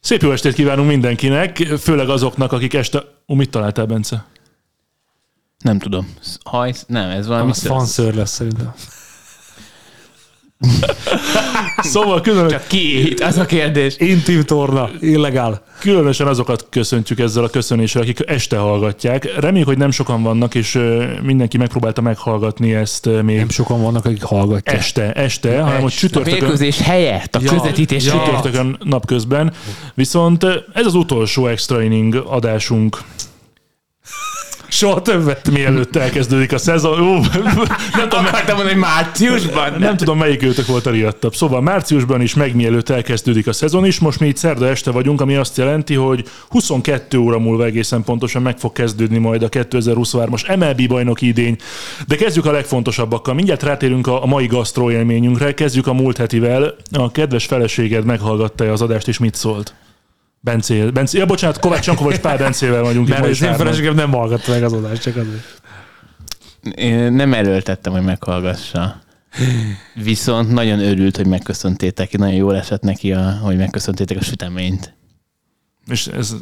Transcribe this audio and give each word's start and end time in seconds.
Szép 0.00 0.22
jó 0.22 0.30
estét 0.32 0.54
kívánunk 0.54 0.88
mindenkinek, 0.88 1.56
főleg 1.56 2.08
azoknak, 2.08 2.52
akik 2.52 2.74
este... 2.74 3.02
Ó, 3.28 3.34
mit 3.34 3.50
találtál, 3.50 3.86
Bence? 3.86 4.24
Nem 5.58 5.78
tudom. 5.78 6.14
Hajsz? 6.44 6.84
Nem, 6.88 7.10
ez 7.10 7.26
valami 7.26 7.52
fanször 7.54 8.14
lesz 8.14 8.30
szerintem. 8.30 8.74
Szóval 11.82 12.20
különös, 12.20 12.50
Csak 12.52 12.66
ki? 12.66 13.14
Az 13.20 13.38
a 13.38 13.44
kérdés. 13.46 13.96
Intim 13.98 14.42
torna, 14.42 14.88
illegál. 15.00 15.62
különösen 15.78 16.26
azokat 16.26 16.66
köszöntjük 16.70 17.18
ezzel 17.18 17.44
a 17.44 17.48
köszönéssel, 17.48 18.02
akik 18.02 18.18
este 18.26 18.56
hallgatják. 18.56 19.38
Reméljük, 19.40 19.68
hogy 19.68 19.78
nem 19.78 19.90
sokan 19.90 20.22
vannak, 20.22 20.54
és 20.54 20.78
mindenki 21.22 21.56
megpróbálta 21.56 22.00
meghallgatni 22.00 22.74
ezt 22.74 23.08
még 23.22 23.36
Nem 23.36 23.48
sokan 23.48 23.82
vannak, 23.82 24.04
akik 24.04 24.22
hallgatják. 24.22 24.76
este, 24.76 25.12
este, 25.12 25.60
hanem 25.60 25.80
hogy 25.80 25.92
A 25.92 25.98
csütörtökön, 25.98 26.38
mérkőzés 26.38 26.78
helyett, 26.80 27.34
a 27.34 27.40
Ja, 27.42 27.50
közvetítés 27.50 28.04
ja. 28.04 28.12
csütörtökön 28.12 28.78
napközben. 28.84 29.52
Viszont 29.94 30.44
ez 30.72 30.86
az 30.86 30.94
utolsó 30.94 31.46
extra 31.46 31.82
inning 31.82 32.14
adásunk 32.26 32.98
Soha 34.68 35.02
többet. 35.02 35.50
mielőtt 35.50 35.96
elkezdődik 35.96 36.52
a 36.52 36.58
szezon. 36.58 37.00
Ú, 37.00 37.20
nem 37.94 38.08
tudom, 38.08 38.24
Akartam 38.24 38.56
mondani, 38.56 38.68
hogy 38.68 38.76
márciusban? 38.76 39.72
Nem 39.78 39.96
tudom, 39.96 40.18
melyik 40.18 40.42
őtök 40.42 40.66
volt 40.66 40.86
a 40.86 40.90
riadtabb. 40.90 41.34
Szóval 41.34 41.60
márciusban 41.60 42.20
is 42.20 42.34
meg 42.34 42.54
mielőtt 42.54 42.88
elkezdődik 42.88 43.46
a 43.46 43.52
szezon 43.52 43.84
is, 43.84 43.98
most 43.98 44.20
mi 44.20 44.26
itt 44.26 44.36
szerda 44.36 44.68
este 44.68 44.90
vagyunk, 44.90 45.20
ami 45.20 45.34
azt 45.34 45.56
jelenti, 45.56 45.94
hogy 45.94 46.24
22 46.48 47.18
óra 47.18 47.38
múlva 47.38 47.64
egészen 47.64 48.04
pontosan 48.04 48.42
meg 48.42 48.58
fog 48.58 48.72
kezdődni 48.72 49.18
majd 49.18 49.42
a 49.42 49.48
2023-as 49.48 50.58
MLB 50.58 50.88
bajnoki 50.88 51.26
idény. 51.26 51.56
De 52.06 52.16
kezdjük 52.16 52.46
a 52.46 52.52
legfontosabbakkal. 52.52 53.34
Mindjárt 53.34 53.62
rátérünk 53.62 54.06
a 54.06 54.26
mai 54.26 54.46
gasztró 54.46 54.90
élményünkre, 54.90 55.54
kezdjük 55.54 55.86
a 55.86 55.92
múlt 55.92 56.16
hetivel. 56.16 56.74
A 56.92 57.10
kedves 57.10 57.46
feleséged 57.46 58.04
meghallgatta 58.04 58.72
az 58.72 58.82
adást, 58.82 59.08
és 59.08 59.18
mit 59.18 59.34
szólt? 59.34 59.74
Bencé, 60.40 60.84
Bencé, 60.90 61.18
ja, 61.18 61.26
bocsánat, 61.26 61.58
Kovács 61.58 61.84
Csankova 61.84 62.10
és 62.10 62.18
Pál 62.18 62.36
Bencével 62.36 62.82
vagyunk 62.82 63.08
Mert 63.08 63.24
az 63.24 63.42
én 63.42 63.54
feleségem 63.54 63.94
nem 63.94 64.12
hallgatta 64.12 64.50
meg 64.50 64.62
az 64.62 64.72
adást, 64.72 65.02
csak 65.02 65.16
azért. 65.16 65.60
Én 66.74 67.12
nem 67.12 67.34
erőltettem, 67.34 67.92
hogy 67.92 68.02
meghallgassa. 68.02 69.00
Viszont 69.94 70.52
nagyon 70.52 70.80
örült, 70.80 71.16
hogy 71.16 71.26
megköszöntétek. 71.26 72.18
Nagyon 72.18 72.34
jól 72.34 72.56
esett 72.56 72.82
neki, 72.82 73.12
a, 73.12 73.38
hogy 73.42 73.56
megköszöntétek 73.56 74.16
a 74.16 74.22
süteményt. 74.22 74.94
És 75.86 76.06
ez 76.06 76.34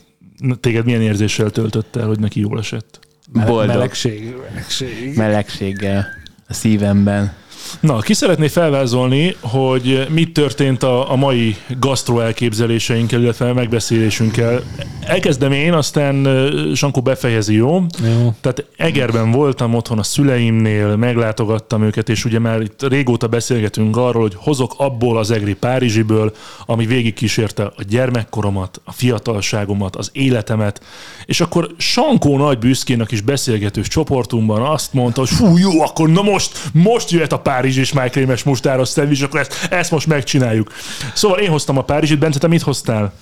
téged 0.60 0.84
milyen 0.84 1.02
érzéssel 1.02 1.50
töltött 1.50 1.96
el, 1.96 2.06
hogy 2.06 2.18
neki 2.18 2.40
jól 2.40 2.58
esett? 2.58 2.98
Boldog 3.32 3.66
Melegség, 3.66 4.34
melegség. 4.48 5.16
melegséggel 5.16 6.06
a 6.48 6.52
szívemben. 6.52 7.32
Na, 7.80 7.98
ki 7.98 8.14
szeretné 8.14 8.48
felvázolni, 8.48 9.36
hogy 9.40 10.06
mit 10.10 10.32
történt 10.32 10.82
a, 10.82 11.12
a 11.12 11.16
mai 11.16 11.56
gasztro 11.78 12.20
elképzeléseinkkel, 12.20 13.22
illetve 13.22 13.52
megbeszélésünkkel. 13.52 14.62
Elkezdem 15.00 15.52
én, 15.52 15.72
aztán 15.72 16.28
Sankó 16.74 17.00
befejezi, 17.00 17.54
jó? 17.54 17.84
Jó. 18.04 18.34
Tehát 18.40 18.64
Egerben 18.76 19.30
voltam 19.30 19.74
otthon 19.74 19.98
a 19.98 20.02
szüleimnél, 20.02 20.96
meglátogattam 20.96 21.82
őket, 21.82 22.08
és 22.08 22.24
ugye 22.24 22.38
már 22.38 22.60
itt 22.60 22.88
régóta 22.88 23.26
beszélgetünk 23.26 23.96
arról, 23.96 24.22
hogy 24.22 24.36
hozok 24.36 24.74
abból 24.76 25.18
az 25.18 25.30
egri 25.30 25.54
Párizsiből, 25.54 26.32
ami 26.66 26.86
végigkísérte 26.86 27.64
a 27.64 27.82
gyermekkoromat, 27.88 28.80
a 28.84 28.92
fiatalságomat, 28.92 29.96
az 29.96 30.10
életemet, 30.12 30.80
és 31.24 31.40
akkor 31.40 31.74
Sankó 31.76 32.36
nagy 32.36 32.58
büszkének 32.58 33.10
is 33.10 33.20
beszélgetős 33.20 33.88
csoportunkban 33.88 34.62
azt 34.62 34.92
mondta, 34.92 35.20
hogy 35.20 35.30
fú, 35.30 35.56
jó, 35.56 35.80
akkor 35.82 36.08
na 36.08 36.22
most, 36.22 36.70
most 36.72 37.10
jöhet 37.10 37.32
a 37.32 37.38
Párizs 37.38 37.55
és 37.64 37.92
májkrémes 37.92 38.42
mustáros 38.42 38.88
szendvics, 38.88 39.22
akkor 39.22 39.40
ezt, 39.40 39.66
ezt 39.70 39.90
most 39.90 40.06
megcsináljuk. 40.06 40.72
Szóval 41.14 41.38
én 41.38 41.50
hoztam 41.50 41.78
a 41.78 41.82
Párizsit, 41.82 42.18
Bence, 42.18 42.38
te 42.38 42.46
mit 42.48 42.62
hoztál? 42.62 43.12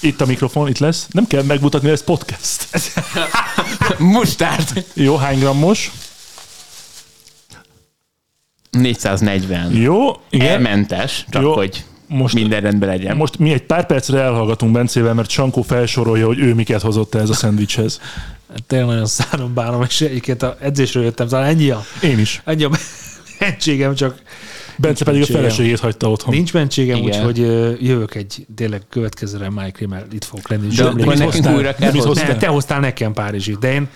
Itt 0.00 0.20
a 0.20 0.26
mikrofon, 0.26 0.68
itt 0.68 0.78
lesz. 0.78 1.06
Nem 1.10 1.26
kell 1.26 1.42
megmutatni, 1.42 1.90
ez 1.90 2.04
podcast. 2.04 2.68
Mustárd! 3.98 4.84
Jó, 4.94 5.16
hány 5.16 5.38
grammos? 5.38 5.90
440. 8.70 9.72
Jó, 9.76 10.10
igen. 10.30 10.48
Elmentes, 10.48 11.24
csak 11.30 11.42
Jó. 11.42 11.52
hogy 11.54 11.84
Most, 12.06 12.34
minden 12.34 12.60
rendben 12.60 12.88
legyen. 12.88 13.16
most 13.16 13.38
mi 13.38 13.52
egy 13.52 13.62
pár 13.62 13.86
percre 13.86 14.20
elhallgatunk 14.20 14.72
Bencével, 14.72 15.14
mert 15.14 15.30
Sankó 15.30 15.62
felsorolja, 15.62 16.26
hogy 16.26 16.38
ő 16.38 16.54
miket 16.54 16.80
hozott 16.82 17.14
ez 17.14 17.28
a 17.30 17.34
szendvicshez. 17.34 18.00
Tényleg 18.66 18.88
nagyon 18.88 19.06
szárom 19.06 19.54
bánom, 19.54 19.82
és 19.82 20.00
egyébként 20.00 20.42
a 20.42 20.56
edzésről 20.60 21.02
jöttem, 21.04 21.28
talán 21.28 21.46
ennyi 21.46 21.70
a, 21.70 21.84
Én 22.02 22.18
is. 22.18 22.42
ennyi 22.44 22.64
a 22.64 22.70
mentségem, 23.38 23.94
csak 23.94 24.22
Bence 24.76 25.04
pedig 25.04 25.20
a 25.20 25.24
mentségem. 25.24 25.42
feleségét 25.42 25.80
hagyta 25.80 26.10
otthon. 26.10 26.34
nincs 26.34 26.52
mentségem, 26.52 27.00
úgyhogy 27.00 27.38
jövök 27.80 28.14
egy, 28.14 28.46
tényleg 28.54 28.82
következőre 28.90 29.50
Mike 29.50 30.06
itt 30.12 30.24
fogok 30.24 30.48
lenni. 30.48 30.66
De 30.66 30.84
akkor 30.84 31.16
nekünk 31.16 31.46
újra 31.46 31.74
kell 31.74 31.92
hozni. 31.92 32.36
te 32.38 32.46
hoztál 32.46 32.80
nekem 32.80 33.12
Párizsit, 33.12 33.58
de 33.58 33.72
én, 33.72 33.88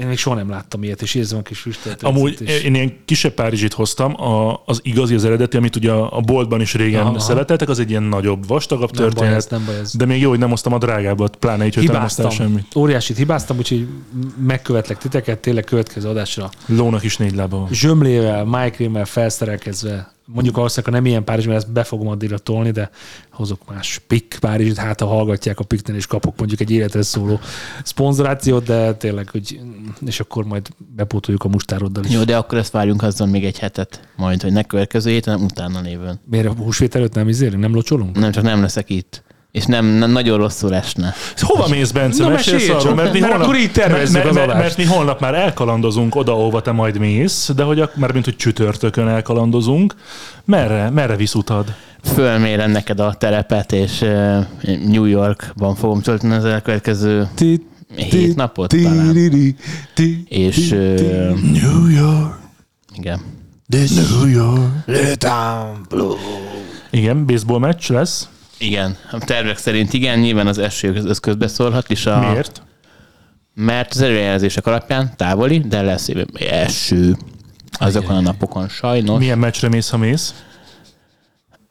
én 0.00 0.06
még 0.06 0.18
soha 0.18 0.36
nem 0.36 0.50
láttam 0.50 0.82
ilyet, 0.82 1.02
és 1.02 1.14
érzem 1.14 1.38
a 1.38 1.42
kis 1.42 1.58
füstöt. 1.58 2.02
Amúgy 2.02 2.40
én 2.64 2.74
ilyen 2.74 2.92
kisebb 3.04 3.32
Párizsit 3.32 3.72
hoztam, 3.72 4.22
a, 4.22 4.62
az 4.64 4.80
igazi, 4.82 5.14
az 5.14 5.24
eredeti, 5.24 5.56
amit 5.56 5.76
ugye 5.76 5.92
a 5.92 6.20
boltban 6.20 6.60
is 6.60 6.74
régen 6.74 7.06
Aha. 7.06 7.18
szereteltek, 7.18 7.68
az 7.68 7.78
egy 7.78 7.90
ilyen 7.90 8.02
nagyobb, 8.02 8.46
vastagabb 8.46 8.90
nem 8.92 9.02
baj 9.02 9.12
történet. 9.12 9.36
ez, 9.36 9.46
nem 9.46 9.64
baj 9.66 9.78
ez. 9.78 9.96
De 9.96 10.04
még 10.04 10.20
jó, 10.20 10.28
hogy 10.28 10.38
nem 10.38 10.48
hoztam 10.48 10.72
a 10.72 10.78
drágábbat, 10.78 11.36
pláne 11.36 11.66
így, 11.66 11.74
hogy 11.74 11.84
te 11.86 11.92
nem 11.92 12.02
hoztál 12.02 12.28
Hibáztam. 12.28 12.46
semmit. 12.46 12.76
Óriásit 12.76 13.16
hibáztam, 13.16 13.58
úgyhogy 13.58 13.88
megkövetlek 14.46 14.98
titeket, 14.98 15.38
tényleg 15.38 15.64
következő 15.64 16.08
adásra. 16.08 16.50
Lónak 16.66 17.02
is 17.02 17.16
négy 17.16 17.34
lába 17.34 17.56
van. 17.58 17.68
Zsömlével, 17.72 18.44
micrémmel 18.44 19.04
felszerelkezve, 19.04 20.12
mondjuk 20.32 20.56
valószínűleg 20.56 20.94
ha 20.94 21.00
nem 21.00 21.10
ilyen 21.10 21.24
Párizs, 21.24 21.46
mert 21.46 21.58
ezt 21.58 21.72
be 21.72 21.84
fogom 21.84 22.08
addigra 22.08 22.38
tolni, 22.38 22.70
de 22.70 22.90
hozok 23.30 23.70
más 23.70 24.00
pik 24.06 24.36
Párizsit, 24.40 24.76
hát 24.76 25.00
ha 25.00 25.06
hallgatják 25.06 25.58
a 25.58 25.64
piknél, 25.64 25.96
és 25.96 26.06
kapok 26.06 26.38
mondjuk 26.38 26.60
egy 26.60 26.70
életre 26.70 27.02
szóló 27.02 27.40
szponzorációt, 27.82 28.64
de 28.64 28.94
tényleg, 28.94 29.28
hogy 29.28 29.60
és 30.06 30.20
akkor 30.20 30.44
majd 30.44 30.68
bepótoljuk 30.96 31.44
a 31.44 31.48
mustároddal 31.48 32.04
is. 32.04 32.12
Jó, 32.12 32.24
de 32.24 32.36
akkor 32.36 32.58
ezt 32.58 32.72
várjunk 32.72 33.02
azzal 33.02 33.26
még 33.26 33.44
egy 33.44 33.58
hetet, 33.58 34.08
majd, 34.16 34.42
hogy 34.42 34.52
ne 34.52 34.62
következő 34.62 35.10
héten, 35.10 35.32
hanem 35.32 35.48
utána 35.50 35.80
lévön. 35.80 36.20
Miért 36.24 36.46
a 36.46 36.52
húsvét 36.52 36.94
előtt 36.94 37.14
nem 37.14 37.28
izélünk, 37.28 37.62
nem 37.62 37.74
locsolunk? 37.74 38.18
Nem, 38.18 38.30
csak 38.30 38.44
nem 38.44 38.60
leszek 38.60 38.90
itt. 38.90 39.22
És 39.52 39.64
nem, 39.64 39.86
nem 39.86 40.10
nagyon 40.10 40.38
rosszul 40.38 40.74
esne. 40.74 41.14
Hova 41.36 41.68
mész, 41.68 41.90
Bence? 41.90 42.22
Na, 42.22 42.28
Mesélj 42.28 42.56
mesélj 42.56 42.78
arról, 42.78 42.94
mert, 42.94 43.12
mi 43.12 43.18
mert 43.18 43.32
holnap, 43.32 43.48
akkor 43.48 43.60
így 43.60 43.72
tervezzük 43.72 44.14
mert, 44.14 44.28
az 44.28 44.34
mert, 44.34 44.48
adást. 44.48 44.62
mert, 44.62 44.76
mi 44.76 44.84
holnap 44.84 45.20
már 45.20 45.34
elkalandozunk 45.34 46.14
oda, 46.14 46.32
ahova 46.32 46.62
te 46.62 46.72
majd 46.72 46.98
mész, 46.98 47.50
de 47.56 47.62
hogy 47.62 47.80
ak- 47.80 47.96
már 47.96 48.12
mint 48.12 48.24
hogy 48.24 48.36
csütörtökön 48.36 49.08
elkalandozunk. 49.08 49.94
Merre, 50.44 50.90
merre 50.90 51.16
visz 51.16 51.34
utad? 51.34 51.74
Fölmérem 52.02 52.70
neked 52.70 53.00
a 53.00 53.14
terepet, 53.14 53.72
és 53.72 53.98
New 54.86 55.04
Yorkban 55.04 55.74
fogom 55.74 56.00
tölteni 56.00 56.34
az 56.34 56.44
elkövetkező 56.44 57.28
hét 57.96 58.36
napot 58.36 58.68
talán. 58.82 59.16
És 60.28 60.68
New 61.52 61.88
York, 61.88 62.38
igen. 62.96 63.20
New 63.68 64.26
York. 64.28 64.86
Igen, 66.90 67.26
baseball 67.26 67.58
meccs 67.58 67.90
lesz. 67.90 68.28
Igen, 68.60 68.96
a 69.10 69.18
tervek 69.18 69.56
szerint 69.56 69.92
igen, 69.92 70.18
nyilván 70.18 70.46
az 70.46 70.58
eső 70.58 71.02
közbeszólhat 71.20 71.90
is. 71.90 72.06
A, 72.06 72.20
Miért? 72.20 72.62
Mert 73.54 73.90
az 73.92 74.00
előrejelzések 74.00 74.66
alapján 74.66 75.16
távoli, 75.16 75.58
de 75.58 75.82
lesz 75.82 76.10
eső 76.38 77.16
azokon 77.72 78.16
a 78.16 78.20
napokon 78.20 78.68
sajnos. 78.68 79.18
Milyen 79.18 79.38
meccsre 79.38 79.68
mész, 79.68 79.88
ha 79.88 79.96
mész? 79.96 80.44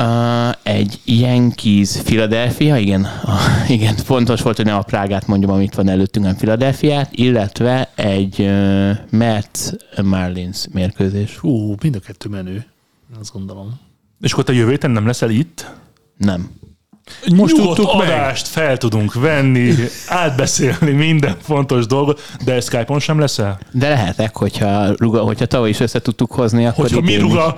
Uh, 0.01 0.49
egy 0.63 0.99
Yankees 1.05 1.91
Philadelphia, 2.03 2.77
igen, 2.77 3.07
uh, 3.23 3.69
igen, 3.69 3.95
fontos 3.95 4.41
volt, 4.41 4.55
hogy 4.55 4.65
ne 4.65 4.75
a 4.75 4.81
Prágát 4.81 5.27
mondjam, 5.27 5.51
amit 5.51 5.75
van 5.75 5.89
előttünk, 5.89 6.25
hanem 6.25 6.39
Philadelphiát, 6.39 7.09
illetve 7.11 7.91
egy 7.95 8.39
uh, 8.39 8.91
Mets 9.09 9.59
Marlins 10.03 10.65
mérkőzés. 10.71 11.37
Hú, 11.37 11.75
mind 11.81 11.95
a 11.95 11.99
kettő 11.99 12.29
menő, 12.29 12.65
azt 13.19 13.31
gondolom. 13.33 13.79
És 14.21 14.31
akkor 14.31 14.43
te 14.43 14.53
jövő 14.53 14.69
héten 14.69 14.91
nem 14.91 15.05
leszel 15.05 15.29
itt? 15.29 15.71
Nem. 16.17 16.49
Most 17.35 17.55
Nyugodt 17.55 17.75
tudtuk 17.75 18.01
adást 18.01 18.55
meg. 18.55 18.65
fel 18.65 18.77
tudunk 18.77 19.13
venni, 19.13 19.73
átbeszélni 20.07 20.91
minden 20.91 21.35
fontos 21.41 21.85
dolgot, 21.85 22.21
de 22.45 22.61
Skype-on 22.61 22.99
sem 22.99 23.19
leszel? 23.19 23.59
De 23.71 23.89
lehetek, 23.89 24.37
hogyha, 24.37 24.93
ruga, 24.97 25.19
hogyha 25.21 25.45
tavaly 25.45 25.69
is 25.69 25.79
össze 25.79 25.99
tudtuk 25.99 26.31
hozni, 26.31 26.65
akkor 26.65 26.83
Hogyha 26.83 27.01
mi 27.01 27.15
ruga... 27.15 27.55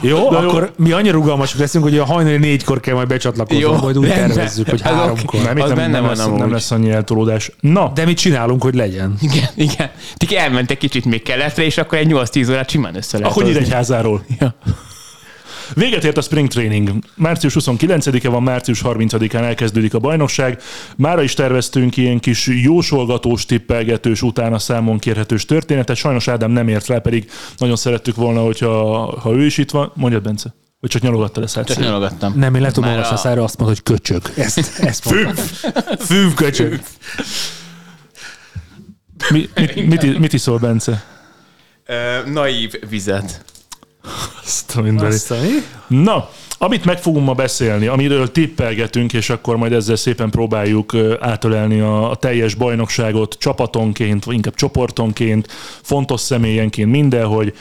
jó, 0.00 0.30
de 0.30 0.36
akkor 0.36 0.72
jó. 0.76 0.84
mi 0.84 0.92
annyira 0.92 1.14
rugalmasok 1.14 1.58
leszünk, 1.60 1.84
hogy 1.84 1.98
a 1.98 2.04
hajnali 2.04 2.36
négykor 2.36 2.80
kell 2.80 2.94
majd 2.94 3.08
becsatlakozni, 3.08 3.62
jó, 3.62 3.76
majd 3.76 3.98
úgy 3.98 4.08
tervezzük, 4.08 4.68
hogy 4.68 4.80
háromkor. 4.82 5.42
Nem, 5.42 5.56
nem, 5.56 5.76
nem, 5.76 5.90
nem, 5.90 6.06
lesz, 6.06 6.26
nem 6.36 6.52
lesz 6.52 6.70
annyi 6.70 6.90
eltolódás. 6.90 7.50
Na. 7.60 7.90
De 7.94 8.04
mit 8.04 8.18
csinálunk, 8.18 8.62
hogy 8.62 8.74
legyen? 8.74 9.16
Igen, 9.20 9.48
igen. 9.54 9.90
Ti 10.16 10.36
elmentek 10.36 10.78
kicsit 10.78 11.04
még 11.04 11.22
keletre, 11.22 11.64
és 11.64 11.78
akkor 11.78 11.98
egy 11.98 12.10
8-10 12.12 12.50
órát 12.50 12.70
simán 12.70 12.96
össze 12.96 13.18
lehet 13.18 13.32
Akkor 13.32 13.44
Nyíregyházáról. 13.44 14.24
Ja. 14.40 14.54
Véget 15.74 16.04
ért 16.04 16.16
a 16.16 16.20
Spring 16.22 16.48
Training. 16.48 16.90
Március 17.14 17.56
29-e 17.60 18.28
van, 18.28 18.42
március 18.42 18.82
30-án 18.84 19.42
elkezdődik 19.42 19.94
a 19.94 19.98
bajnokság. 19.98 20.62
Mára 20.96 21.22
is 21.22 21.34
terveztünk 21.34 21.96
ilyen 21.96 22.18
kis 22.18 22.46
jósolgatós, 22.46 23.46
tippelgetős, 23.46 24.22
utána 24.22 24.58
számon 24.58 24.98
kérhetős 24.98 25.44
történetet. 25.44 25.96
Sajnos 25.96 26.28
Ádám 26.28 26.50
nem 26.50 26.68
ért 26.68 26.86
rá, 26.86 26.98
pedig 26.98 27.30
nagyon 27.56 27.76
szerettük 27.76 28.16
volna, 28.16 28.40
hogyha 28.40 29.04
ha 29.20 29.32
ő 29.32 29.44
is 29.44 29.58
itt 29.58 29.70
van. 29.70 29.92
Mondjad, 29.94 30.22
Bence. 30.22 30.54
Vagy 30.80 30.90
csak 30.90 31.02
nyalogatta 31.02 31.40
lesz 31.40 31.52
Csak 31.52 31.78
nyalogattam. 31.78 32.32
Nem, 32.36 32.54
én 32.54 32.62
letom 32.62 32.84
a... 32.84 33.10
a 33.10 33.16
szára, 33.16 33.42
azt 33.42 33.58
mondod, 33.58 33.76
hogy 33.76 33.94
köcsög. 33.94 34.22
Ezt, 34.36 34.80
ezt 34.80 35.08
Fűv! 35.08 35.38
Fűv 35.98 36.34
köcsög. 36.34 36.80
Mi, 39.30 39.48
mit, 39.54 39.86
mit, 39.86 40.18
mit 40.18 40.32
iszol, 40.32 40.58
Bence? 40.58 41.04
Uh, 41.88 42.32
naív 42.32 42.74
vizet. 42.88 43.44
Stoinberry. 44.44 45.62
No, 45.90 46.04
no, 46.04 46.28
Amit 46.64 46.84
meg 46.84 46.98
fogunk 46.98 47.26
ma 47.26 47.32
beszélni, 47.32 47.86
amiről 47.86 48.32
tippelgetünk, 48.32 49.12
és 49.12 49.30
akkor 49.30 49.56
majd 49.56 49.72
ezzel 49.72 49.96
szépen 49.96 50.30
próbáljuk 50.30 50.96
átölelni 51.20 51.80
a, 51.80 52.10
a 52.10 52.14
teljes 52.14 52.54
bajnokságot 52.54 53.36
csapatonként, 53.38 54.24
vagy 54.24 54.34
inkább 54.34 54.54
csoportonként, 54.54 55.48
fontos 55.82 56.20
személyenként 56.20 56.90
mindenhogy. 56.90 57.52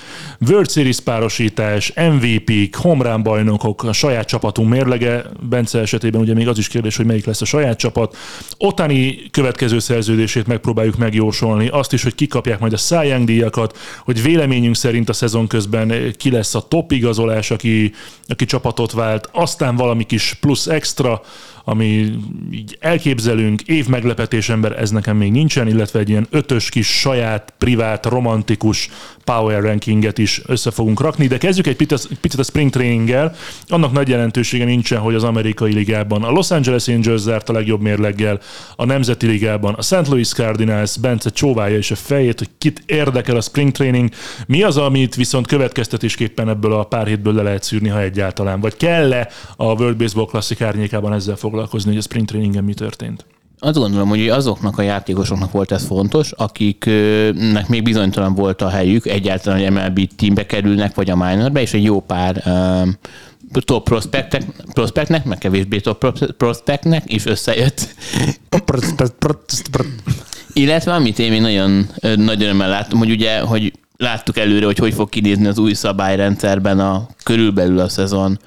World 0.50 0.72
Series 0.72 1.00
párosítás, 1.00 1.94
MVP-k, 1.96 2.76
homrán 2.76 3.24
bajnokok, 3.24 3.84
a 3.84 3.94
saját 3.94 4.28
csapatunk 4.28 4.70
mérlege. 4.70 5.24
Bence 5.50 5.80
esetében 5.80 6.22
ugye 6.22 6.34
még 6.34 6.48
az 6.48 6.58
is 6.58 6.68
kérdés, 6.68 6.96
hogy 6.96 7.06
melyik 7.06 7.26
lesz 7.26 7.42
a 7.42 7.46
saját 7.46 7.78
csapat. 7.78 8.18
Otani 8.58 9.18
következő 9.32 9.80
szerződését 9.80 10.48
megpróbáljuk 10.48 10.98
megjósolni, 10.98 11.68
azt 11.68 11.94
is, 11.94 12.04
hogy 12.04 12.16
kikapják 12.16 12.60
majd 12.60 12.74
a 12.74 12.78
Cy 12.78 13.24
díjakat, 13.24 13.78
hogy 14.04 14.22
véleményünk 14.22 14.76
szerint 14.76 15.10
a 15.10 15.14
szezon 15.14 15.48
közben 15.48 16.14
ki 16.18 16.32
lesz 16.32 16.56
a 16.56 16.68
top 16.68 16.92
igazolás, 16.92 17.52
aki, 17.52 17.94
aki 18.28 18.46
csapatot 18.46 18.92
vált, 18.94 19.30
aztán 19.32 19.76
valami 19.76 20.04
kis 20.04 20.34
plusz 20.34 20.68
extra, 20.68 21.22
ami 21.64 22.14
így 22.52 22.78
elképzelünk, 22.80 23.62
év 23.62 23.88
meglepetés 23.88 24.50
ember, 24.50 24.80
ez 24.80 24.92
nekem 24.92 25.18
még 25.18 25.32
nincsen, 25.32 25.68
illetve 25.68 26.00
egy 26.00 26.10
ilyen 26.10 26.28
ötös 26.30 26.70
kis 26.70 26.88
saját, 26.88 27.54
privát, 27.58 28.06
romantikus 28.06 28.90
power 29.24 29.62
rankinget 29.62 30.18
is 30.18 30.42
össze 30.46 30.72
fogunk 30.72 31.02
rakni, 31.02 31.28
de 31.28 31.38
kezdjük 31.38 31.68
egy 31.68 31.76
picit 32.22 32.40
a 32.40 32.44
spring 32.44 32.70
traininggel. 32.70 33.36
Annak 33.68 33.92
nagy 33.92 34.08
jelentősége 34.08 34.66
nincsen, 34.66 35.00
hogy 35.00 35.16
az 35.16 35.24
amerikai 35.24 35.74
ligában 35.74 36.24
a 36.24 36.32
Los 36.32 36.52
Angeles 36.52 36.88
Angels 36.88 37.20
zárt 37.20 37.50
a 37.50 37.54
legjobb 37.54 37.82
mérleggel, 37.82 38.40
a 38.76 38.86
Nemzeti 38.86 39.26
Ligában 39.26 39.74
a 39.74 39.82
St. 39.82 40.08
Louis 40.08 40.30
Cardinals 40.30 40.98
Bence 40.98 41.30
csóválja 41.30 41.78
is 41.78 41.92
a 41.92 41.96
fejét, 41.96 42.40
hogy 42.40 42.50
kit 42.58 42.84
érdekel 42.86 43.36
a 43.36 43.42
spring 43.42 43.72
training. 43.72 44.10
Mi 44.48 44.64
az, 44.64 44.78
amit 44.78 45.16
viszont 45.16 45.48
következtetésképpen 45.48 46.50
ebből 46.50 46.74
a 46.74 46.84
pár 46.84 47.08
hétből 47.08 47.34
le 47.34 47.42
lehet 47.42 47.64
szűrni, 47.64 47.90
ha 47.90 48.02
egyáltalán? 48.02 48.60
Vagy 48.60 48.78
kell-e 48.78 49.28
a 49.56 49.66
World 49.66 49.98
Baseball 49.98 50.26
Classic 50.26 50.62
árnyékában 50.62 51.14
ezzel 51.14 51.36
foglalkozni, 51.36 51.52
hogy 51.84 51.98
a 51.98 52.02
sprint 52.02 52.28
traingen 52.28 52.64
mi 52.64 52.74
történt? 52.74 53.26
Azt 53.60 53.78
gondolom, 53.78 54.10
hogy 54.10 54.30
azoknak 54.30 54.78
a 54.78 54.82
játékosoknak 54.82 55.52
volt 55.52 55.72
ez 55.72 55.86
fontos, 55.86 56.32
akiknek 56.32 57.68
még 57.68 57.84
bizonytalan 57.84 58.36
volt 58.36 58.62
a 58.62 58.70
helyük, 58.70 59.06
egyáltalán, 59.06 59.60
hogy 59.60 59.72
MLB 59.72 60.10
teambe 60.16 60.46
kerülnek, 60.46 60.96
vagy 60.96 61.10
a 61.10 61.16
minorbe, 61.16 61.62
és 61.62 61.74
egy 61.74 61.84
jó 61.84 62.02
pár 62.02 62.44
top 63.66 63.84
prospektek, 63.84 64.44
prospektnek, 64.74 65.26
meg 65.26 65.38
kevésbé 65.38 65.80
top 65.80 66.20
prospektnek 66.38 67.14
is 67.14 67.26
összejött. 67.26 67.96
Illetve 70.54 70.94
amit 70.94 71.20
én 71.20 71.32
még 71.32 71.42
nagyon 71.42 71.88
nagy 72.16 72.44
örömmel 72.44 72.70
láttam, 72.70 72.98
hogy 72.98 73.12
ugye, 73.12 73.40
hogy 73.40 73.74
láttuk 73.98 74.38
előre, 74.38 74.66
hogy 74.66 74.78
hogy 74.78 74.94
fog 74.94 75.10
kinézni 75.10 75.48
az 75.48 75.58
új 75.58 75.74
szabályrendszerben 75.74 76.80
a 76.80 77.08
körülbelül 77.24 77.80
a 77.80 77.90
szezon 77.90 78.40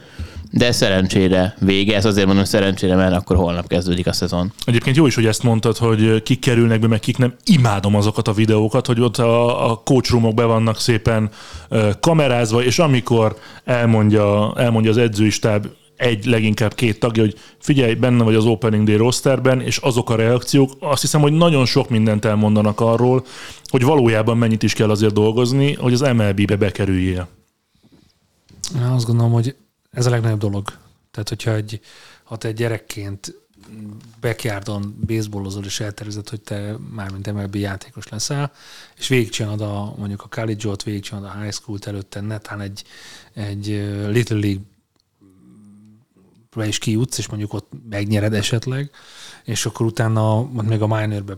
de 0.50 0.72
szerencsére 0.72 1.54
vége. 1.60 1.96
Ez 1.96 2.04
azért 2.04 2.26
mondom 2.26 2.44
szerencsére, 2.44 2.94
mert 2.94 3.14
akkor 3.14 3.36
holnap 3.36 3.68
kezdődik 3.68 4.06
a 4.06 4.12
szezon. 4.12 4.52
Egyébként 4.64 4.96
jó 4.96 5.06
is, 5.06 5.14
hogy 5.14 5.26
ezt 5.26 5.42
mondtad, 5.42 5.76
hogy 5.76 6.22
kik 6.22 6.40
kerülnek 6.40 6.80
be, 6.80 6.86
meg 6.86 7.00
kik 7.00 7.18
nem. 7.18 7.34
Imádom 7.44 7.94
azokat 7.94 8.28
a 8.28 8.32
videókat, 8.32 8.86
hogy 8.86 9.00
ott 9.00 9.16
a, 9.16 9.70
a 9.70 9.74
coachroomok 9.84 10.34
be 10.34 10.44
vannak 10.44 10.80
szépen 10.80 11.30
kamerázva, 12.00 12.64
és 12.64 12.78
amikor 12.78 13.36
elmondja, 13.64 14.52
elmondja 14.56 14.90
az 14.90 14.96
edzőistáb 14.96 15.66
egy, 15.96 16.24
leginkább 16.24 16.74
két 16.74 16.98
tagja, 16.98 17.22
hogy 17.22 17.36
figyelj, 17.58 17.94
benne 17.94 18.24
vagy 18.24 18.34
az 18.34 18.44
Opening 18.44 18.86
Day 18.86 18.96
rosterben, 18.96 19.60
és 19.60 19.76
azok 19.76 20.10
a 20.10 20.14
reakciók, 20.14 20.70
azt 20.80 21.00
hiszem, 21.00 21.20
hogy 21.20 21.32
nagyon 21.32 21.64
sok 21.64 21.88
mindent 21.88 22.24
elmondanak 22.24 22.80
arról, 22.80 23.24
hogy 23.68 23.82
valójában 23.82 24.36
mennyit 24.36 24.62
is 24.62 24.72
kell 24.72 24.90
azért 24.90 25.12
dolgozni, 25.12 25.74
hogy 25.74 25.92
az 25.92 26.00
MLB-be 26.00 26.56
bekerüljél. 26.56 27.28
Én 28.76 28.82
azt 28.82 29.06
gondolom, 29.06 29.32
hogy 29.32 29.56
ez 29.96 30.06
a 30.06 30.10
legnagyobb 30.10 30.38
dolog. 30.38 30.78
Tehát, 31.10 31.28
hogyha 31.28 31.54
egy, 31.54 31.80
ha 32.22 32.36
te 32.36 32.52
gyerekként 32.52 33.34
backyardon 34.20 34.96
baseballozol, 35.06 35.64
és 35.64 35.80
eltervezed, 35.80 36.28
hogy 36.28 36.40
te 36.40 36.76
mármint 36.90 37.32
MLB 37.32 37.54
játékos 37.54 38.08
leszel, 38.08 38.52
és 38.96 39.08
végigcsinálod 39.08 39.60
a, 39.60 39.94
mondjuk 39.96 40.22
a 40.22 40.28
college-ot, 40.28 40.82
végigcsinálod 40.82 41.28
a 41.28 41.40
high 41.40 41.52
school-t 41.52 41.86
előtte, 41.86 42.20
netán 42.20 42.60
egy, 42.60 42.84
egy 43.32 43.66
Little 44.08 44.38
League 44.38 44.62
be 46.54 46.66
is 46.66 46.78
kijutsz, 46.78 47.18
és 47.18 47.26
mondjuk 47.26 47.52
ott 47.52 47.70
megnyered 47.88 48.34
esetleg, 48.34 48.90
és 49.46 49.66
akkor 49.66 49.86
utána 49.86 50.48
még 50.62 50.82
a 50.82 50.86
minorbe 50.86 51.34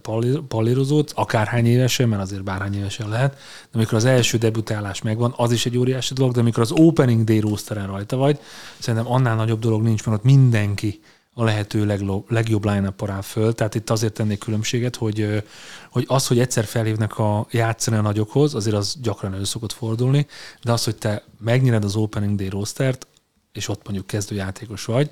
palírozódsz, 0.48 1.12
akárhány 1.14 1.66
évesen, 1.66 2.08
mert 2.08 2.22
azért 2.22 2.44
bárhány 2.44 2.74
évesen 2.74 3.08
lehet, 3.08 3.32
de 3.32 3.68
amikor 3.72 3.94
az 3.94 4.04
első 4.04 4.38
debütálás 4.38 5.02
megvan, 5.02 5.34
az 5.36 5.52
is 5.52 5.66
egy 5.66 5.78
óriási 5.78 6.14
dolog, 6.14 6.32
de 6.32 6.40
amikor 6.40 6.62
az 6.62 6.72
opening 6.72 7.24
day 7.24 7.40
rosteren 7.40 7.86
rajta 7.86 8.16
vagy, 8.16 8.38
szerintem 8.78 9.12
annál 9.12 9.36
nagyobb 9.36 9.60
dolog 9.60 9.82
nincs, 9.82 10.06
mert 10.06 10.18
ott 10.18 10.24
mindenki 10.24 11.00
a 11.34 11.44
lehető 11.44 11.86
leglo- 11.86 12.30
legjobb 12.30 12.64
line 12.64 12.88
up 12.88 13.22
föl. 13.22 13.54
Tehát 13.54 13.74
itt 13.74 13.90
azért 13.90 14.12
tennék 14.12 14.38
különbséget, 14.38 14.96
hogy, 14.96 15.44
hogy 15.90 16.04
az, 16.08 16.26
hogy 16.26 16.38
egyszer 16.38 16.64
felhívnak 16.64 17.18
a 17.18 17.46
játszani 17.50 17.96
a 17.96 18.00
nagyokhoz, 18.00 18.54
azért 18.54 18.76
az 18.76 18.96
gyakran 19.02 19.34
elő 19.34 19.44
szokott 19.44 19.72
fordulni, 19.72 20.26
de 20.62 20.72
az, 20.72 20.84
hogy 20.84 20.96
te 20.96 21.24
megnyered 21.40 21.84
az 21.84 21.96
opening 21.96 22.38
day 22.38 22.48
rostert, 22.48 23.06
és 23.52 23.68
ott 23.68 23.84
mondjuk 23.84 24.06
kezdőjátékos 24.06 24.84
vagy, 24.84 25.10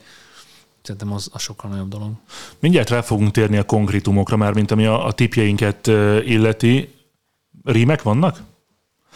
Szerintem 0.86 1.12
az, 1.12 1.28
az 1.32 1.42
sokkal 1.42 1.70
nagyobb 1.70 1.88
dolog. 1.88 2.10
Mindjárt 2.58 2.90
rá 2.90 3.00
fogunk 3.00 3.30
térni 3.30 3.56
a 3.56 3.62
konkrétumokra 3.62 4.36
már, 4.36 4.52
mint 4.52 4.70
ami 4.70 4.86
a, 4.86 5.06
a 5.06 5.12
tipjeinket 5.12 5.86
illeti. 6.24 6.94
Rímek 7.64 8.02
vannak? 8.02 8.42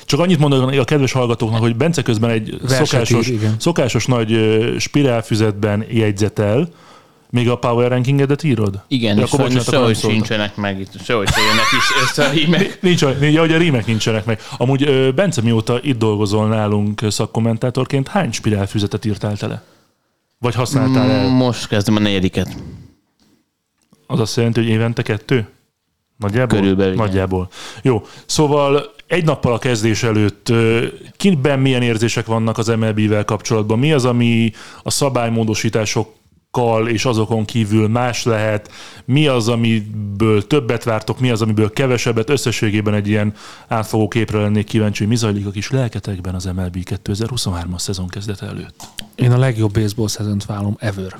Csak 0.05 0.21
annyit 0.21 0.39
mondok 0.39 0.71
a 0.71 0.85
kedves 0.85 1.13
hallgatóknak, 1.13 1.61
hogy 1.61 1.77
Bence 1.77 2.03
közben 2.03 2.31
egy 2.31 2.61
szokásos, 2.67 3.29
ír, 3.29 3.51
szokásos 3.59 4.07
nagy 4.07 4.39
spirálfüzetben 4.79 5.85
jegyzetel, 5.91 6.69
még 7.31 7.49
a 7.49 7.59
power 7.59 7.91
rankingedet 7.91 8.43
írod? 8.43 8.81
Igen, 8.89 9.17
De 9.17 9.23
és 9.23 9.33
akkor 9.33 9.45
bocsánat, 9.45 9.69
sehogy 9.69 9.97
sincsenek 9.97 10.57
meg 10.57 10.81
itt, 10.81 11.03
sehogy 11.05 11.29
se 11.29 11.41
jönnek 11.41 11.67
is 11.79 12.03
össze 12.03 12.25
a 12.25 12.31
rímek. 12.31 12.83
Nincs, 12.83 13.05
nincs, 13.21 13.39
hogy 13.39 13.53
a 13.53 13.59
rímek 13.59 13.87
nincsenek 13.87 14.25
meg. 14.25 14.41
Amúgy 14.57 15.15
Bence, 15.15 15.43
mióta 15.43 15.81
itt 15.83 15.99
dolgozol 15.99 16.49
nálunk 16.49 17.01
szakkommentátorként, 17.09 18.09
hány 18.09 18.33
spirálfüzetet 18.33 19.05
írtál 19.05 19.37
tele? 19.37 19.63
Vagy 20.41 20.55
használtál 20.55 21.11
el? 21.11 21.29
Most 21.29 21.69
kezdem 21.69 21.97
a 21.97 21.99
negyediket. 21.99 22.57
Az 24.07 24.21
azt 24.21 24.37
jelenti, 24.37 24.61
hogy 24.61 24.69
évente 24.69 25.03
kettő? 25.03 25.49
Nagyjából? 26.17 26.59
Körülbelül. 26.59 26.95
Nagyjából. 26.95 27.49
Jó. 27.83 28.03
Szóval 28.27 28.95
egy 29.07 29.25
nappal 29.25 29.53
a 29.53 29.59
kezdés 29.59 30.03
előtt 30.03 30.53
kiben 31.17 31.59
milyen 31.59 31.83
érzések 31.83 32.27
vannak 32.27 32.59
az 32.59 32.67
MLB-vel 32.67 33.25
kapcsolatban? 33.25 33.79
Mi 33.79 33.93
az, 33.93 34.05
ami 34.05 34.53
a 34.83 34.91
szabálymódosítások 34.91 36.15
kal 36.51 36.89
és 36.89 37.05
azokon 37.05 37.45
kívül 37.45 37.89
más 37.89 38.25
lehet, 38.25 38.71
mi 39.05 39.27
az, 39.27 39.49
amiből 39.49 40.47
többet 40.47 40.85
vártok, 40.85 41.21
mi 41.21 41.31
az, 41.31 41.43
amiből 41.43 41.73
kevesebbet, 41.73 42.31
összességében 42.31 42.95
egy 42.95 43.09
ilyen 43.09 43.35
átfogó 43.69 44.09
képre 44.09 44.41
lennék 44.41 44.65
kíváncsi, 44.65 44.99
hogy 44.99 45.09
mi 45.13 45.17
zajlik 45.17 45.47
a 45.47 45.51
kis 45.51 45.71
lelketekben 45.71 46.35
az 46.35 46.45
MLB 46.45 46.77
2023-as 46.81 47.79
szezon 47.79 48.09
kezdete 48.09 48.47
előtt. 48.47 48.89
Én 49.15 49.33
a 49.33 49.39
legjobb 49.39 49.73
baseball 49.73 50.09
szezont 50.09 50.45
válom 50.45 50.77
ever. 50.79 51.17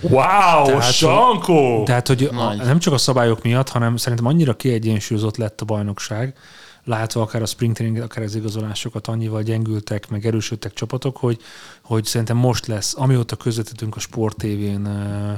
Wow, 0.00 0.64
Tehát, 0.64 0.92
Sankó! 0.92 1.82
Tehát, 1.84 2.08
hogy 2.08 2.30
a, 2.36 2.54
nem 2.54 2.78
csak 2.78 2.92
a 2.92 2.98
szabályok 2.98 3.42
miatt, 3.42 3.68
hanem 3.68 3.96
szerintem 3.96 4.26
annyira 4.26 4.54
kiegyensúlyozott 4.54 5.36
lett 5.36 5.60
a 5.60 5.64
bajnokság, 5.64 6.34
látva 6.84 7.22
akár 7.22 7.42
a 7.42 7.46
spring 7.46 7.74
training, 7.74 8.02
akár 8.02 8.24
az 8.24 8.34
igazolásokat, 8.34 9.06
annyival 9.06 9.42
gyengültek, 9.42 10.08
meg 10.08 10.26
erősödtek 10.26 10.72
csapatok, 10.72 11.16
hogy, 11.16 11.40
hogy 11.82 12.04
szerintem 12.04 12.36
most 12.36 12.66
lesz, 12.66 12.94
amióta 12.96 13.36
közvetítünk 13.36 13.96
a 13.96 14.00
Sport 14.00 14.42
uh, 14.42 15.32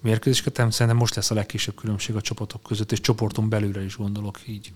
mérkőzéseket, 0.00 0.54
szerintem 0.56 0.96
most 0.96 1.14
lesz 1.14 1.30
a 1.30 1.34
legkisebb 1.34 1.74
különbség 1.74 2.16
a 2.16 2.20
csapatok 2.20 2.62
között, 2.62 2.92
és 2.92 3.00
csoporton 3.00 3.48
belülre 3.48 3.84
is 3.84 3.96
gondolok 3.96 4.38
így. 4.46 4.72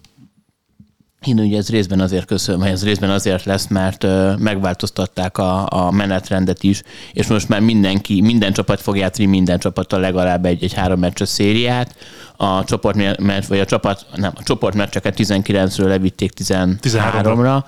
Én 1.27 1.39
ugye 1.39 1.57
ez 1.57 1.69
részben 1.71 2.01
azért 2.01 2.25
köszönöm, 2.27 2.61
hogy 2.61 2.71
ez 2.71 2.85
részben 2.85 3.11
azért 3.11 3.45
lesz, 3.45 3.67
mert 3.67 4.07
megváltoztatták 4.39 5.39
a, 5.39 5.67
a 5.71 5.91
menetrendet 5.91 6.63
is, 6.63 6.83
és 7.13 7.27
most 7.27 7.49
már 7.49 7.61
mindenki, 7.61 8.21
minden 8.21 8.53
csapat 8.53 8.81
fog 8.81 8.97
játszani 8.97 9.29
minden 9.29 9.59
csapattal 9.59 10.01
legalább 10.01 10.45
egy, 10.45 10.63
egy 10.63 10.73
három 10.73 10.99
meccses 10.99 11.29
szériát. 11.29 11.95
A 12.37 12.65
csoport, 12.65 13.47
vagy 13.47 13.59
a 13.59 13.65
csapat, 13.65 14.07
nem, 14.15 14.33
a 14.35 14.43
csoportmeccseket 14.43 15.15
19-ről 15.19 15.87
levitték 15.87 16.33
13-ra. 16.39 17.65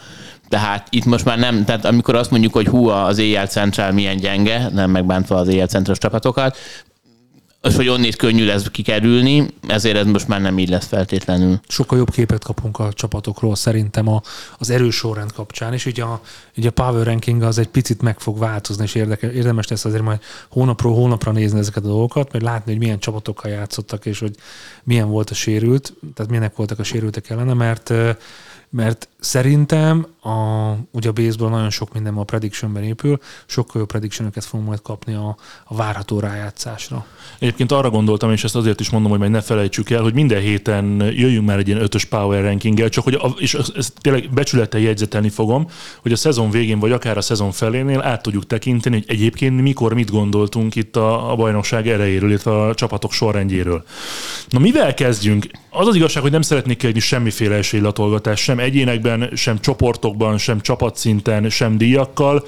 Tehát 0.49 0.87
itt 0.91 1.05
most 1.05 1.25
már 1.25 1.39
nem, 1.39 1.65
tehát 1.65 1.85
amikor 1.85 2.15
azt 2.15 2.31
mondjuk, 2.31 2.53
hogy 2.53 2.67
hú, 2.67 2.89
az 2.89 3.19
éjjel 3.19 3.47
centrál 3.47 3.93
milyen 3.93 4.17
gyenge, 4.17 4.69
nem 4.73 4.91
megbántva 4.91 5.37
az 5.37 5.49
éjjel 5.49 5.67
centrás 5.67 5.99
csapatokat, 5.99 6.57
az, 7.65 7.77
hogy 7.77 7.89
onnét 7.89 8.17
könnyű 8.17 8.45
lesz 8.47 8.71
kikerülni, 8.71 9.47
ezért 9.67 9.97
ez 9.97 10.07
most 10.07 10.29
már 10.29 10.41
nem 10.41 10.59
így 10.59 10.69
lesz 10.69 10.87
feltétlenül. 10.87 11.61
sokkal 11.69 11.99
jobb 11.99 12.11
képet 12.11 12.45
kapunk 12.45 12.79
a 12.79 12.93
csapatokról 12.93 13.57
szerintem 13.57 14.09
a, 14.09 14.23
az 14.59 14.71
erős 14.71 14.95
sorrend 14.95 15.33
kapcsán, 15.33 15.73
és 15.73 15.87
ugye 15.87 16.03
a, 16.03 16.21
ugye 16.57 16.69
a 16.69 16.73
power 16.73 17.07
ranking 17.07 17.43
az 17.43 17.59
egy 17.59 17.69
picit 17.69 18.03
meg 18.03 18.21
fog 18.21 18.39
változni, 18.39 18.85
és 18.85 18.95
érdeke, 18.95 19.33
érdemes 19.33 19.69
lesz 19.69 19.85
azért 19.85 20.03
majd 20.03 20.21
hónapról 20.49 20.95
hónapra 20.95 21.33
nézni 21.33 21.59
ezeket 21.59 21.85
a 21.85 21.89
dolgokat, 21.89 22.33
mert 22.33 22.45
látni, 22.45 22.73
hogy 22.73 22.81
milyen 22.81 22.99
csapatokkal 22.99 23.51
játszottak, 23.51 24.07
és 24.07 24.19
hogy 24.19 24.35
milyen 24.85 25.09
volt 25.09 25.31
a 25.31 25.35
sérült, 25.35 25.95
tehát 26.15 26.31
milyenek 26.31 26.57
voltak 26.57 26.79
a 26.79 26.85
sérültek 26.85 27.31
ellene, 27.31 27.55
mert 27.55 27.93
mert 28.73 29.09
szerintem 29.23 30.07
a, 30.23 30.31
ugye 30.91 31.09
a 31.09 31.13
baseball 31.13 31.51
nagyon 31.51 31.71
sok 31.71 31.93
minden 31.93 32.15
a 32.15 32.25
predictionben 32.25 32.83
épül, 32.83 33.19
sokkal 33.47 33.81
jobb 33.81 33.89
predictionöket 33.89 34.45
fogunk 34.45 34.69
majd 34.69 34.83
kapni 34.83 35.15
a, 35.15 35.37
a 35.65 35.75
várható 35.75 36.21
rájátszásra. 36.21 37.07
Egyébként 37.39 37.73
arra 37.73 37.91
gondoltam, 37.91 38.31
és 38.33 38.45
ezt 38.45 38.57
azért 38.57 38.81
is 38.81 38.91
mondom, 38.91 39.11
hogy 39.11 39.21
majd 39.21 39.31
ne 39.31 39.41
felejtsük 39.41 39.91
el, 39.91 40.03
hogy 40.03 40.15
minden 40.15 40.41
héten 40.41 40.85
jöjjünk 41.01 41.47
már 41.47 41.59
egy 41.59 41.69
ilyen 41.69 41.83
ötös 41.83 42.05
power 42.05 42.43
rankinggel, 42.43 42.89
csak 42.89 43.05
hogy, 43.05 43.15
a, 43.15 43.27
és 43.39 43.55
ezt 43.55 43.93
tényleg 44.01 44.31
becsülettel 44.31 44.81
jegyzetelni 44.81 45.29
fogom, 45.29 45.67
hogy 46.01 46.13
a 46.13 46.17
szezon 46.17 46.51
végén, 46.51 46.79
vagy 46.79 46.93
akár 46.93 47.17
a 47.17 47.21
szezon 47.21 47.53
felénél 47.53 48.01
át 48.01 48.23
tudjuk 48.23 48.47
tekinteni, 48.47 48.95
hogy 48.95 49.05
egyébként 49.09 49.61
mikor 49.61 49.95
mit 49.95 50.11
gondoltunk 50.11 50.75
itt 50.75 50.97
a, 50.97 51.31
a 51.31 51.37
bajnokság 51.37 51.89
erejéről, 51.89 52.29
illetve 52.29 52.63
a 52.63 52.75
csapatok 52.75 53.13
sorrendjéről. 53.13 53.85
Na 54.49 54.59
mivel 54.59 54.95
kezdjünk? 54.95 55.47
Az 55.71 55.87
az 55.87 55.95
igazság, 55.95 56.23
hogy 56.23 56.33
nem 56.33 56.43
szeretnék 56.43 56.77
kiadni 56.77 57.01
semmiféle 57.01 57.55
esélylatolgatást, 57.55 58.43
sem 58.43 58.59
egyénekben, 58.59 59.12
sem 59.35 59.61
csoportokban, 59.61 60.39
sem 60.39 60.61
csapatszinten, 60.61 61.51
sem 61.51 61.79
díjakkal. 61.79 62.45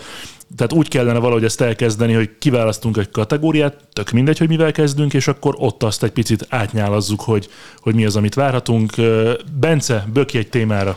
Tehát 0.57 0.73
úgy 0.73 0.89
kellene 0.89 1.19
valahogy 1.19 1.45
ezt 1.45 1.61
elkezdeni, 1.61 2.13
hogy 2.13 2.39
kiválasztunk 2.39 2.97
egy 2.97 3.11
kategóriát, 3.11 3.89
tök 3.93 4.11
mindegy, 4.11 4.39
hogy 4.39 4.49
mivel 4.49 4.73
kezdünk, 4.73 5.15
és 5.15 5.29
akkor 5.29 5.55
ott 5.59 5.83
azt 5.83 6.03
egy 6.03 6.11
picit 6.11 6.47
átnyálazzuk, 6.49 7.21
hogy, 7.21 7.49
hogy 7.79 7.95
mi 7.95 8.05
az, 8.05 8.17
amit 8.17 8.35
várhatunk. 8.35 8.93
Bence, 9.61 10.07
böki 10.13 10.39
egy 10.39 10.49
témára. 10.49 10.97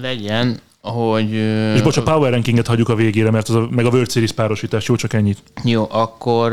Legyen, 0.00 0.60
hogy... 0.90 1.32
És 1.74 1.82
bocs, 1.82 1.96
a 1.96 2.02
Power 2.02 2.30
Rankinget 2.30 2.66
hagyjuk 2.66 2.88
a 2.88 2.94
végére, 2.94 3.30
mert 3.30 3.48
az 3.48 3.54
a, 3.54 3.68
meg 3.70 3.84
a 3.84 3.88
World 3.88 4.10
Series 4.10 4.32
párosítás, 4.32 4.88
jó, 4.88 4.96
csak 4.96 5.12
ennyit. 5.12 5.38
Jó, 5.64 5.86
akkor 5.90 6.50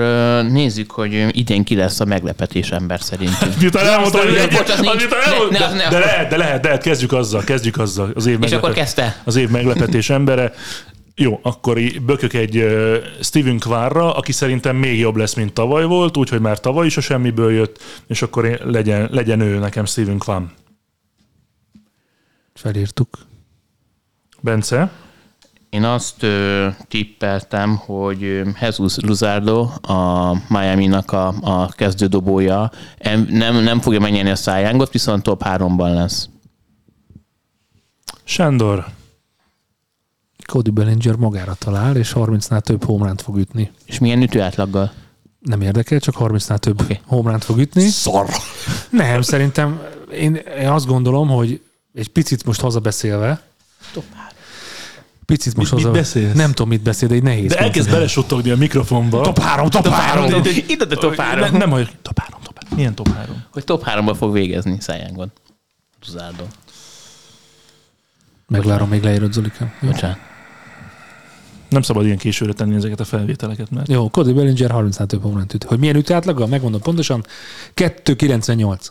nézzük, 0.49 0.91
hogy 0.91 1.27
idén 1.31 1.63
ki 1.63 1.75
lesz 1.75 1.99
a 1.99 2.05
meglepetés 2.05 2.71
ember 2.71 3.01
szerintünk. 3.01 3.57
Miután 3.61 3.85
elmondtam, 3.85 4.21
hogy 4.21 4.33
de 5.89 5.99
lehet, 5.99 6.29
de 6.29 6.37
lehet, 6.37 6.61
de 6.61 6.67
lehet, 6.67 6.83
kezdjük 6.83 7.11
azzal, 7.11 7.43
kezdjük 7.43 7.77
azzal. 7.77 8.11
Az 8.15 8.25
év 8.25 8.43
És 8.43 8.51
akkor 8.51 8.71
kezdte? 8.71 9.21
Az 9.23 9.35
év 9.35 9.49
meglepetés 9.49 10.09
embere. 10.19 10.53
Jó, 11.15 11.39
akkor 11.41 11.79
bökök 12.05 12.33
egy 12.33 12.57
uh, 12.57 12.95
Steven 13.21 13.59
Kvárra, 13.59 14.13
aki 14.15 14.31
szerintem 14.31 14.75
még 14.75 14.99
jobb 14.99 15.15
lesz, 15.15 15.33
mint 15.33 15.53
tavaly 15.53 15.83
volt, 15.83 16.17
úgyhogy 16.17 16.39
már 16.39 16.59
tavaly 16.59 16.85
is 16.85 16.97
a 16.97 17.01
semmiből 17.01 17.51
jött, 17.51 17.79
és 18.07 18.21
akkor 18.21 18.45
én, 18.45 18.57
legyen, 18.63 19.09
legyen 19.11 19.39
ő 19.39 19.57
nekem 19.57 19.85
Steven 19.85 20.17
Kvam. 20.17 20.51
Felírtuk. 22.53 23.28
Bence? 24.41 24.91
Én 25.69 25.83
azt 25.83 26.23
ö, 26.23 26.67
tippeltem, 26.87 27.75
hogy 27.75 28.41
Jesus 28.61 28.97
Luzardo, 28.97 29.69
a 29.81 30.33
Miami-nak 30.47 31.11
a, 31.11 31.33
a 31.41 31.67
kezdődobója, 31.67 32.71
em- 32.97 33.29
nem, 33.29 33.55
nem 33.63 33.79
fogja 33.79 33.99
megnyerni 33.99 34.29
a 34.29 34.35
szájángot, 34.35 34.91
viszont 34.91 35.23
top 35.23 35.43
3-ban 35.45 35.93
lesz. 35.93 36.29
Sándor? 38.23 38.85
Cody 40.45 40.69
Bellinger 40.69 41.15
magára 41.15 41.53
talál, 41.53 41.95
és 41.95 42.11
30-nál 42.15 42.61
több 42.61 42.83
homránt 42.83 43.21
fog 43.21 43.37
ütni. 43.37 43.71
És 43.85 43.99
milyen 43.99 44.21
ütő 44.21 44.41
átlaggal? 44.41 44.91
Nem 45.39 45.61
érdekel, 45.61 45.99
csak 45.99 46.15
30-nál 46.19 46.57
több 46.57 46.81
okay. 46.81 46.99
homránt 47.05 47.43
fog 47.43 47.57
ütni. 47.57 47.87
Szar. 47.87 48.25
Nem, 48.89 49.21
szerintem 49.21 49.81
én, 50.13 50.35
én 50.35 50.67
azt 50.67 50.85
gondolom, 50.85 51.27
hogy 51.27 51.61
egy 51.93 52.07
picit 52.09 52.45
most 52.45 52.61
hazabeszélve, 52.61 53.41
picit 55.29 55.55
most 55.55 55.71
Mit- 55.71 55.83
mit 55.83 55.93
haza... 55.93 55.99
beszélsz? 55.99 56.35
Nem 56.35 56.49
tudom, 56.49 56.67
mit 56.69 56.81
beszél, 56.81 57.07
de 57.07 57.15
egy 57.15 57.23
nehéz. 57.23 57.49
De 57.51 57.57
elkezd 57.57 57.89
belesuttogni 57.89 58.49
a 58.49 58.57
mikrofonba. 58.57 59.21
Top 59.21 59.39
3, 59.39 59.69
top 59.69 59.87
3. 59.87 60.43
Itt 60.67 60.81
a 60.81 60.87
top 60.87 61.15
3. 61.15 61.57
Nem, 61.57 61.69
hogy 61.69 61.89
top 62.01 62.19
3, 62.19 62.39
top 62.43 62.57
3. 62.63 62.77
Milyen 62.77 62.95
top 62.95 63.13
3? 63.13 63.43
Hogy 63.51 63.63
top 63.63 63.83
3-ban 63.85 64.15
fog 64.17 64.33
végezni 64.33 64.77
szájángon. 64.79 65.31
Luzardo. 66.05 66.43
Megvárom, 68.47 68.89
még 68.89 69.03
leírod 69.03 69.33
Zolika. 69.33 69.71
Bocsánat. 69.81 70.17
Nem 71.69 71.81
szabad 71.81 72.05
ilyen 72.05 72.17
későre 72.17 72.53
tenni 72.53 72.75
ezeket 72.75 72.99
a 72.99 73.03
felvételeket, 73.03 73.69
mert 73.69 73.87
Jó, 73.87 74.09
Cody 74.09 74.33
Bellinger 74.33 74.71
30-nál 74.73 75.05
több 75.05 75.21
homránt 75.21 75.53
üt. 75.53 75.63
Hogy 75.63 75.79
milyen 75.79 75.95
ütő 75.95 76.13
átlaggal? 76.13 76.47
Megmondom 76.47 76.81
pontosan. 76.81 77.25
2,98. 77.75 78.87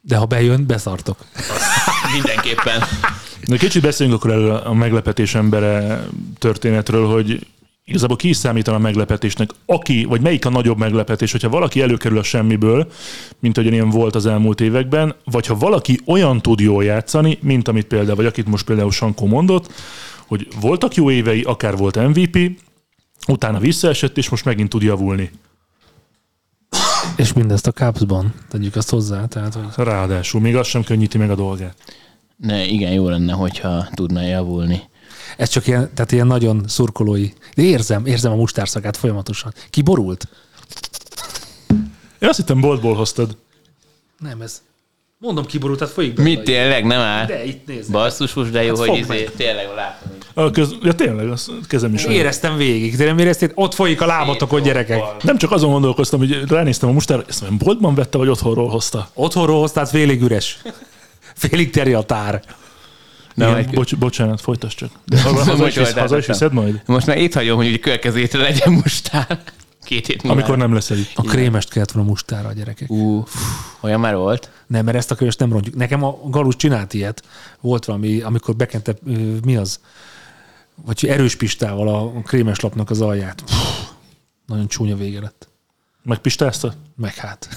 De 0.00 0.16
ha 0.16 0.24
bejön, 0.24 0.66
beszartok. 0.66 1.18
Mindenképpen. 2.12 2.82
De 3.46 3.56
kicsit 3.56 3.82
beszéljünk 3.82 4.18
akkor 4.18 4.34
erről 4.34 4.50
a 4.50 4.74
meglepetés 4.74 5.34
embere 5.34 6.06
történetről, 6.38 7.06
hogy 7.06 7.46
igazából 7.84 8.16
ki 8.16 8.28
is 8.28 8.36
számít 8.36 8.68
a 8.68 8.78
meglepetésnek, 8.78 9.50
aki, 9.66 10.04
vagy 10.04 10.20
melyik 10.20 10.46
a 10.46 10.50
nagyobb 10.50 10.78
meglepetés, 10.78 11.32
hogyha 11.32 11.48
valaki 11.48 11.82
előkerül 11.82 12.18
a 12.18 12.22
semmiből, 12.22 12.92
mint 13.38 13.56
ahogyan 13.56 13.74
ilyen 13.74 13.90
volt 13.90 14.14
az 14.14 14.26
elmúlt 14.26 14.60
években, 14.60 15.14
vagy 15.24 15.46
ha 15.46 15.54
valaki 15.54 16.00
olyan 16.06 16.40
tud 16.40 16.60
jól 16.60 16.84
játszani, 16.84 17.38
mint 17.40 17.68
amit 17.68 17.86
például, 17.86 18.16
vagy 18.16 18.26
akit 18.26 18.46
most 18.46 18.64
például 18.64 18.90
Sankó 18.90 19.26
mondott, 19.26 19.72
hogy 20.26 20.48
voltak 20.60 20.94
jó 20.94 21.10
évei, 21.10 21.42
akár 21.42 21.76
volt 21.76 22.08
MVP, 22.08 22.38
utána 23.28 23.58
visszaesett, 23.58 24.16
és 24.16 24.28
most 24.28 24.44
megint 24.44 24.68
tud 24.68 24.82
javulni. 24.82 25.30
És 27.16 27.32
mindezt 27.32 27.66
a 27.66 27.72
Cubsban. 27.72 28.34
Tegyük 28.48 28.76
azt 28.76 28.90
hozzá. 28.90 29.26
Tehát, 29.26 29.54
hogy 29.54 29.86
Ráadásul 29.86 30.40
még 30.40 30.56
az 30.56 30.66
sem 30.66 30.82
könnyíti 30.82 31.18
meg 31.18 31.30
a 31.30 31.34
dolgát. 31.34 31.76
Ne, 32.36 32.64
igen, 32.64 32.92
jó 32.92 33.08
lenne, 33.08 33.32
hogyha 33.32 33.88
tudna 33.94 34.22
javulni. 34.22 34.82
ez 35.36 35.48
csak 35.48 35.66
ilyen, 35.66 35.90
tehát 35.94 36.12
ilyen 36.12 36.26
nagyon 36.26 36.64
szurkolói. 36.68 37.28
De 37.54 37.62
érzem, 37.62 38.06
érzem 38.06 38.32
a 38.32 38.36
mustárszagát 38.36 38.96
folyamatosan. 38.96 39.52
Kiborult? 39.70 40.28
Én 42.18 42.28
azt 42.28 42.38
hittem 42.38 42.60
boltból 42.60 42.94
hoztad. 42.94 43.36
Nem, 44.18 44.40
ez... 44.40 44.62
Mondom 45.18 45.44
kiborult, 45.46 45.78
tehát 45.78 45.94
folyik 45.94 46.14
be. 46.14 46.22
Mit 46.22 46.42
tényleg, 46.42 46.84
nem 46.84 47.00
áll? 47.00 47.26
De 47.26 47.44
itt 47.44 47.66
nézd. 47.66 47.90
Basszus, 47.90 48.50
de 48.50 48.62
jó, 48.62 48.76
Hát 48.76 48.86
hogy 48.86 48.98
izé, 48.98 49.08
meg. 49.08 49.30
tényleg 49.36 49.66
látom. 49.76 50.10
A 50.34 50.50
köz... 50.50 50.74
Ja 50.82 50.92
tényleg, 50.92 51.28
az 51.30 51.50
kezem 51.68 51.94
is. 51.94 52.04
olyan. 52.04 52.18
Éreztem 52.18 52.56
végig. 52.56 52.96
De 52.96 53.04
nem 53.04 53.18
érezted? 53.18 53.52
Ott 53.54 53.74
folyik 53.74 54.00
a 54.00 54.06
lábatokon, 54.06 54.62
gyerekek. 54.62 55.02
Nem 55.22 55.38
csak 55.38 55.50
azon 55.52 55.70
gondolkoztam, 55.70 56.18
hogy 56.18 56.42
ránéztem 56.48 56.88
a 56.88 56.92
mustára, 56.92 57.24
ezt 57.28 57.40
mondom, 57.40 57.58
boltban 57.58 57.94
vette, 57.94 58.18
vagy 58.18 58.28
otthonról 58.28 58.68
hozta. 58.68 59.08
Otthonról 59.14 59.60
hoztál, 59.60 59.86
félig 59.86 60.22
üres. 60.22 60.58
Félig 61.34 61.70
teri 61.70 61.92
a 61.92 62.02
tár. 62.02 62.42
Na, 63.34 63.44
Igen, 63.46 63.56
egy- 63.58 63.70
bocs, 63.74 63.96
bocsánat, 63.96 64.40
folytasd 64.40 64.76
csak. 64.78 64.90
De 65.04 65.20
haza, 65.22 65.44
haza, 65.44 65.66
is, 65.66 65.76
haza 65.92 66.18
is 66.18 66.26
majd? 66.50 66.82
Most 66.86 67.06
már 67.06 67.18
itt 67.18 67.34
hagyom, 67.34 67.56
hogy 67.56 67.74
a 67.74 67.78
következő 67.78 68.28
legyen 68.32 68.72
mustál. 68.72 69.42
Két 69.86 70.06
hét 70.06 70.22
múlva. 70.22 70.38
Amikor 70.38 70.56
nem 70.56 70.72
leszel 70.74 70.96
itt. 70.96 71.10
A 71.14 71.22
krémest 71.22 71.70
kellett 71.70 71.90
volna 71.90 72.08
mustára 72.08 72.48
a 72.48 72.52
gyerekek. 72.52 72.90
Ú, 72.90 73.24
olyan 73.80 74.00
már 74.00 74.16
volt? 74.16 74.50
Nem, 74.66 74.84
mert 74.84 74.96
ezt 74.96 75.10
a 75.10 75.14
könyvest 75.14 75.38
nem 75.38 75.52
rontjuk. 75.52 75.74
Nekem 75.74 76.04
a 76.04 76.18
Galus 76.24 76.56
csinált 76.56 76.94
ilyet. 76.94 77.22
Volt 77.60 77.84
valami, 77.84 78.20
amikor 78.20 78.56
bekente, 78.56 78.94
mi 79.44 79.56
az? 79.56 79.80
vagy 80.84 81.06
erős 81.06 81.36
pistával 81.36 81.88
a 81.88 82.22
krémes 82.22 82.60
lapnak 82.60 82.90
az 82.90 83.00
alját. 83.00 83.42
Puh, 83.46 83.56
nagyon 84.46 84.68
csúnya 84.68 84.96
vége 84.96 85.20
lett. 85.20 85.48
Megpistázta? 86.02 86.74
Meg 86.96 87.14
hát. 87.14 87.48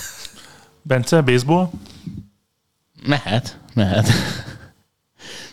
Bence, 0.82 1.22
baseball? 1.22 1.70
Mehet, 3.06 3.60
mehet. 3.74 4.10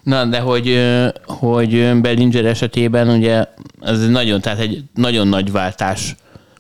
Na, 0.02 0.24
de 0.24 0.40
hogy, 0.40 0.80
hogy 1.24 2.00
Bellinger 2.00 2.44
esetében 2.44 3.08
ugye 3.08 3.44
ez 3.80 4.02
egy 4.02 4.10
nagyon, 4.10 4.40
tehát 4.40 4.58
egy 4.58 4.84
nagyon 4.94 5.28
nagy 5.28 5.52
váltás, 5.52 6.16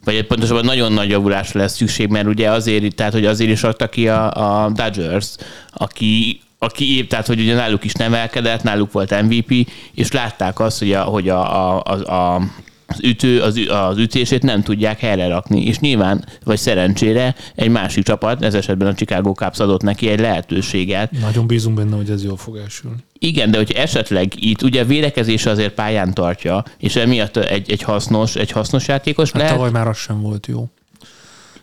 vagy 0.06 0.26
pontosabban 0.26 0.64
nagyon 0.64 0.92
nagy 0.92 1.08
javulásra 1.08 1.60
lesz 1.60 1.76
szükség, 1.76 2.08
mert 2.08 2.26
ugye 2.26 2.50
azért, 2.50 2.94
tehát 2.94 3.12
hogy 3.12 3.26
azért 3.26 3.50
is 3.50 3.62
adta 3.62 3.88
ki 3.88 4.08
a, 4.08 4.30
a 4.64 4.70
Dodgers, 4.70 5.26
aki 5.70 6.40
aki 6.58 6.96
épp, 6.96 7.08
tehát 7.08 7.26
hogy 7.26 7.40
ugye 7.40 7.54
náluk 7.54 7.84
is 7.84 7.92
nevelkedett, 7.92 8.62
náluk 8.62 8.92
volt 8.92 9.22
MVP, 9.22 9.68
és 9.94 10.12
látták 10.12 10.60
azt, 10.60 10.78
hogy 10.78 10.92
a, 10.92 11.02
hogy 11.02 11.28
a, 11.28 11.76
a, 11.76 11.82
a, 11.84 12.14
a 12.14 12.42
az, 12.86 12.98
ütő, 13.02 13.40
az, 13.40 13.60
az 13.68 13.98
ütését 13.98 14.42
nem 14.42 14.62
tudják 14.62 14.98
helyre 15.00 15.28
rakni, 15.28 15.64
és 15.64 15.78
nyilván, 15.78 16.24
vagy 16.44 16.58
szerencsére 16.58 17.34
egy 17.54 17.68
másik 17.68 18.04
csapat, 18.04 18.42
ez 18.44 18.54
esetben 18.54 18.88
a 18.88 18.94
Chicago 18.94 19.32
Cubs 19.32 19.58
adott 19.58 19.82
neki 19.82 20.08
egy 20.08 20.20
lehetőséget, 20.20 21.10
Nagyon 21.10 21.46
bízunk 21.46 21.76
benne, 21.76 21.96
hogy 21.96 22.10
ez 22.10 22.24
jól 22.24 22.36
fog 22.36 22.56
elsülni. 22.56 22.96
igen, 23.18 23.50
de 23.50 23.56
hogy 23.56 23.70
esetleg 23.72 24.32
itt 24.44 24.62
ugye 24.62 24.84
védekezés 24.84 25.46
azért 25.46 25.74
pályán 25.74 26.14
tartja, 26.14 26.64
és 26.78 26.96
emiatt 26.96 27.36
egy, 27.36 27.70
egy 27.70 27.82
hasznos, 27.82 28.36
egy 28.36 28.50
hasznos 28.50 28.88
játékos 28.88 29.30
Hát 29.30 29.40
lehet, 29.40 29.56
tavaly 29.56 29.70
már 29.70 29.88
az 29.88 29.96
sem 29.96 30.20
volt 30.20 30.46
jó. 30.46 30.68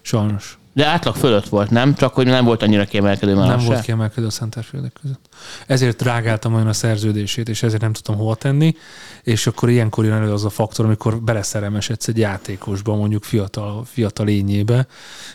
Sajnos. 0.01 0.57
De 0.73 0.85
átlag 0.85 1.15
fölött 1.15 1.47
volt, 1.47 1.69
nem? 1.69 1.95
Csak 1.95 2.13
hogy 2.13 2.25
nem 2.25 2.45
volt 2.45 2.63
annyira 2.63 2.85
kiemelkedő 2.85 3.35
már 3.35 3.47
nem 3.47 3.57
az 3.57 3.65
volt 3.65 3.77
se. 3.77 3.83
kiemelkedő 3.83 4.27
a 4.27 4.29
centerfieldek 4.29 4.93
között. 5.01 5.29
Ezért 5.67 5.97
drágáltam 5.97 6.53
olyan 6.53 6.67
a 6.67 6.73
szerződését, 6.73 7.49
és 7.49 7.63
ezért 7.63 7.81
nem 7.81 7.93
tudtam 7.93 8.15
hova 8.15 8.35
tenni, 8.35 8.75
és 9.23 9.47
akkor 9.47 9.69
ilyenkor 9.69 10.05
jön 10.05 10.13
elő 10.13 10.31
az 10.31 10.45
a 10.45 10.49
faktor, 10.49 10.85
amikor 10.85 11.21
beleszerelmesedsz 11.21 12.07
egy 12.07 12.17
játékosba, 12.17 12.95
mondjuk 12.95 13.23
fiatal, 13.23 13.83
fiatal 13.85 14.25
lényébe, 14.25 14.87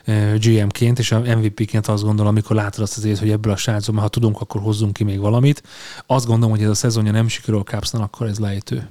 eh, 0.04 0.34
GM-ként, 0.38 0.98
és 0.98 1.12
a 1.12 1.18
MVP-ként 1.18 1.86
azt 1.86 2.02
gondolom, 2.02 2.30
amikor 2.30 2.56
látod 2.56 2.82
azt 2.82 2.96
azért, 2.96 3.18
hogy 3.18 3.30
ebből 3.30 3.52
a 3.52 3.56
srácból, 3.56 4.00
ha 4.00 4.08
tudunk, 4.08 4.40
akkor 4.40 4.60
hozzunk 4.60 4.92
ki 4.92 5.04
még 5.04 5.18
valamit. 5.18 5.62
Azt 6.06 6.26
gondolom, 6.26 6.50
hogy 6.50 6.64
ez 6.64 6.70
a 6.70 6.74
szezonja 6.74 7.12
nem 7.12 7.28
sikerül 7.28 7.60
a 7.60 7.62
Cubsnak, 7.62 8.02
akkor 8.02 8.26
ez 8.26 8.38
lejtő. 8.38 8.88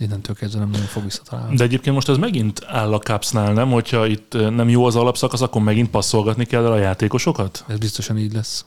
Innentől 0.00 0.36
kezdve 0.36 0.58
nem 0.58 0.70
nagyon 0.70 0.86
fog 0.86 1.02
visszatalálni. 1.02 1.56
De 1.56 1.64
egyébként 1.64 1.94
most 1.94 2.08
ez 2.08 2.16
megint 2.16 2.64
áll 2.66 2.92
a 2.92 2.98
Cupsnál, 2.98 3.52
nem? 3.52 3.70
Hogyha 3.70 4.06
itt 4.06 4.32
nem 4.32 4.68
jó 4.68 4.84
az 4.84 4.96
alapszakasz, 4.96 5.40
akkor 5.40 5.62
megint 5.62 5.90
passzolgatni 5.90 6.44
kell 6.44 6.64
el 6.64 6.72
a 6.72 6.78
játékosokat? 6.78 7.64
Ez 7.68 7.78
biztosan 7.78 8.18
így 8.18 8.32
lesz. 8.32 8.64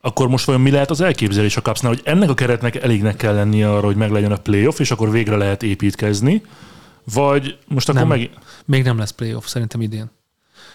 Akkor 0.00 0.28
most 0.28 0.44
vajon 0.44 0.60
mi 0.60 0.70
lehet 0.70 0.90
az 0.90 1.00
elképzelés 1.00 1.56
a 1.56 1.60
Cupsnál, 1.60 1.92
hogy 1.92 2.02
ennek 2.04 2.30
a 2.30 2.34
keretnek 2.34 2.74
elégnek 2.74 3.16
kell 3.16 3.34
lennie 3.34 3.70
arra, 3.70 3.86
hogy 3.86 3.96
meglegyen 3.96 4.32
a 4.32 4.36
playoff, 4.36 4.78
és 4.78 4.90
akkor 4.90 5.10
végre 5.10 5.36
lehet 5.36 5.62
építkezni? 5.62 6.42
Vagy 7.14 7.58
most 7.66 7.88
akkor 7.88 8.00
Nem. 8.00 8.18
meg... 8.18 8.30
Még 8.64 8.82
nem 8.82 8.98
lesz 8.98 9.10
playoff, 9.10 9.46
szerintem 9.46 9.80
idén. 9.80 10.10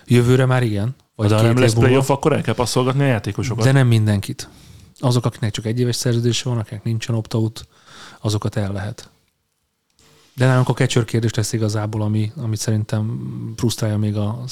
Jövőre 0.06 0.46
már 0.46 0.64
igen. 0.64 0.96
Vagy 1.16 1.30
De 1.30 1.36
ha 1.36 1.42
nem 1.42 1.58
lesz 1.58 1.74
playoff, 1.74 2.10
akkor 2.10 2.34
el 2.34 2.42
kell 2.42 2.54
passzolgatni 2.54 3.04
a 3.04 3.08
játékosokat. 3.08 3.64
De 3.64 3.72
nem 3.72 3.88
mindenkit. 3.88 4.50
Azok, 5.00 5.26
akiknek 5.26 5.52
csak 5.52 5.66
egy 5.66 5.80
éves 5.80 5.96
szerződése 5.96 6.50
van, 6.50 6.58
akiknek 6.58 6.84
nincsen 6.84 7.16
opt-out, 7.16 7.68
azokat 8.20 8.56
el 8.56 8.72
lehet. 8.72 9.12
De 10.36 10.46
nálunk 10.46 10.70
a 10.70 10.74
catcher 10.74 11.06
kérdés 11.06 11.34
lesz 11.34 11.54
igazából, 11.54 12.02
ami, 12.02 12.32
amit 12.36 12.60
szerintem 12.60 13.22
frusztrálja 13.56 13.98
még 13.98 14.16
a, 14.16 14.44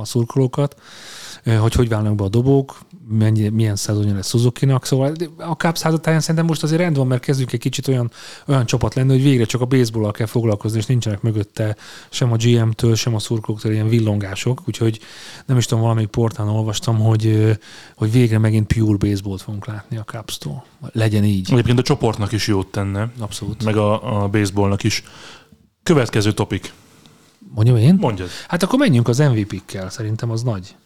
a 0.00 0.04
szurkolókat, 0.04 0.80
hogy 1.58 1.74
hogy 1.74 1.88
válnak 1.88 2.14
be 2.14 2.24
a 2.24 2.28
dobók, 2.28 2.78
mennyi, 3.10 3.48
milyen 3.48 3.76
szezonja 3.76 4.14
lesz 4.14 4.28
Suzuki-nak, 4.28 4.86
szóval 4.86 5.14
a 5.36 5.52
Cubs 5.52 5.80
házatáján 5.80 6.20
szerintem 6.20 6.46
most 6.46 6.62
azért 6.62 6.80
rend 6.80 6.96
van, 6.96 7.06
mert 7.06 7.22
kezdünk 7.22 7.52
egy 7.52 7.60
kicsit 7.60 7.88
olyan, 7.88 8.10
olyan 8.46 8.66
csapat 8.66 8.94
lenni, 8.94 9.10
hogy 9.12 9.22
végre 9.22 9.44
csak 9.44 9.60
a 9.60 9.64
baseball 9.64 10.10
kell 10.10 10.26
foglalkozni, 10.26 10.78
és 10.78 10.86
nincsenek 10.86 11.22
mögötte 11.22 11.76
sem 12.10 12.32
a 12.32 12.36
GM-től, 12.36 12.94
sem 12.94 13.14
a 13.14 13.18
szurkolóktól 13.18 13.72
ilyen 13.72 13.88
villongások, 13.88 14.62
úgyhogy 14.66 15.00
nem 15.46 15.56
is 15.56 15.64
tudom, 15.66 15.82
valamelyik 15.82 16.10
portán 16.10 16.48
olvastam, 16.48 16.98
hogy, 16.98 17.58
hogy 17.94 18.12
végre 18.12 18.38
megint 18.38 18.72
pure 18.72 18.96
baseballt 18.96 19.42
fogunk 19.42 19.66
látni 19.66 19.96
a 19.96 20.04
Cubs-tól. 20.04 20.64
Legyen 20.92 21.24
így. 21.24 21.52
Egyébként 21.52 21.78
a 21.78 21.82
csoportnak 21.82 22.32
is 22.32 22.46
jót 22.46 22.66
tenne, 22.66 23.12
Abszolút. 23.18 23.64
meg 23.64 23.76
a, 23.76 24.22
a 24.22 24.28
baseballnak 24.28 24.82
is. 24.82 25.02
Következő 25.82 26.32
topik. 26.32 26.72
Mondjam 27.54 27.76
én? 27.76 27.94
Mondjad. 27.94 28.28
Hát 28.48 28.62
akkor 28.62 28.78
menjünk 28.78 29.08
az 29.08 29.18
MVP-kkel, 29.18 29.90
szerintem 29.90 30.30
az 30.30 30.42
nagy. 30.42 30.76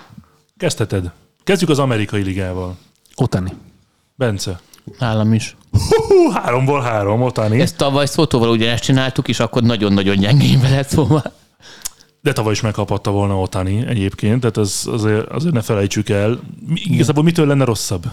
Kezdheted. 0.56 1.12
Kezdjük 1.44 1.70
az 1.70 1.78
amerikai 1.78 2.22
ligával. 2.22 2.76
Otani. 3.16 3.52
Bence. 4.14 4.60
Nálam 4.98 5.32
is. 5.32 5.56
Hú, 6.08 6.30
háromból 6.30 6.80
három, 6.80 7.22
Otani. 7.22 7.60
Ezt 7.60 7.76
tavaly 7.76 8.06
Szótóval 8.06 8.48
ugyanezt 8.48 8.82
csináltuk, 8.82 9.28
és 9.28 9.40
akkor 9.40 9.62
nagyon-nagyon 9.62 10.16
gyengénbe 10.16 10.68
lett 10.68 10.88
szóval. 10.88 11.32
De 12.20 12.32
tavaly 12.32 12.52
is 12.52 12.60
megkapatta 12.60 13.10
volna 13.10 13.40
Otani 13.40 13.86
egyébként, 13.86 14.40
tehát 14.40 14.56
az, 14.56 14.88
azért, 14.90 15.28
azért 15.28 15.54
ne 15.54 15.62
felejtsük 15.62 16.08
el. 16.08 16.40
Igazából 16.74 17.22
mitől 17.22 17.46
lenne 17.46 17.64
rosszabb, 17.64 18.04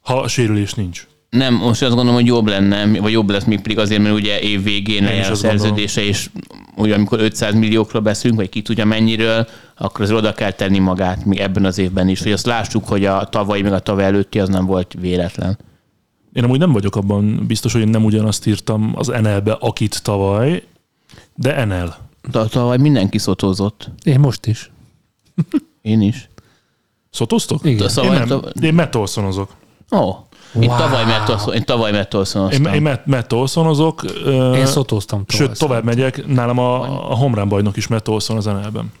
ha 0.00 0.20
a 0.20 0.28
sérülés 0.28 0.74
nincs? 0.74 1.06
Nem, 1.34 1.54
most 1.54 1.82
azt 1.82 1.94
gondolom, 1.94 2.14
hogy 2.14 2.26
jobb 2.26 2.46
lenne, 2.46 3.00
vagy 3.00 3.12
jobb 3.12 3.30
lesz 3.30 3.44
még 3.44 3.60
pedig 3.60 3.78
azért, 3.78 4.02
mert 4.02 4.14
ugye 4.14 4.40
év 4.40 4.62
végén 4.62 5.04
lejár 5.04 5.30
a 5.30 5.34
szerződése, 5.34 6.04
és 6.04 6.30
ugye 6.76 6.94
amikor 6.94 7.20
500 7.20 7.54
milliókról 7.54 8.02
beszélünk, 8.02 8.40
vagy 8.40 8.48
ki 8.48 8.62
tudja 8.62 8.84
mennyiről, 8.84 9.48
akkor 9.76 10.00
azért 10.00 10.18
oda 10.18 10.32
kell 10.32 10.50
tenni 10.50 10.78
magát 10.78 11.24
még 11.24 11.38
ebben 11.38 11.64
az 11.64 11.78
évben 11.78 12.08
is, 12.08 12.22
hogy 12.22 12.32
azt 12.32 12.46
lássuk, 12.46 12.88
hogy 12.88 13.04
a 13.04 13.28
tavalyi, 13.28 13.62
meg 13.62 13.72
a 13.72 13.78
tavaly 13.78 14.04
előtti 14.04 14.40
az 14.40 14.48
nem 14.48 14.66
volt 14.66 14.94
véletlen. 15.00 15.58
Én 16.32 16.44
amúgy 16.44 16.58
nem 16.58 16.72
vagyok 16.72 16.96
abban 16.96 17.46
biztos, 17.46 17.72
hogy 17.72 17.80
én 17.80 17.88
nem 17.88 18.04
ugyanazt 18.04 18.46
írtam 18.46 18.92
az 18.94 19.06
NL-be, 19.06 19.52
akit 19.52 20.02
tavaly, 20.02 20.62
de 21.34 21.64
NL. 21.64 21.94
De 22.30 22.44
tavaly 22.44 22.78
mindenki 22.78 23.18
szotózott. 23.18 23.90
Én 24.02 24.20
most 24.20 24.46
is. 24.46 24.70
Én 25.82 26.00
is. 26.00 26.28
Szotoztok? 27.10 27.64
Igen. 27.64 27.88
Szóval 27.88 28.14
Én 28.14 28.22
nem, 28.26 28.40
én 28.60 28.74
Matt 28.74 28.96
Olsonozok. 28.96 29.50
Ó, 29.96 30.26
én 30.60 30.68
Wow. 30.68 30.78
tavaly 30.78 31.04
Matt 31.04 31.28
Olson- 31.28 31.54
én 31.54 31.64
tavaly 31.64 31.92
Matt 31.92 32.12
Én, 32.12 32.18
Olsonoztam. 32.20 32.74
én 32.74 32.82
Matt, 32.82 33.06
Matt 33.06 33.32
Olsonozok. 33.32 34.02
Én 34.54 34.66
szotóztam 34.66 35.24
tavaly. 35.24 35.46
Sőt, 35.46 35.58
tovább 35.58 35.84
megyek, 35.84 36.26
nálam 36.26 36.58
a, 36.58 36.82
a 37.10 37.14
homrán 37.14 37.48
bajnok 37.48 37.76
is 37.76 37.86
Matt 37.86 38.08
Olson 38.08 38.36
az 38.36 38.44
NL-ben. 38.44 38.92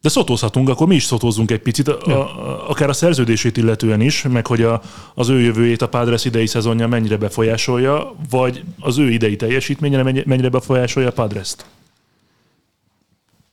De 0.00 0.08
szotózhatunk, 0.08 0.68
akkor 0.68 0.86
mi 0.86 0.94
is 0.94 1.04
szotózzunk 1.04 1.50
egy 1.50 1.60
picit, 1.60 1.88
a, 1.88 2.00
a, 2.06 2.70
akár 2.70 2.88
a 2.88 2.92
szerződését 2.92 3.56
illetően 3.56 4.00
is, 4.00 4.22
meg 4.22 4.46
hogy 4.46 4.62
a, 4.62 4.80
az 5.14 5.28
ő 5.28 5.40
jövőjét 5.40 5.82
a 5.82 5.88
Padres 5.88 6.24
idei 6.24 6.46
szezonja 6.46 6.86
mennyire 6.86 7.16
befolyásolja, 7.16 8.14
vagy 8.30 8.62
az 8.80 8.98
ő 8.98 9.10
idei 9.10 9.36
teljesítménye 9.36 10.02
mennyi- 10.02 10.26
mennyire 10.26 10.48
befolyásolja 10.48 11.08
a 11.08 11.12
Padres-t. 11.12 11.64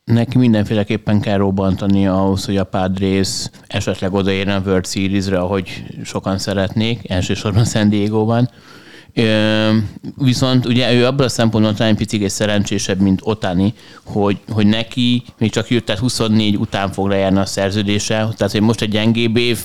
Neki 0.09 0.37
mindenféleképpen 0.37 1.21
kell 1.21 1.37
robbantani 1.37 2.07
ahhoz, 2.07 2.45
hogy 2.45 2.57
a 2.57 2.63
Padres 2.63 3.49
esetleg 3.67 4.13
odaérjen 4.13 4.61
a 4.61 4.65
World 4.65 4.85
Series-re, 4.85 5.39
ahogy 5.39 5.83
sokan 6.03 6.37
szeretnék, 6.37 7.09
elsősorban 7.09 7.65
San 7.65 7.89
Diego-ban. 7.89 8.49
Viszont 10.17 10.65
ugye 10.65 10.93
ő 10.93 11.05
abban 11.05 11.25
a 11.25 11.29
szempontból 11.29 11.73
talán 11.73 11.95
picit 11.95 12.29
szerencsésebb, 12.29 12.99
mint 12.99 13.19
Otani, 13.23 13.73
hogy, 14.03 14.37
hogy 14.49 14.67
neki 14.67 15.23
még 15.37 15.51
csak 15.51 15.69
jött, 15.69 15.85
tehát 15.85 16.01
24 16.01 16.57
után 16.57 16.91
fog 16.91 17.07
lejárni 17.07 17.39
a 17.39 17.45
szerződése, 17.45 18.15
tehát 18.15 18.51
hogy 18.51 18.61
most 18.61 18.81
egy 18.81 18.89
gyengébb 18.89 19.37
év, 19.37 19.59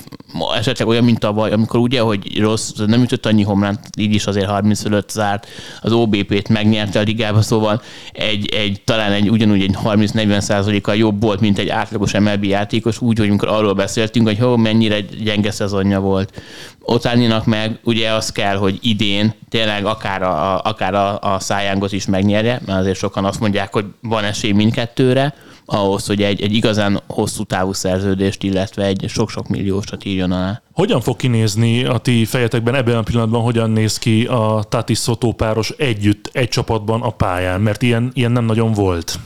esetleg 0.57 0.87
olyan, 0.87 1.03
mint 1.03 1.19
tavaly, 1.19 1.51
amikor 1.51 1.79
ugye, 1.79 2.01
hogy 2.01 2.39
rossz, 2.39 2.71
nem 2.85 3.01
ütött 3.01 3.25
annyi 3.25 3.43
homlánt, 3.43 3.79
így 3.97 4.13
is 4.13 4.25
azért 4.25 4.47
35 4.47 5.09
zárt, 5.09 5.47
az 5.81 5.91
OBP-t 5.91 6.49
megnyerte 6.49 6.99
a 6.99 7.03
ligába, 7.03 7.41
szóval 7.41 7.81
egy, 8.11 8.53
egy 8.53 8.81
talán 8.83 9.11
egy 9.11 9.29
ugyanúgy 9.29 9.61
egy 9.61 9.75
30-40 9.83 10.39
százalékkal 10.39 10.95
jobb 10.95 11.21
volt, 11.21 11.39
mint 11.39 11.57
egy 11.57 11.69
átlagos 11.69 12.19
MLB 12.19 12.43
játékos, 12.43 13.01
úgy, 13.01 13.17
hogy 13.17 13.27
amikor 13.27 13.47
arról 13.47 13.73
beszéltünk, 13.73 14.27
hogy 14.27 14.37
hó, 14.39 14.57
mennyire 14.57 14.99
gyenge 15.01 15.51
szezonja 15.51 15.99
volt. 15.99 16.41
Otáninak 16.87 17.45
meg 17.45 17.79
ugye 17.83 18.11
az 18.11 18.31
kell, 18.31 18.55
hogy 18.55 18.77
idén 18.81 19.33
tényleg 19.49 19.85
akár 19.85 20.21
a, 20.21 20.61
akár 20.61 20.93
a, 20.93 21.19
a 21.19 21.39
szájángot 21.39 21.91
is 21.91 22.05
megnyerje, 22.05 22.61
mert 22.65 22.79
azért 22.79 22.97
sokan 22.97 23.25
azt 23.25 23.39
mondják, 23.39 23.73
hogy 23.73 23.85
van 24.01 24.23
esély 24.23 24.51
mindkettőre, 24.51 25.33
ahhoz, 25.65 26.05
hogy 26.05 26.21
egy, 26.21 26.41
egy 26.41 26.53
igazán 26.53 27.01
hosszú 27.07 27.43
távú 27.43 27.73
szerződést, 27.73 28.43
illetve 28.43 28.83
egy 28.83 29.05
sok-sok 29.07 29.47
milliósat 29.47 30.05
írjon 30.05 30.31
alá. 30.31 30.61
Hogyan 30.71 31.01
fog 31.01 31.15
kinézni 31.15 31.83
a 31.83 31.97
ti 31.97 32.25
fejetekben 32.25 32.75
ebben 32.75 32.97
a 32.97 33.01
pillanatban, 33.01 33.41
hogyan 33.41 33.69
néz 33.69 33.97
ki 33.97 34.25
a 34.25 34.63
Tatis 34.69 34.97
Szotó 34.97 35.33
páros 35.33 35.69
együtt, 35.69 36.29
egy 36.33 36.49
csapatban 36.49 37.01
a 37.01 37.09
pályán? 37.09 37.61
Mert 37.61 37.81
ilyen, 37.81 38.11
ilyen 38.13 38.31
nem 38.31 38.45
nagyon 38.45 38.71
volt 38.71 39.19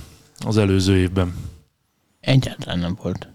az 0.46 0.58
előző 0.58 0.98
évben. 0.98 1.34
Egyáltalán 2.20 2.80
nem 2.80 2.98
volt. 3.02 3.28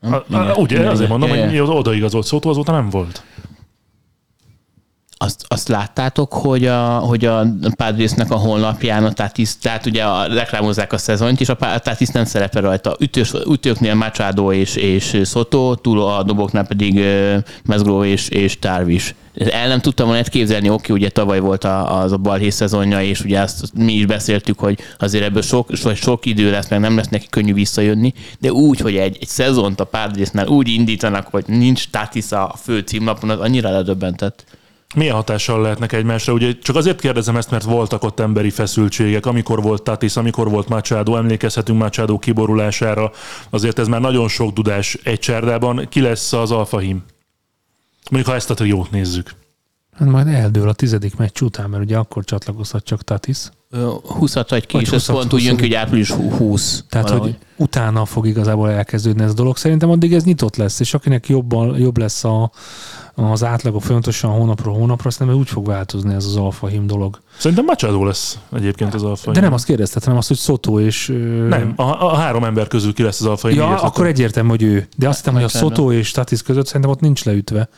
Nem? 0.00 0.12
A, 0.12 0.16
a, 0.16 0.24
Igen. 0.28 0.56
ugye, 0.56 0.76
Igen, 0.76 0.90
azért 0.90 1.10
mondom, 1.10 1.28
igen. 1.28 1.48
hogy 1.48 1.58
az 1.58 1.68
odaigazolt 1.68 2.26
Szotó 2.26 2.50
azóta 2.50 2.72
nem 2.72 2.90
volt. 2.90 3.22
Azt, 5.22 5.44
azt 5.48 5.68
láttátok, 5.68 6.32
hogy 6.32 6.66
a, 6.66 6.98
hogy 6.98 7.24
a 7.24 7.46
Padresnek 7.76 8.30
a 8.30 8.36
honlapján 8.36 9.04
a 9.04 9.12
Tatis, 9.12 9.58
tehát 9.58 9.86
ugye 9.86 10.04
a, 10.04 10.26
reklámozzák 10.26 10.92
a 10.92 10.98
szezonyt, 10.98 11.40
és 11.40 11.48
a, 11.48 11.56
a 11.58 11.78
Tatis 11.78 12.08
nem 12.08 12.24
szerepel 12.24 12.62
rajta. 12.62 12.96
Ütős, 13.00 13.32
ütőknél 13.50 13.94
Machado 13.94 14.52
és, 14.52 14.76
és 14.76 15.20
Soto, 15.24 15.74
túl 15.74 16.02
a 16.02 16.22
doboknál 16.22 16.66
pedig 16.66 16.94
uh, 16.94 17.36
Mesgrove 17.64 18.06
és, 18.06 18.28
és 18.28 18.58
Tarvis. 18.58 19.14
el 19.34 19.68
nem 19.68 19.80
tudtam 19.80 20.06
volna 20.06 20.22
képzelni, 20.22 20.68
oké, 20.68 20.92
ugye 20.92 21.08
tavaly 21.08 21.40
volt 21.40 21.64
a, 21.64 22.00
az 22.00 22.12
a 22.12 22.16
balhé 22.16 22.50
szezonja, 22.50 23.02
és 23.02 23.20
ugye 23.20 23.40
azt 23.40 23.72
mi 23.74 23.92
is 23.92 24.06
beszéltük, 24.06 24.58
hogy 24.58 24.78
azért 24.98 25.24
ebből 25.24 25.42
sok, 25.42 25.68
sok, 25.72 25.94
sok 25.94 26.26
idő 26.26 26.50
lesz, 26.50 26.68
meg 26.68 26.80
nem 26.80 26.96
lesz 26.96 27.08
neki 27.08 27.26
könnyű 27.30 27.54
visszajönni, 27.54 28.12
de 28.38 28.52
úgy, 28.52 28.80
hogy 28.80 28.96
egy, 28.96 29.16
egy 29.20 29.28
szezont 29.28 29.80
a 29.80 29.84
Padresnál 29.84 30.46
úgy 30.46 30.68
indítanak, 30.68 31.26
hogy 31.30 31.44
nincs 31.46 31.88
Tatis 31.90 32.32
a 32.32 32.54
fő 32.62 32.78
címlapon, 32.78 33.30
az 33.30 33.38
annyira 33.38 33.70
ledöbbentett. 33.70 34.44
Milyen 34.94 35.14
hatással 35.14 35.60
lehetnek 35.60 35.92
egymásra? 35.92 36.32
Ugye 36.32 36.52
csak 36.62 36.76
azért 36.76 37.00
kérdezem 37.00 37.36
ezt, 37.36 37.50
mert 37.50 37.64
voltak 37.64 38.02
ott 38.02 38.20
emberi 38.20 38.50
feszültségek, 38.50 39.26
amikor 39.26 39.62
volt 39.62 39.82
Tatis, 39.82 40.16
amikor 40.16 40.50
volt 40.50 40.68
Machado, 40.68 41.16
emlékezhetünk 41.16 41.78
Machado 41.78 42.18
kiborulására, 42.18 43.10
azért 43.50 43.78
ez 43.78 43.88
már 43.88 44.00
nagyon 44.00 44.28
sok 44.28 44.52
dudás 44.52 44.98
egy 45.02 45.18
csárdában. 45.18 45.86
Ki 45.88 46.00
lesz 46.00 46.32
az 46.32 46.50
alfahim? 46.50 47.04
Mondjuk, 48.10 48.32
ha 48.32 48.38
ezt 48.38 48.50
a 48.50 48.54
triót 48.54 48.90
nézzük. 48.90 49.34
Hát 49.92 50.08
majd 50.08 50.26
eldől 50.26 50.68
a 50.68 50.72
tizedik 50.72 51.16
meccs 51.16 51.40
után, 51.40 51.70
mert 51.70 51.82
ugye 51.82 51.96
akkor 51.96 52.24
csatlakozhat 52.24 52.84
csak 52.84 53.02
Tatis. 53.02 53.38
20 54.04 54.34
vagy 54.48 54.66
ki, 54.66 54.78
és 54.78 54.90
ez 54.90 55.04
20-at, 55.04 55.12
pont 55.12 55.32
úgy 55.32 55.44
jön 55.44 55.56
ki, 55.56 55.62
hogy 55.62 55.74
április 55.74 56.10
20. 56.10 56.84
Tehát, 56.88 57.08
valahogy. 57.08 57.30
hogy 57.30 57.46
utána 57.56 58.04
fog 58.04 58.26
igazából 58.26 58.70
elkezdődni 58.70 59.22
ez 59.22 59.30
a 59.30 59.34
dolog. 59.34 59.56
Szerintem 59.56 59.90
addig 59.90 60.12
ez 60.14 60.24
nyitott 60.24 60.56
lesz, 60.56 60.80
és 60.80 60.94
akinek 60.94 61.28
jobban, 61.28 61.78
jobb 61.78 61.98
lesz 61.98 62.24
a, 62.24 62.50
az 63.14 63.44
átlaga 63.44 63.80
folyamatosan 63.80 64.30
hónapról 64.30 64.74
hónapra, 64.74 65.10
szerintem 65.10 65.38
úgy 65.40 65.48
fog 65.48 65.66
változni 65.66 66.14
ez 66.14 66.24
az 66.24 66.36
alfa 66.36 66.66
hím 66.66 66.86
dolog. 66.86 67.20
Szerintem 67.42 67.64
Machado 67.64 68.04
lesz 68.04 68.38
egyébként 68.52 68.94
az 68.94 69.02
alfahim. 69.02 69.32
De 69.32 69.40
nem 69.40 69.52
azt 69.52 69.64
kérdezted, 69.64 70.02
hanem 70.02 70.18
azt, 70.18 70.28
hogy 70.28 70.36
Szotó 70.36 70.80
és... 70.80 71.06
Nem, 71.48 71.72
a, 71.76 71.82
a 71.82 72.14
három 72.14 72.44
ember 72.44 72.68
közül 72.68 72.94
ki 72.94 73.02
lesz 73.02 73.20
az 73.20 73.26
alfahim. 73.26 73.56
Ja, 73.56 73.80
akkor 73.80 74.06
egyértelmű, 74.06 74.48
hogy 74.48 74.62
ő. 74.62 74.86
De 74.96 75.08
azt 75.08 75.18
hiszem, 75.18 75.34
hogy 75.34 75.42
a. 75.42 75.48
Szotó 75.48 75.92
és 75.92 76.10
Tatis 76.10 76.42
között 76.42 76.66
szerintem 76.66 76.90
ott 76.90 77.00
nincs 77.00 77.24
leütve. 77.24 77.68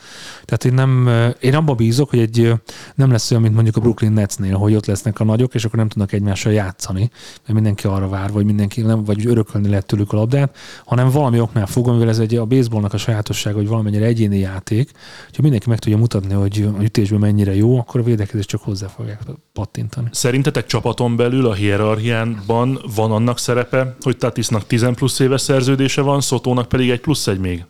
Tehát 0.45 0.65
én 0.65 0.73
nem, 0.73 1.09
én 1.39 1.55
abba 1.55 1.73
bízok, 1.73 2.09
hogy 2.09 2.19
egy 2.19 2.53
nem 2.95 3.11
lesz 3.11 3.31
olyan, 3.31 3.43
mint 3.43 3.55
mondjuk 3.55 3.75
a 3.75 3.79
Brooklyn 3.79 4.11
Netsnél, 4.11 4.57
hogy 4.57 4.75
ott 4.75 4.85
lesznek 4.85 5.19
a 5.19 5.23
nagyok, 5.23 5.53
és 5.53 5.65
akkor 5.65 5.79
nem 5.79 5.87
tudnak 5.87 6.11
egymással 6.11 6.51
játszani, 6.51 7.09
mert 7.41 7.53
mindenki 7.53 7.87
arra 7.87 8.09
vár, 8.09 8.31
vagy 8.31 8.45
mindenki 8.45 8.81
nem, 8.81 9.03
vagy 9.03 9.27
örökölni 9.27 9.69
lehet 9.69 9.85
tőlük 9.85 10.13
a 10.13 10.15
labdát, 10.15 10.55
hanem 10.85 11.09
valami 11.09 11.39
oknál 11.39 11.65
fogva, 11.65 11.91
mivel 11.91 12.09
ez 12.09 12.19
egy 12.19 12.35
a 12.35 12.45
baseballnak 12.45 12.93
a 12.93 12.97
sajátossága, 12.97 13.57
hogy 13.57 13.67
valamennyire 13.67 14.05
egyéni 14.05 14.37
játék, 14.37 14.91
hogyha 15.25 15.41
mindenki 15.41 15.69
meg 15.69 15.79
tudja 15.79 15.97
mutatni, 15.97 16.33
hogy 16.33 16.69
a 16.79 16.83
ütésben 16.83 17.19
mennyire 17.19 17.55
jó, 17.55 17.79
akkor 17.79 17.99
a 17.99 18.03
védekezés 18.03 18.45
csak 18.45 18.61
hozzá 18.61 18.87
fogják 18.87 19.19
pattintani. 19.55 20.07
Szerintetek 20.11 20.65
csapaton 20.65 21.15
belül 21.15 21.47
a 21.47 21.53
hierarchiánban 21.53 22.79
van 22.95 23.11
annak 23.11 23.39
szerepe, 23.39 23.95
hogy 24.01 24.17
Tatisnak 24.17 24.67
10 24.67 24.85
plusz 24.95 25.19
éves 25.19 25.41
szerződése 25.41 26.01
van, 26.01 26.21
Szotónak 26.21 26.67
pedig 26.67 26.89
egy 26.89 26.99
plusz 26.99 27.27
egy 27.27 27.39
még? 27.39 27.65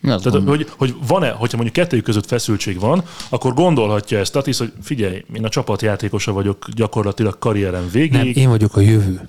Na, 0.00 0.18
Tehát, 0.18 0.48
hogy, 0.48 0.68
hogy 0.76 0.94
van-e, 1.06 1.30
hogyha 1.30 1.56
mondjuk 1.56 1.72
kettőjük 1.72 2.04
között 2.04 2.26
feszültség 2.26 2.80
van, 2.80 3.04
akkor 3.28 3.54
gondolhatja 3.54 4.18
ezt 4.18 4.32
Tatis, 4.32 4.58
hogy 4.58 4.72
figyelj, 4.82 5.24
én 5.34 5.44
a 5.44 5.48
csapatjátékosa 5.48 6.32
vagyok 6.32 6.68
gyakorlatilag 6.68 7.38
karrierem 7.38 7.88
végéig. 7.92 8.34
Nem, 8.34 8.42
én 8.42 8.48
vagyok 8.48 8.76
a 8.76 8.80
jövő. 8.80 9.28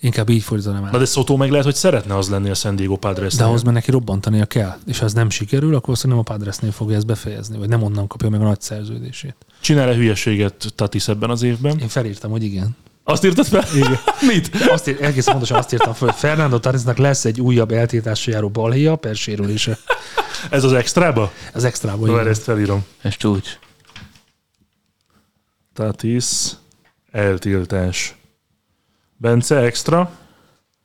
Inkább 0.00 0.28
így 0.28 0.42
fordítanám 0.42 0.84
el. 0.84 0.90
Na 0.90 0.98
de 0.98 1.04
Szotó 1.04 1.36
meg 1.36 1.50
lehet, 1.50 1.64
hogy 1.64 1.74
szeretne 1.74 2.16
az 2.16 2.28
lenni 2.28 2.50
a 2.50 2.54
San 2.54 2.76
Diego 2.76 2.96
padres 2.96 3.34
De 3.34 3.44
ahhoz 3.44 3.62
már 3.62 3.74
neki 3.74 3.90
robbantania 3.90 4.44
kell. 4.44 4.76
És 4.86 4.98
ha 4.98 5.04
ez 5.04 5.12
nem 5.12 5.30
sikerül, 5.30 5.74
akkor 5.74 5.96
szerintem 5.96 6.18
a 6.18 6.22
Padresnél 6.22 6.72
fogja 6.72 6.96
ezt 6.96 7.06
befejezni, 7.06 7.58
vagy 7.58 7.68
nem 7.68 7.82
onnan 7.82 8.06
kapja 8.06 8.28
meg 8.28 8.40
a 8.40 8.44
nagy 8.44 8.60
szerződését. 8.60 9.36
Csinál-e 9.60 9.94
hülyeséget 9.94 10.72
Tatis 10.74 11.08
ebben 11.08 11.30
az 11.30 11.42
évben? 11.42 11.78
Én 11.78 11.88
felírtam, 11.88 12.30
hogy 12.30 12.42
igen. 12.42 12.76
Azt 13.04 13.24
írtad 13.24 13.46
fel? 13.46 13.64
Igen. 13.74 13.98
Mit? 14.32 14.50
Azt 14.68 14.88
ír, 14.88 14.96
egészen 15.00 15.32
pontosan 15.32 15.58
azt 15.58 15.72
írtam 15.72 15.92
fel, 15.92 16.08
hogy 16.08 16.16
Fernando 16.16 16.58
Tatisnak 16.58 16.96
lesz 16.96 17.24
egy 17.24 17.40
újabb 17.40 17.70
eltiltásra 17.70 18.32
járó 18.32 18.48
balhéja 18.48 18.96
per 18.96 19.14
sérülése. 19.14 19.78
Ez 20.50 20.64
az 20.64 20.72
extrába? 20.72 21.32
Az 21.54 21.64
extrában. 21.64 22.00
Várj, 22.00 22.12
igen. 22.12 22.28
ezt 22.28 22.42
felírom. 22.42 22.84
Ez 23.02 23.16
csúcs. 23.16 23.58
Tatis, 25.74 26.50
eltiltás. 27.10 28.14
Bence, 29.16 29.56
extra. 29.56 30.10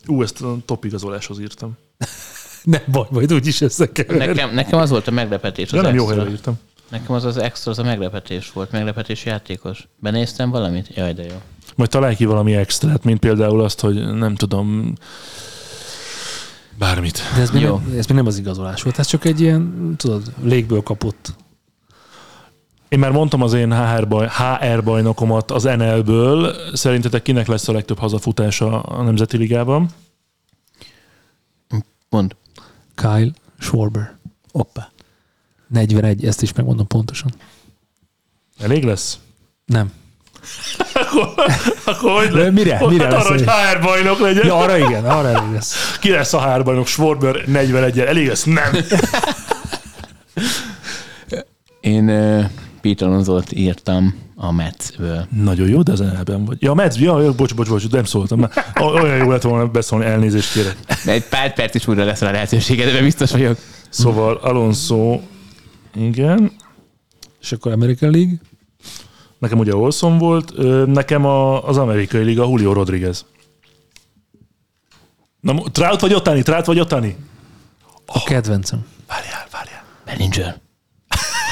Ú, 0.07 0.21
ezt 0.21 0.41
a 0.41 0.57
top 0.65 0.85
igazoláshoz 0.85 1.39
írtam. 1.39 1.77
Nem 2.63 2.81
baj, 2.91 3.07
majd 3.11 3.33
úgyis 3.33 3.61
összekever. 3.61 4.27
Nekem, 4.27 4.53
nekem 4.53 4.79
az 4.79 4.89
volt 4.89 5.07
a 5.07 5.11
meglepetés. 5.11 5.71
Az 5.71 5.81
nem 5.81 5.93
jó 5.95 6.01
extra. 6.01 6.15
helyre 6.15 6.31
írtam. 6.31 6.59
Nekem 6.89 7.15
az 7.15 7.25
az 7.25 7.37
extra, 7.37 7.71
az 7.71 7.79
a 7.79 7.83
meglepetés 7.83 8.51
volt. 8.51 8.71
Meglepetés 8.71 9.25
játékos. 9.25 9.87
Benéztem 9.99 10.49
valamit? 10.49 10.95
Jaj, 10.95 11.13
de 11.13 11.23
jó. 11.23 11.41
Majd 11.75 11.89
találj 11.89 12.15
ki 12.15 12.25
valami 12.25 12.55
extrát, 12.55 13.03
mint 13.03 13.19
például 13.19 13.61
azt, 13.61 13.79
hogy 13.79 14.13
nem 14.13 14.35
tudom, 14.35 14.93
bármit. 16.77 17.21
De 17.35 17.41
ez 17.41 17.51
még, 17.51 17.61
Jó. 17.61 17.75
nem, 17.75 17.97
ez 17.97 18.05
még 18.05 18.17
nem 18.17 18.25
az 18.25 18.37
igazolás 18.37 18.81
volt, 18.81 18.99
ez 18.99 19.07
csak 19.07 19.25
egy 19.25 19.41
ilyen, 19.41 19.93
tudod, 19.97 20.33
légből 20.43 20.81
kapott. 20.81 21.35
Én 22.91 22.99
már 22.99 23.11
mondtam 23.11 23.41
az 23.41 23.53
én 23.53 23.73
HR, 23.73 24.07
baj, 24.07 24.27
HR 24.27 24.83
bajnokomat 24.83 25.51
az 25.51 25.63
NL-ből. 25.63 26.55
Szerintetek 26.73 27.21
kinek 27.21 27.47
lesz 27.47 27.67
a 27.67 27.71
legtöbb 27.71 27.99
hazafutása 27.99 28.81
a 28.81 29.03
Nemzeti 29.03 29.37
Ligában? 29.37 29.89
Mond. 32.09 32.35
Kyle 32.95 33.31
Schwarber. 33.59 34.17
Oppa. 34.51 34.91
41, 35.67 36.25
ezt 36.25 36.41
is 36.41 36.53
megmondom 36.53 36.87
pontosan. 36.87 37.31
Elég 38.59 38.83
lesz? 38.83 39.19
Nem. 39.65 39.91
Akkor 41.85 42.11
hogy 42.11 42.31
De 42.31 42.51
mire? 42.51 42.77
Hogy 42.77 42.91
Mire 42.91 43.03
hát 43.03 43.13
arra, 43.13 43.29
hogy? 43.29 43.41
HR 43.41 43.81
bajnok 43.81 44.19
legyen. 44.19 44.45
Ja, 44.45 44.57
arra 44.57 44.77
igen, 44.77 45.05
arra 45.05 45.27
elég 45.27 45.51
lesz. 45.51 45.75
Ki 46.01 46.09
lesz 46.09 46.33
a 46.33 46.53
HR 46.53 46.63
bajnok? 46.63 46.87
Schwarber 46.87 47.47
41 47.47 47.99
-el. 47.99 48.07
Elég 48.07 48.27
lesz? 48.27 48.43
Nem. 48.43 48.75
Én 51.79 52.09
uh, 52.09 52.45
Peter 52.81 53.07
Alonso-t 53.07 53.51
írtam 53.51 54.15
a 54.35 54.51
Metsből. 54.51 55.25
Nagyon 55.29 55.67
jó, 55.67 55.81
de 55.81 55.91
az 55.91 55.99
NL-ben 55.99 56.45
vagy. 56.45 56.61
Ja, 56.61 56.73
Mets, 56.73 56.95
ja, 56.95 57.33
bocs, 57.33 57.55
bocs, 57.55 57.69
bocs, 57.69 57.89
nem 57.89 58.03
szóltam. 58.03 58.39
Már 58.39 58.51
Olyan 58.81 59.17
jó 59.17 59.29
lett 59.29 59.41
volna 59.41 59.67
beszólni, 59.67 60.05
elnézést 60.05 60.53
kérek. 60.53 60.77
De 61.05 61.11
egy 61.11 61.23
pár 61.23 61.53
perc 61.53 61.75
is 61.75 61.87
újra 61.87 62.03
lesz 62.03 62.21
a 62.21 62.31
lehetőséged, 62.31 62.91
de 62.93 63.01
biztos 63.01 63.31
vagyok. 63.31 63.57
Szóval 63.89 64.35
Alonso, 64.35 65.19
igen, 65.95 66.51
És 67.41 67.51
akkor 67.51 67.71
American 67.71 68.11
League? 68.11 68.33
nekem 69.39 69.59
ugye 69.59 69.75
Olson 69.75 70.17
volt, 70.17 70.53
nekem 70.87 71.25
a, 71.25 71.67
az 71.67 71.77
amerikai 71.77 72.23
liga 72.23 72.43
Julio 72.47 72.73
Rodriguez. 72.73 73.25
Na, 75.39 75.61
Trout 75.71 75.99
vagy 76.01 76.13
Otani? 76.13 76.41
Trout 76.41 76.65
vagy 76.65 76.79
Otani? 76.79 77.15
A 78.05 78.23
kedvencem. 78.23 78.85
Várjál, 79.07 79.45
várjál. 79.51 79.83
Bellinger. 80.05 80.59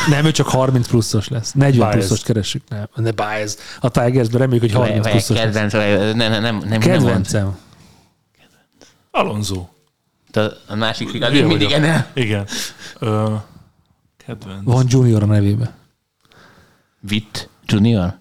Nem, 0.10 0.26
ő 0.26 0.32
csak 0.32 0.48
30 0.48 0.88
pluszos 0.88 1.28
lesz. 1.28 1.52
40 1.52 1.80
Baez. 1.80 1.96
pluszost 1.96 2.24
keresünk. 2.24 2.64
Nem, 2.70 2.88
ne 2.96 3.12
Baez. 3.12 3.58
A 3.80 3.90
Tigersben 3.90 4.40
reméljük, 4.40 4.62
hogy 4.64 4.72
30 4.74 5.04
Vagy 5.04 5.12
pluszos 5.12 5.36
lesz. 5.38 5.46
kedvenc, 5.46 5.72
vagy- 5.74 6.16
nem, 6.16 6.32
nem, 6.32 6.32
nem, 6.32 6.42
nem, 6.42 6.68
nem 6.70 6.80
Kedvencem. 6.80 7.58
Alonso. 9.12 9.56
mond. 9.56 10.54
A 10.68 10.76
másik 10.76 11.12
Hülye 11.12 11.30
mindig 11.30 11.48
vagyok. 11.48 11.72
ennél. 11.72 12.06
Igen. 12.14 12.48
Ö, 13.00 13.34
kedvenc. 14.26 14.62
Van 14.64 14.86
Junior 14.90 15.24
a 15.24 15.26
nevébe. 15.26 15.74
Witt 17.10 17.50
Junior? 17.66 18.18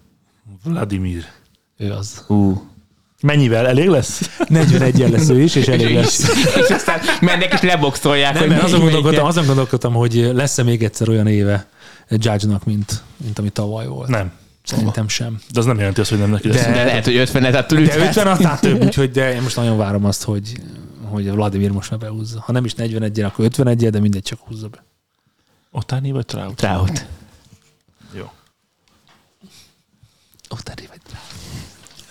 Vladimir. 0.64 1.24
Ő 1.77 1.92
az. 1.92 2.24
Ú. 2.29 2.66
Mennyivel? 3.22 3.66
Elég 3.66 3.88
lesz? 3.88 4.38
41 4.48 5.11
lesz 5.11 5.29
ő 5.29 5.40
is, 5.42 5.55
és 5.55 5.66
elég 5.74 5.94
lesz. 5.94 6.29
és 6.55 6.68
aztán 6.68 7.01
mennek 7.20 7.53
és 7.53 7.61
leboxolják, 7.61 8.33
Nem, 8.33 8.42
hogy 8.42 8.51
mert 8.51 8.62
azon 8.62 8.81
gondolkodtam, 8.81 9.24
azon 9.24 9.46
gondolkodtam, 9.46 9.92
hogy 9.94 10.31
lesz-e 10.33 10.62
még 10.62 10.83
egyszer 10.85 11.09
olyan 11.09 11.27
éve 11.27 11.66
Judge-nak, 12.10 12.64
mint, 12.64 13.02
mint 13.16 13.38
ami 13.38 13.50
tavaly 13.50 13.86
volt. 13.86 14.08
Nem. 14.08 14.32
Szerintem 14.64 15.08
sem. 15.08 15.40
De 15.50 15.58
az 15.60 15.66
nem 15.66 15.78
jelenti 15.78 16.00
azt, 16.00 16.10
hogy 16.10 16.18
nem 16.18 16.30
neki 16.30 16.48
lesz. 16.48 16.64
De- 16.64 16.72
De 16.72 16.84
lehet, 16.84 17.04
hogy 17.04 17.16
50 17.16 17.44
attól 17.54 17.78
De 17.78 17.84
üthet. 17.84 18.08
50 18.08 18.26
annál 18.26 18.58
több, 18.60 18.84
úgyhogy 18.84 19.10
de 19.10 19.34
én 19.34 19.42
most 19.42 19.56
nagyon 19.56 19.76
várom 19.76 20.04
azt, 20.04 20.22
hogy, 20.22 20.52
hogy 21.04 21.30
Vladimir 21.30 21.70
most 21.70 21.90
már 21.90 22.00
behúzza. 22.00 22.40
Ha 22.40 22.52
nem 22.52 22.64
is 22.64 22.74
41 22.74 23.20
akkor 23.20 23.44
51 23.44 23.90
de 23.90 24.00
mindegy, 24.00 24.22
csak 24.22 24.38
húzza 24.40 24.68
be. 24.68 24.84
Otani 25.70 26.10
vagy 26.12 26.26
Trout? 26.26 26.54
Trout. 26.56 27.06
Jó. 28.12 28.30
Ottani 30.48 30.86
vagy 30.88 31.00
rá. 31.12 31.18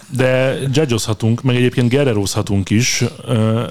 De 0.10 0.60
judgeozhatunk, 0.74 1.42
meg 1.42 1.56
egyébként 1.56 1.90
gererozhatunk 1.90 2.70
is, 2.70 3.04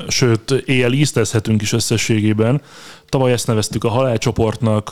sőt, 0.08 0.50
éjjel 0.50 0.92
íztezhetünk 0.92 1.62
is 1.62 1.72
összességében. 1.72 2.60
Tavaly 3.08 3.32
ezt 3.32 3.46
neveztük 3.46 3.84
a 3.84 3.88
halálcsoportnak, 3.88 4.90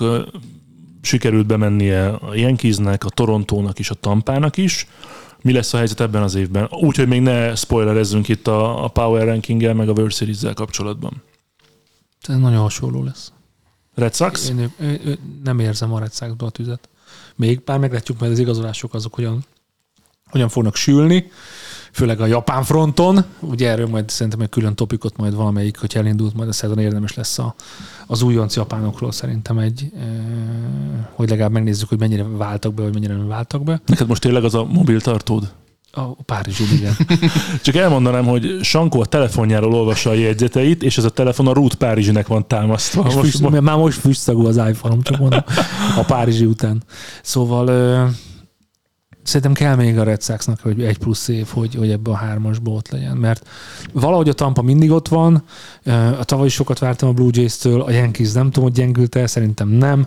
sikerült 1.05 1.47
bemennie 1.47 2.09
a 2.09 2.35
Yankeesnek, 2.35 3.05
a 3.05 3.09
Torontónak 3.09 3.79
is, 3.79 3.91
a 3.91 3.95
Tampának 3.95 4.57
is. 4.57 4.87
Mi 5.43 5.53
lesz 5.53 5.75
a 5.75 5.77
helyzet 5.77 6.01
ebben 6.01 6.23
az 6.23 6.35
évben? 6.35 6.69
Úgyhogy 6.71 7.09
még 7.09 7.21
ne 7.21 7.55
spoilerezzünk 7.55 8.29
itt 8.29 8.47
a, 8.47 8.85
a 8.85 8.89
Power 8.89 9.27
Ranking-el, 9.27 9.75
meg 9.75 9.89
a 9.89 9.93
World 9.93 10.13
Series-zel 10.13 10.55
kapcsolatban. 10.55 11.23
Ez 12.21 12.37
nagyon 12.37 12.61
hasonló 12.61 13.03
lesz. 13.03 13.33
Red 13.95 14.15
Sox? 14.15 14.49
Én, 14.49 14.59
én, 14.59 14.89
én 15.07 15.41
nem 15.45 15.59
érzem 15.59 15.93
a 15.93 15.99
Red 15.99 16.13
Sox-ba 16.13 16.47
a 16.47 16.51
tüzet. 16.51 16.89
Még, 17.37 17.65
bár 17.65 17.79
meglátjuk 17.79 18.19
majd 18.21 18.33
az 18.33 18.39
igazolások 18.39 18.95
azok 18.95 19.15
hogyan 19.15 19.45
hogyan 20.35 20.49
fognak 20.49 20.77
sülni, 20.77 21.31
főleg 21.95 22.21
a 22.21 22.27
japán 22.27 22.63
fronton. 22.63 23.25
Ugye 23.41 23.71
erről 23.71 23.87
majd 23.87 24.09
szerintem 24.09 24.41
egy 24.41 24.49
külön 24.49 24.75
topikot 24.75 25.17
majd 25.17 25.35
valamelyik, 25.35 25.79
hogy 25.79 25.93
elindult, 25.97 26.35
majd 26.35 26.49
a 26.49 26.53
szezon 26.53 26.79
érdemes 26.79 27.15
lesz 27.15 27.39
a, 27.39 27.55
az 28.07 28.23
újonc 28.23 28.57
japánokról 28.57 29.13
szerintem 29.13 29.59
egy, 29.59 29.91
e, 29.99 30.05
hogy 31.13 31.29
legalább 31.29 31.53
megnézzük, 31.53 31.89
hogy 31.89 31.99
mennyire 31.99 32.25
váltak 32.25 32.75
be, 32.75 32.83
vagy 32.83 32.93
mennyire 32.93 33.15
nem 33.15 33.29
váltak 33.29 33.63
be. 33.63 33.81
Neked 33.87 34.07
most 34.07 34.21
tényleg 34.21 34.45
az 34.45 34.55
a 34.55 34.65
mobiltartód? 34.65 35.53
A 35.93 36.23
Párizsi, 36.23 36.65
igen. 36.75 36.97
Csak 37.65 37.75
elmondanám, 37.75 38.25
hogy 38.25 38.59
Sankó 38.63 39.01
a 39.01 39.07
telefonjáról 39.07 39.75
olvassa 39.75 40.11
a 40.11 40.15
jegyzeteit, 40.15 40.83
és 40.83 40.99
ez 40.99 41.05
a 41.05 41.11
telefon 41.11 41.47
a 41.47 41.53
Root 41.53 41.75
Párizsinek 41.75 42.27
van 42.27 42.47
támasztva. 42.47 43.05
És 43.09 43.15
Most, 43.15 43.27
füst, 43.27 43.41
most, 43.41 43.61
már 43.61 43.77
most 43.77 43.99
füstszagú 43.99 44.47
az 44.47 44.57
iPhone-om, 44.57 45.03
csak 45.03 45.19
mondom, 45.19 45.41
a 45.97 46.05
Párizsi 46.07 46.45
után. 46.45 46.83
Szóval 47.23 47.69
szerintem 49.25 49.53
kell 49.53 49.75
még 49.77 49.99
a 49.99 50.03
Red 50.03 50.23
Soxnak, 50.23 50.61
hogy 50.63 50.83
egy 50.83 50.99
plusz 50.99 51.29
év, 51.29 51.47
hogy, 51.51 51.75
hogy 51.75 51.91
ebbe 51.91 52.11
a 52.11 52.15
hármasba 52.17 52.71
ott 52.71 52.91
legyen, 52.91 53.17
mert 53.17 53.49
valahogy 53.93 54.29
a 54.29 54.33
Tampa 54.33 54.63
mindig 54.63 54.91
ott 54.91 55.09
van, 55.09 55.43
a 56.19 56.25
tavaly 56.25 56.49
sokat 56.49 56.79
vártam 56.79 57.09
a 57.09 57.13
Blue 57.13 57.31
Jays-től, 57.33 57.81
a 57.81 57.91
Yankees 57.91 58.33
nem 58.33 58.45
tudom, 58.51 58.63
hogy 58.65 58.73
gyengült 58.79 59.17
el, 59.17 59.27
szerintem 59.27 59.69
nem. 59.69 60.07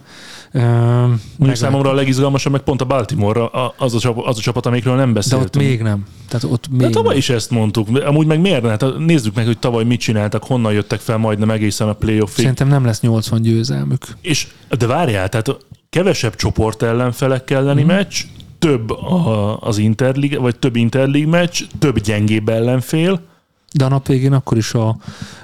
Mondjuk 0.52 1.38
meg- 1.38 1.56
számomra 1.56 1.90
a 1.90 1.94
legizgalmasabb, 1.94 2.52
meg 2.52 2.62
pont 2.62 2.82
a 2.82 2.86
Baltimore, 2.86 3.42
az 3.78 3.94
a, 3.94 4.00
csapat, 4.00 4.26
az 4.26 4.38
a 4.38 4.42
csapat, 4.42 4.66
amikről 4.66 4.96
nem 4.96 5.08
de 5.08 5.14
beszéltünk. 5.14 5.48
ott 5.56 5.62
még 5.62 5.82
nem. 5.82 6.06
Tehát 6.28 6.44
ott 6.44 6.68
még 6.70 6.80
De 6.80 6.90
tavaly 6.90 7.10
nem. 7.10 7.18
is 7.18 7.30
ezt 7.30 7.50
mondtuk. 7.50 7.88
Amúgy 8.06 8.26
meg 8.26 8.40
miért 8.42 8.62
ne? 8.62 8.70
Hát 8.70 8.86
nézzük 8.98 9.36
meg, 9.36 9.46
hogy 9.46 9.58
tavaly 9.60 9.84
mit 9.84 10.00
csináltak, 10.00 10.44
honnan 10.44 10.74
jöttek 10.74 11.00
fel 11.00 11.18
majdnem 11.18 11.50
egészen 11.50 11.88
a 11.88 11.94
playoffig. 11.94 12.36
Szerintem 12.40 12.68
nem 12.68 12.86
lesz 12.86 13.02
80 13.02 13.42
győzelmük. 13.42 14.06
És, 14.22 14.48
de 14.78 14.88
várjál, 14.88 15.30
tehát 15.30 15.58
kevesebb 15.90 16.36
csoport 16.36 16.82
ellenfelekkel 16.82 17.64
Mhm. 17.64 17.82
mm. 17.84 17.86
meccs, 17.86 18.24
több 18.60 18.90
a, 18.90 19.60
az 19.60 19.78
interlig, 19.78 20.40
vagy 20.40 20.60
több 20.60 20.76
interlig 20.76 21.28
meccs, 21.28 21.64
több 21.80 22.00
gyengébb 22.00 22.50
ellenfél, 22.50 23.22
De 23.74 23.86
a 23.86 23.90
nap 23.90 24.08
végén 24.08 24.34
akkor 24.34 24.58
is 24.58 24.74
a, 24.74 24.98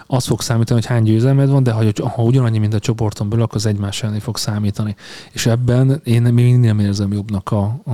az 0.08 0.26
fog 0.26 0.42
számítani, 0.42 0.80
hogy 0.80 0.90
hány 0.90 1.04
győzelmed 1.04 1.50
van, 1.50 1.64
de 1.64 1.72
ha, 1.72 2.10
ha 2.10 2.24
ugyanannyi, 2.24 2.58
mint 2.58 2.74
a 2.74 2.80
csoporton 2.80 3.30
belül, 3.30 3.44
akkor 3.44 3.56
az 3.56 3.66
egymás 3.66 4.04
elleni 4.04 4.20
fog 4.20 4.38
számítani. 4.38 4.96
És 5.32 5.46
ebben 5.46 6.02
én 6.04 6.22
mindig 6.22 6.56
nem 6.56 6.80
érzem 6.80 7.14
jobbnak 7.14 7.52
a, 7.52 7.82
a, 7.86 7.92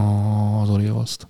az 0.61 0.69
Orioles-t. 0.69 1.27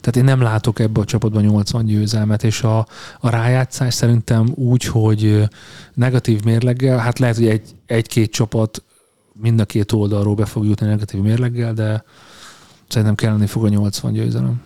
Tehát 0.00 0.16
én 0.16 0.24
nem 0.24 0.40
látok 0.40 0.78
ebbe 0.78 1.00
a 1.00 1.04
csapatban 1.04 1.42
80 1.42 1.84
győzelmet, 1.84 2.44
és 2.44 2.62
a, 2.62 2.86
a 3.20 3.28
rájátszás 3.28 3.94
szerintem 3.94 4.52
úgy, 4.54 4.84
hogy 4.84 5.48
negatív 5.94 6.42
mérleggel, 6.42 6.98
hát 6.98 7.18
lehet, 7.18 7.36
hogy 7.36 7.48
egy, 7.48 7.74
egy-két 7.86 8.30
csapat 8.32 8.82
mind 9.32 9.60
a 9.60 9.64
két 9.64 9.92
oldalról 9.92 10.34
be 10.34 10.44
fog 10.44 10.64
jutni 10.66 10.86
negatív 10.86 11.20
mérleggel, 11.20 11.72
de 11.72 12.04
szerintem 12.90 13.14
kellene 13.14 13.46
fog 13.46 13.64
a 13.64 13.68
80 13.68 14.12
győzelem. 14.12 14.62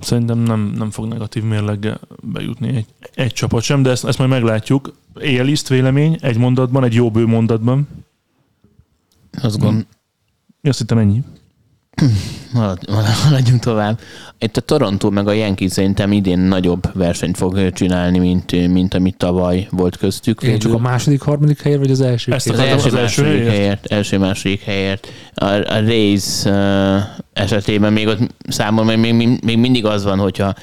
Szerintem 0.00 0.38
nem, 0.38 0.60
nem 0.60 0.90
fog 0.90 1.06
negatív 1.06 1.42
mérleggel 1.42 2.00
bejutni 2.22 2.76
egy, 2.76 2.86
egy 3.14 3.32
csapat 3.32 3.62
sem, 3.62 3.82
de 3.82 3.90
ezt, 3.90 4.04
ezt 4.04 4.18
majd 4.18 4.30
meglátjuk. 4.30 4.94
Éjjeliszt 5.20 5.68
vélemény, 5.68 6.18
egy 6.20 6.36
mondatban, 6.36 6.84
egy 6.84 6.94
jó 6.94 7.10
bő 7.10 7.26
mondatban. 7.26 7.88
Azt 9.42 9.58
gond, 9.58 9.86
Én 10.60 10.70
azt 10.70 10.78
hittem 10.78 10.98
ennyi. 10.98 11.22
Halad- 12.54 12.90
Haladjunk 13.24 13.60
tovább. 13.60 13.98
Itt 14.38 14.56
a 14.56 14.60
Toronto 14.60 15.10
meg 15.10 15.28
a 15.28 15.32
Yankees 15.32 15.72
szerintem 15.72 16.12
idén 16.12 16.38
nagyobb 16.38 16.90
versenyt 16.94 17.36
fog 17.36 17.72
csinálni, 17.72 18.18
mint, 18.18 18.68
mint 18.72 18.94
amit 18.94 19.16
tavaly 19.16 19.68
volt 19.70 19.96
köztük. 19.96 20.42
Igen, 20.42 20.58
csak 20.58 20.72
a 20.72 20.78
második, 20.78 21.20
harmadik 21.20 21.62
helyért, 21.62 21.80
vagy 21.80 21.90
az 21.90 22.00
első? 22.00 22.32
Ezt 22.32 22.48
az 22.48 22.58
akartam, 22.58 22.76
első, 22.76 22.88
az 22.88 22.94
első 22.94 23.22
második 23.22 23.40
helyért? 23.40 23.56
helyért, 23.56 23.86
első 23.86 24.18
második 24.18 24.60
helyért. 24.62 25.08
A, 25.34 25.44
a 25.44 25.80
Rays 25.80 26.44
uh, 26.44 26.96
esetében 27.32 27.92
még 27.92 28.06
ott 28.06 28.18
számomra 28.48 28.96
még, 28.96 29.14
még, 29.14 29.40
még 29.44 29.58
mindig 29.58 29.84
az 29.84 30.04
van, 30.04 30.18
hogyha 30.18 30.54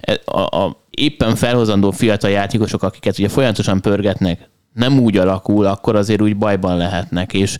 e- 0.00 0.20
a, 0.24 0.40
a 0.40 0.76
éppen 0.90 1.34
felhozandó 1.34 1.90
fiatal 1.90 2.30
játékosok, 2.30 2.82
akiket 2.82 3.18
ugye 3.18 3.28
folyamatosan 3.28 3.80
pörgetnek, 3.80 4.48
nem 4.72 4.98
úgy 4.98 5.16
alakul, 5.16 5.66
akkor 5.66 5.96
azért 5.96 6.22
úgy 6.22 6.36
bajban 6.36 6.76
lehetnek, 6.76 7.32
és, 7.32 7.56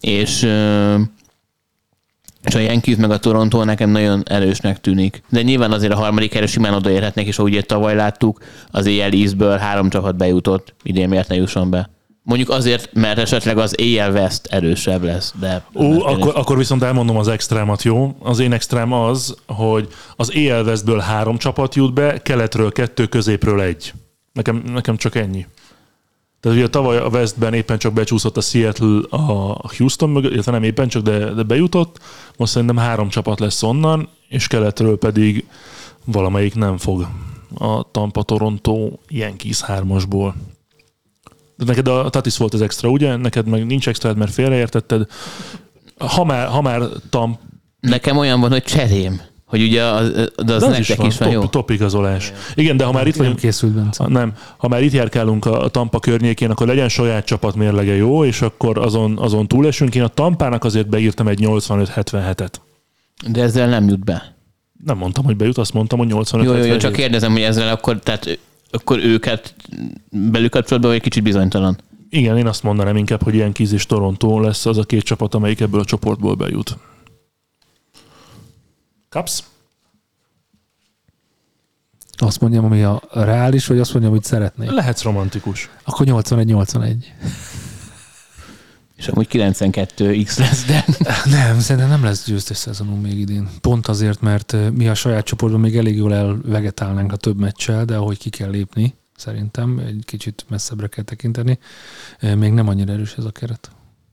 és 0.00 0.42
uh, 0.42 1.00
és 2.44 2.54
a 2.54 2.58
Yankees 2.58 2.96
meg 2.96 3.10
a 3.10 3.18
Toronto 3.18 3.64
nekem 3.64 3.90
nagyon 3.90 4.22
erősnek 4.24 4.80
tűnik. 4.80 5.22
De 5.28 5.42
nyilván 5.42 5.72
azért 5.72 5.92
a 5.92 5.96
harmadik 5.96 6.32
helyre 6.32 6.46
simán 6.46 6.74
odaérhetnek, 6.74 7.26
és 7.26 7.38
ahogy 7.38 7.66
tavaly 7.66 7.94
láttuk, 7.94 8.40
az 8.70 8.86
éjjel 8.86 9.10
Eastből 9.12 9.56
három 9.56 9.90
csapat 9.90 10.16
bejutott, 10.16 10.74
idén 10.82 11.08
miért 11.08 11.28
ne 11.28 11.34
jusson 11.34 11.70
be. 11.70 11.90
Mondjuk 12.24 12.48
azért, 12.48 12.92
mert 12.92 13.18
esetleg 13.18 13.58
az 13.58 13.80
éjjel 13.80 14.12
West 14.12 14.46
erősebb 14.46 15.02
lesz, 15.02 15.34
de... 15.40 15.62
Ó, 15.74 16.02
akkor, 16.02 16.32
akkor 16.36 16.56
viszont 16.56 16.82
elmondom 16.82 17.16
az 17.16 17.28
extrámat, 17.28 17.82
jó? 17.82 18.16
Az 18.18 18.38
én 18.38 18.52
extrám 18.52 18.92
az, 18.92 19.36
hogy 19.46 19.88
az 20.16 20.32
EL 20.32 20.64
Westből 20.64 20.98
három 20.98 21.38
csapat 21.38 21.74
jut 21.74 21.92
be, 21.92 22.22
keletről 22.22 22.72
kettő, 22.72 23.06
középről 23.06 23.60
egy. 23.60 23.92
Nekem, 24.32 24.62
nekem 24.72 24.96
csak 24.96 25.14
ennyi. 25.14 25.46
Tehát 26.42 26.58
ugye 26.58 26.68
tavaly 26.68 26.96
a 26.96 27.08
Westben 27.08 27.54
éppen 27.54 27.78
csak 27.78 27.92
becsúszott 27.92 28.36
a 28.36 28.40
Seattle 28.40 29.00
a 29.10 29.60
Houston 29.76 30.10
mögött, 30.10 30.32
illetve 30.32 30.52
nem 30.52 30.62
éppen 30.62 30.88
csak, 30.88 31.02
de, 31.02 31.32
de 31.32 31.42
bejutott. 31.42 31.98
Most 32.36 32.52
szerintem 32.52 32.76
három 32.76 33.08
csapat 33.08 33.40
lesz 33.40 33.62
onnan, 33.62 34.08
és 34.28 34.46
keletről 34.46 34.98
pedig 34.98 35.46
valamelyik 36.04 36.54
nem 36.54 36.76
fog 36.78 37.06
a 37.54 37.90
Tampa 37.90 38.22
Toronto 38.22 38.90
Yankees 39.08 39.60
hármasból. 39.60 40.34
De 41.56 41.64
neked 41.64 41.88
a 41.88 42.10
Tatis 42.10 42.36
volt 42.36 42.54
az 42.54 42.60
extra, 42.60 42.88
ugye? 42.88 43.16
Neked 43.16 43.46
meg 43.46 43.66
nincs 43.66 43.88
extra, 43.88 44.14
mert 44.14 44.32
félreértetted. 44.32 45.06
Ha 45.98 46.24
már, 46.24 46.48
ha 46.48 46.60
már 46.60 46.82
Tampa 47.10 47.38
Nekem 47.80 48.16
olyan 48.16 48.40
van, 48.40 48.50
hogy 48.50 48.62
cserém. 48.62 49.20
Hogy 49.52 49.62
ugye 49.62 49.82
az, 49.82 50.10
de 50.12 50.22
az 50.36 50.44
de 50.44 50.54
az 50.54 50.62
nektek 50.62 50.88
is 50.88 50.96
van, 50.96 51.06
is 51.06 51.18
van, 51.18 51.30
jó? 51.30 51.40
top, 51.40 51.50
top 51.50 51.70
igazolás. 51.70 52.32
Igen, 52.54 52.76
de 52.76 52.84
ha 52.84 52.92
már 52.92 53.06
itt 53.06 53.16
vagyunk, 53.16 53.38
készült 53.38 53.72
Bence. 53.72 54.06
nem, 54.08 54.32
ha 54.56 54.68
már 54.68 54.82
itt 54.82 54.92
járkálunk 54.92 55.44
a 55.46 55.62
a 55.62 55.68
Tampa 55.68 55.98
környékén, 55.98 56.50
akkor 56.50 56.66
legyen 56.66 56.88
saját 56.88 57.24
csapat 57.24 57.54
mérlege 57.54 57.94
jó, 57.94 58.24
és 58.24 58.42
akkor 58.42 58.78
azon, 58.78 59.18
azon 59.18 59.48
túlesünk. 59.48 59.94
Én 59.94 60.02
a 60.02 60.08
Tampának 60.08 60.64
azért 60.64 60.88
beírtam 60.88 61.28
egy 61.28 61.38
85-77-et. 61.42 62.52
De 63.26 63.42
ezzel 63.42 63.68
nem 63.68 63.88
jut 63.88 64.04
be. 64.04 64.34
Nem 64.84 64.96
mondtam, 64.96 65.24
hogy 65.24 65.36
bejut, 65.36 65.58
azt 65.58 65.72
mondtam, 65.72 65.98
hogy 65.98 66.08
85 66.08 66.46
Jó, 66.46 66.56
jó, 66.56 66.64
jó, 66.64 66.76
csak 66.76 66.92
kérdezem, 66.92 67.32
hogy 67.32 67.42
ezzel 67.42 67.68
akkor, 67.68 67.98
tehát 67.98 68.38
akkor 68.70 68.98
őket 68.98 69.54
belül 70.10 70.48
kapcsolatban 70.48 70.90
vagy 70.90 70.98
egy 70.98 71.04
kicsit 71.04 71.22
bizonytalan. 71.22 71.78
Igen, 72.10 72.38
én 72.38 72.46
azt 72.46 72.62
mondanám 72.62 72.96
inkább, 72.96 73.22
hogy 73.22 73.34
ilyen 73.34 73.52
és 73.72 73.86
Toronto 73.86 74.40
lesz 74.40 74.66
az 74.66 74.78
a 74.78 74.82
két 74.82 75.02
csapat, 75.02 75.34
amelyik 75.34 75.60
ebből 75.60 75.80
a 75.80 75.84
csoportból 75.84 76.34
bejut. 76.34 76.76
Kapsz? 79.12 79.44
Azt 82.16 82.40
mondjam, 82.40 82.64
ami 82.64 82.82
a 82.82 83.02
reális, 83.10 83.66
vagy 83.66 83.78
azt 83.78 83.92
mondjam, 83.92 84.12
amit 84.12 84.24
szeretnék. 84.24 84.70
Lehetsz 84.70 85.02
romantikus. 85.02 85.70
Akkor 85.84 86.06
81-81. 86.08 86.94
És 88.96 89.08
amúgy 89.08 89.28
92x 89.30 90.38
lesz, 90.38 90.64
de 90.64 90.84
Nem, 91.24 91.60
szerintem 91.60 91.90
nem 91.90 92.04
lesz 92.04 92.26
győztes 92.26 92.56
szezonunk 92.56 93.02
még 93.02 93.18
idén. 93.18 93.48
Pont 93.60 93.86
azért, 93.86 94.20
mert 94.20 94.56
mi 94.72 94.88
a 94.88 94.94
saját 94.94 95.24
csoportban 95.24 95.60
még 95.60 95.76
elég 95.76 95.96
jól 95.96 96.14
elvegetálnánk 96.14 97.12
a 97.12 97.16
több 97.16 97.38
meccsel, 97.38 97.84
de 97.84 97.96
ahogy 97.96 98.18
ki 98.18 98.30
kell 98.30 98.50
lépni, 98.50 98.94
szerintem 99.16 99.78
egy 99.78 100.02
kicsit 100.06 100.44
messzebbre 100.48 100.86
kell 100.86 101.04
tekinteni. 101.04 101.58
Még 102.36 102.52
nem 102.52 102.68
annyira 102.68 102.92
erős 102.92 103.14
ez 103.18 103.24
a 103.24 103.30
keret. 103.30 103.70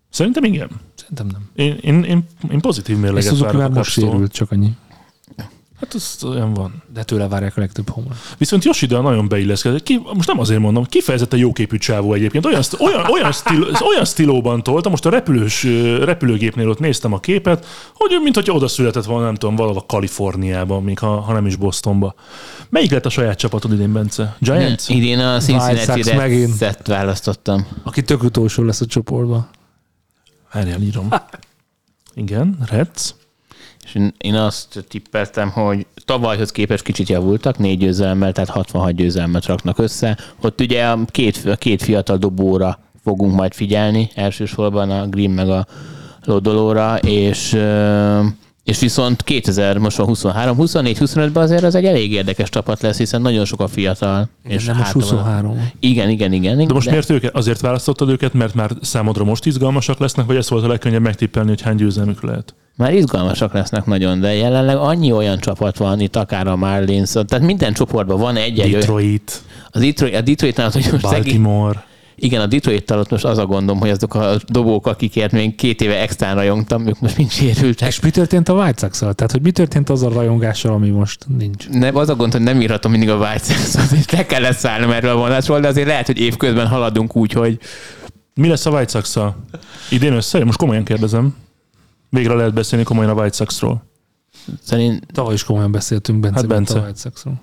Szerintem 0.09 0.43
igen. 0.43 0.69
Szerintem 0.95 1.27
nem. 1.27 1.49
Én, 1.55 1.77
én, 1.81 2.03
én, 2.03 2.23
én 2.51 2.59
pozitív 2.59 2.95
Ez 2.95 3.01
mérleget 3.01 3.37
várok 3.37 3.61
már 3.61 3.69
a 3.69 3.73
most 3.73 3.91
sérült, 3.91 4.31
csak 4.31 4.51
annyi. 4.51 4.75
Hát 5.79 5.95
ez 5.95 6.17
olyan 6.23 6.53
van. 6.53 6.83
De 6.93 7.03
tőle 7.03 7.27
várják 7.27 7.57
a 7.57 7.59
legtöbb 7.59 7.89
homlok. 7.89 8.13
Viszont 8.37 8.63
Yoshida 8.63 9.01
nagyon 9.01 9.27
beilleszkedett. 9.27 9.83
Ki, 9.83 10.01
most 10.13 10.27
nem 10.27 10.39
azért 10.39 10.59
mondom, 10.59 10.85
kifejezetten 10.85 11.39
jóképű 11.39 11.77
csávó 11.77 12.13
egyébként. 12.13 12.45
Olyan, 12.45 12.61
olyan, 12.79 13.05
olyan, 13.11 13.31
stil, 13.31 13.67
olyan 13.87 14.05
stilóban 14.05 14.63
tolta, 14.63 14.89
most 14.89 15.05
a 15.05 15.09
repülős, 15.09 15.63
repülőgépnél 16.03 16.69
ott 16.69 16.79
néztem 16.79 17.13
a 17.13 17.19
képet, 17.19 17.65
hogy 17.93 18.19
mint 18.23 18.35
hogyha 18.35 18.53
oda 18.53 18.67
született 18.67 19.05
volna, 19.05 19.25
nem 19.25 19.35
tudom, 19.35 19.55
valahol 19.55 19.85
Kaliforniában, 19.85 20.83
még 20.83 20.99
ha, 20.99 21.19
ha 21.19 21.33
nem 21.33 21.45
is 21.45 21.55
Bostonba. 21.55 22.15
Melyik 22.69 22.91
lett 22.91 23.05
a 23.05 23.09
saját 23.09 23.37
csapatod 23.37 23.73
idén, 23.73 23.93
Bence? 23.93 24.35
Giants? 24.39 24.89
idén 24.89 25.19
a 25.19 25.39
Cincinnati. 25.39 26.01
Reds-et 26.01 26.87
választottam. 26.87 27.67
Aki 27.83 28.01
tök 28.01 28.23
utolsó 28.23 28.63
lesz 28.63 28.81
a 28.81 28.85
csoportban. 28.85 29.49
Várjál, 30.53 30.81
írom. 30.81 31.09
Igen, 32.13 32.57
Reds. 32.69 33.13
És 33.83 33.99
én, 34.17 34.35
azt 34.35 34.85
tippeltem, 34.87 35.49
hogy 35.49 35.85
tavalyhoz 36.05 36.51
képest 36.51 36.83
kicsit 36.83 37.09
javultak, 37.09 37.57
négy 37.57 37.77
győzelemmel, 37.77 38.31
tehát 38.31 38.49
66 38.49 38.91
győzelmet 38.91 39.45
raknak 39.45 39.77
össze. 39.79 40.17
Ott 40.41 40.61
ugye 40.61 40.85
a 40.85 40.99
két, 41.05 41.45
a 41.45 41.55
két 41.55 41.83
fiatal 41.83 42.17
dobóra 42.17 42.79
fogunk 43.03 43.35
majd 43.35 43.53
figyelni, 43.53 44.09
elsősorban 44.15 44.91
a 44.91 45.07
Green 45.07 45.31
meg 45.31 45.49
a 45.49 45.67
Lodolóra, 46.23 46.97
és 46.97 47.57
és 48.69 48.79
viszont 48.79 49.23
2000, 49.23 49.77
most 49.77 49.97
van 49.97 50.07
23, 50.07 50.55
24, 50.55 50.97
25-ben 50.99 51.43
azért 51.43 51.63
ez 51.63 51.75
egy 51.75 51.85
elég 51.85 52.11
érdekes 52.11 52.49
csapat 52.49 52.81
lesz, 52.81 52.97
hiszen 52.97 53.21
nagyon 53.21 53.45
sok 53.45 53.61
a 53.61 53.67
fiatal. 53.67 54.29
És 54.43 54.65
nem 54.65 54.75
most 54.75 54.87
hátra 54.87 54.99
van- 54.99 55.09
23 55.09 55.55
van. 55.55 55.71
Igen, 55.79 56.09
igen, 56.09 56.33
igen. 56.33 56.67
De 56.67 56.73
most 56.73 56.89
miért 56.89 57.09
őket? 57.09 57.35
Azért 57.35 57.59
választottad 57.59 58.09
őket, 58.09 58.33
mert 58.33 58.53
már 58.53 58.71
számodra 58.81 59.23
most 59.23 59.45
izgalmasak 59.45 59.99
lesznek, 59.99 60.25
vagy 60.25 60.35
ez 60.35 60.49
volt 60.49 60.63
a 60.63 60.67
legkönnyebb 60.67 61.01
megtippelni, 61.01 61.49
hogy 61.49 61.61
hány 61.61 61.75
győzelmük 61.75 62.23
lehet? 62.23 62.55
Már 62.79 62.93
izgalmasak 62.93 63.53
lesznek 63.53 63.85
nagyon, 63.85 64.19
de 64.19 64.33
jelenleg 64.33 64.77
annyi 64.77 65.11
olyan 65.11 65.39
csapat 65.39 65.77
van, 65.77 65.99
itt 65.99 66.15
akár 66.15 66.47
a 66.47 66.55
Marlins, 66.55 67.11
tehát 67.11 67.45
minden 67.45 67.73
csoportban 67.73 68.19
van 68.19 68.35
egy-egy 68.35 68.71
Detroit, 68.71 69.41
Az 69.69 69.81
Detroit, 69.81 70.15
a 70.15 70.21
Detroit 70.21 70.59
hogy 70.59 70.87
most 70.91 71.07
szegény, 71.07 71.41
Baltimore. 71.41 71.83
igen, 72.15 72.41
a 72.41 72.45
detroit 72.45 72.91
ott 72.91 73.09
most 73.09 73.25
az 73.25 73.37
a 73.37 73.45
gondom, 73.45 73.79
hogy 73.79 73.89
azok 73.89 74.15
a 74.15 74.35
dobók, 74.47 74.87
akikért 74.87 75.31
még 75.31 75.55
két 75.55 75.81
éve 75.81 76.01
extrán 76.01 76.35
rajongtam, 76.35 76.87
ők 76.87 76.99
most 76.99 77.17
mind 77.17 77.29
sérültek. 77.31 77.87
És 77.87 77.99
mi 77.99 78.09
történt 78.09 78.49
a 78.49 78.53
White 78.53 78.79
sox 78.79 78.99
Tehát, 78.99 79.31
hogy 79.31 79.41
mi 79.41 79.51
történt 79.51 79.89
az 79.89 80.03
a 80.03 80.09
rajongással, 80.09 80.73
ami 80.73 80.89
most 80.89 81.25
nincs? 81.37 81.69
Nem, 81.69 81.95
az 81.95 82.09
a 82.09 82.15
gond, 82.15 82.31
hogy 82.31 82.41
nem 82.41 82.61
írhatom 82.61 82.91
mindig 82.91 83.09
a 83.09 83.15
White 83.17 83.53
Sox-ot, 83.53 83.91
és 83.97 84.09
le 84.17 84.25
kellett 84.25 84.57
szállnom 84.57 84.91
erről 84.91 85.11
a 85.11 85.17
vonásról, 85.17 85.59
de 85.59 85.67
azért 85.67 85.87
lehet, 85.87 86.05
hogy 86.05 86.19
évközben 86.19 86.67
haladunk 86.67 87.15
úgy, 87.15 87.31
hogy 87.31 87.59
Mi 88.33 88.47
lesz 88.47 88.65
a 88.65 88.71
White 88.71 88.91
sox 88.91 89.17
Idén 89.89 90.13
össze? 90.13 90.45
Most 90.45 90.57
komolyan 90.57 90.83
kérdezem. 90.83 91.35
Végre 92.09 92.33
lehet 92.33 92.53
beszélni 92.53 92.83
komolyan 92.85 93.17
a 93.17 93.21
White 93.21 93.35
Sox-ról. 93.35 93.83
szerint 94.63 95.05
Tavaly 95.13 95.33
is 95.33 95.43
komolyan 95.43 95.71
beszéltünk 95.71 96.19
Bence, 96.19 96.37
Hát 96.39 96.47
Bence. 96.47 96.79
a 96.79 96.81
White 96.81 96.99
Sox-ról. 96.99 97.41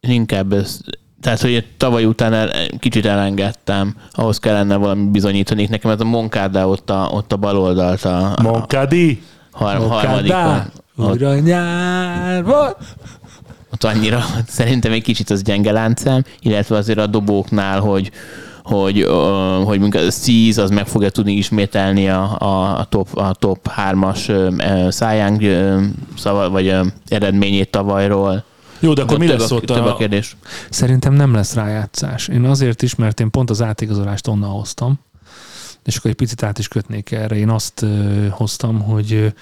inkább 0.00 0.52
ez, 0.52 0.80
tehát, 1.20 1.40
hogy 1.40 1.66
tavaly 1.76 2.04
után 2.04 2.32
el, 2.32 2.50
kicsit 2.78 3.06
elengedtem, 3.06 3.96
ahhoz 4.12 4.38
kellene 4.38 4.76
valami 4.76 5.04
bizonyítani. 5.10 5.66
Nekem 5.70 5.90
ez 5.90 6.00
a 6.00 6.04
Moncada 6.04 6.68
ott 6.68 6.90
a, 6.90 7.08
ott 7.12 7.32
a 7.32 7.36
bal 7.36 7.56
oldalt 7.58 8.04
a, 8.04 8.32
a 8.36 8.42
Moncadi? 8.42 9.22
har, 9.50 9.76
harmadikon. 9.76 10.62
Újra 10.96 11.38
nyár 11.38 12.44
van. 12.44 12.74
ott 13.72 13.84
annyira, 13.84 14.24
szerintem 14.46 14.92
egy 14.92 15.02
kicsit 15.02 15.30
az 15.30 15.42
gyenge 15.42 15.72
láncem, 15.72 16.24
illetve 16.40 16.76
azért 16.76 16.98
a 16.98 17.06
dobóknál, 17.06 17.80
hogy 17.80 18.10
hogy, 18.68 19.02
hogy 19.64 19.78
mondjuk 19.78 20.02
a 20.02 20.10
Seas 20.10 20.56
az 20.56 20.70
meg 20.70 20.86
fogja 20.86 21.10
tudni 21.10 21.32
ismételni 21.32 22.08
a, 22.08 22.36
a, 22.38 22.78
a 22.78 22.84
top, 22.84 23.16
a 23.16 23.34
top 23.34 23.70
3-as 23.76 24.92
szájánk 24.92 25.42
szava, 26.16 26.50
vagy 26.50 26.74
eredményét 27.08 27.70
tavalyról. 27.70 28.44
Jó, 28.80 28.92
de 28.92 29.02
akkor 29.02 29.18
mi 29.18 29.26
több, 29.26 29.38
lesz 29.38 29.50
a, 29.50 29.54
ott 29.54 29.70
a 29.70 29.94
a... 29.94 29.96
kérdés. 29.96 30.36
Szerintem 30.70 31.12
nem 31.12 31.34
lesz 31.34 31.54
rájátszás. 31.54 32.28
Én 32.28 32.44
azért 32.44 32.82
is, 32.82 32.94
mert 32.94 33.20
én 33.20 33.30
pont 33.30 33.50
az 33.50 33.62
átigazolást 33.62 34.26
onnan 34.26 34.50
hoztam, 34.50 34.98
és 35.84 35.96
akkor 35.96 36.10
egy 36.10 36.16
picit 36.16 36.42
át 36.42 36.58
is 36.58 36.68
kötnék 36.68 37.10
erre. 37.10 37.36
Én 37.36 37.48
azt 37.48 37.86
hoztam, 38.30 38.80
hogy 38.80 39.34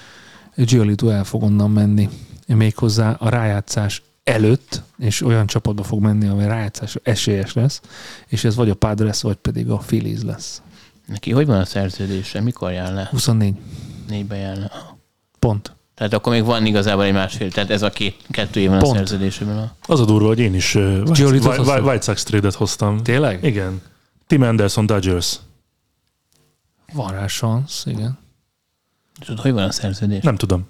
Giolito 0.55 1.09
el 1.09 1.23
fog 1.23 1.43
onnan 1.43 1.71
menni. 1.71 2.09
Méghozzá 2.47 3.15
a 3.19 3.29
rájátszás 3.29 4.01
előtt, 4.27 4.81
és 4.97 5.21
olyan 5.21 5.45
csapatba 5.45 5.83
fog 5.83 6.01
menni, 6.01 6.27
amely 6.27 6.47
rájátszás 6.47 6.97
esélyes 7.03 7.53
lesz, 7.53 7.81
és 8.27 8.43
ez 8.43 8.55
vagy 8.55 8.69
a 8.69 8.73
Padres, 8.75 9.21
vagy 9.21 9.35
pedig 9.35 9.69
a 9.69 9.77
Phillies 9.77 10.21
lesz. 10.21 10.61
Neki 11.05 11.31
hogy 11.31 11.45
van 11.45 11.59
a 11.59 11.65
szerződése? 11.65 12.41
Mikor 12.41 12.71
jár 12.71 12.93
le? 12.93 13.07
24. 13.11 13.55
Négybe 14.07 14.35
jár 14.35 14.57
le. 14.57 14.71
Pont. 15.39 15.75
Tehát 15.95 16.13
akkor 16.13 16.33
még 16.33 16.43
van 16.43 16.65
igazából 16.65 17.03
egy 17.03 17.13
másfél, 17.13 17.51
tehát 17.51 17.69
ez 17.69 17.81
a 17.81 17.89
két, 17.89 18.15
kettő 18.29 18.59
év 18.59 18.69
van 18.69 18.79
Pont. 18.79 18.91
a 18.91 18.97
szerződésében. 18.97 19.71
Az 19.85 19.99
a 19.99 20.05
durva, 20.05 20.27
hogy 20.27 20.39
én 20.39 20.53
is 20.53 20.75
uh, 20.75 21.03
White, 21.05 21.25
White? 21.25 21.81
White 21.81 22.01
Sox 22.01 22.23
trade-et 22.23 22.53
hoztam. 22.53 22.97
Tényleg? 22.97 23.43
Igen. 23.43 23.81
Tim 24.27 24.41
Anderson 24.41 24.85
Dodgers. 24.85 25.39
Van 26.93 27.11
rá 27.11 27.27
szansz, 27.27 27.85
igen. 27.85 28.17
Tudod, 29.19 29.39
hogy 29.39 29.51
van 29.51 29.63
a 29.63 29.71
szerződés? 29.71 30.23
Nem 30.23 30.35
tudom. 30.35 30.67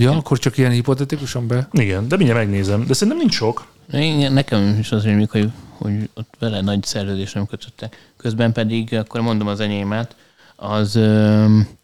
Ja, 0.00 0.12
akkor 0.12 0.38
csak 0.38 0.56
ilyen 0.56 0.70
hipotetikusan 0.70 1.46
be. 1.46 1.68
Igen, 1.72 2.08
de 2.08 2.16
mindjárt 2.16 2.40
megnézem. 2.40 2.86
De 2.86 2.92
szerintem 2.92 3.18
nincs 3.18 3.34
sok. 3.34 3.66
Igen, 3.92 4.32
nekem 4.32 4.76
is 4.78 4.92
az 4.92 5.04
rémlik, 5.04 5.30
hogy, 5.30 5.50
hogy 5.70 6.10
ott 6.14 6.34
vele 6.38 6.60
nagy 6.60 6.82
szerződés 6.82 7.32
nem 7.32 7.46
kötöttek. 7.46 8.12
Közben 8.16 8.52
pedig, 8.52 8.94
akkor 8.94 9.20
mondom 9.20 9.46
az 9.46 9.60
enyémet, 9.60 10.16
az 10.56 10.96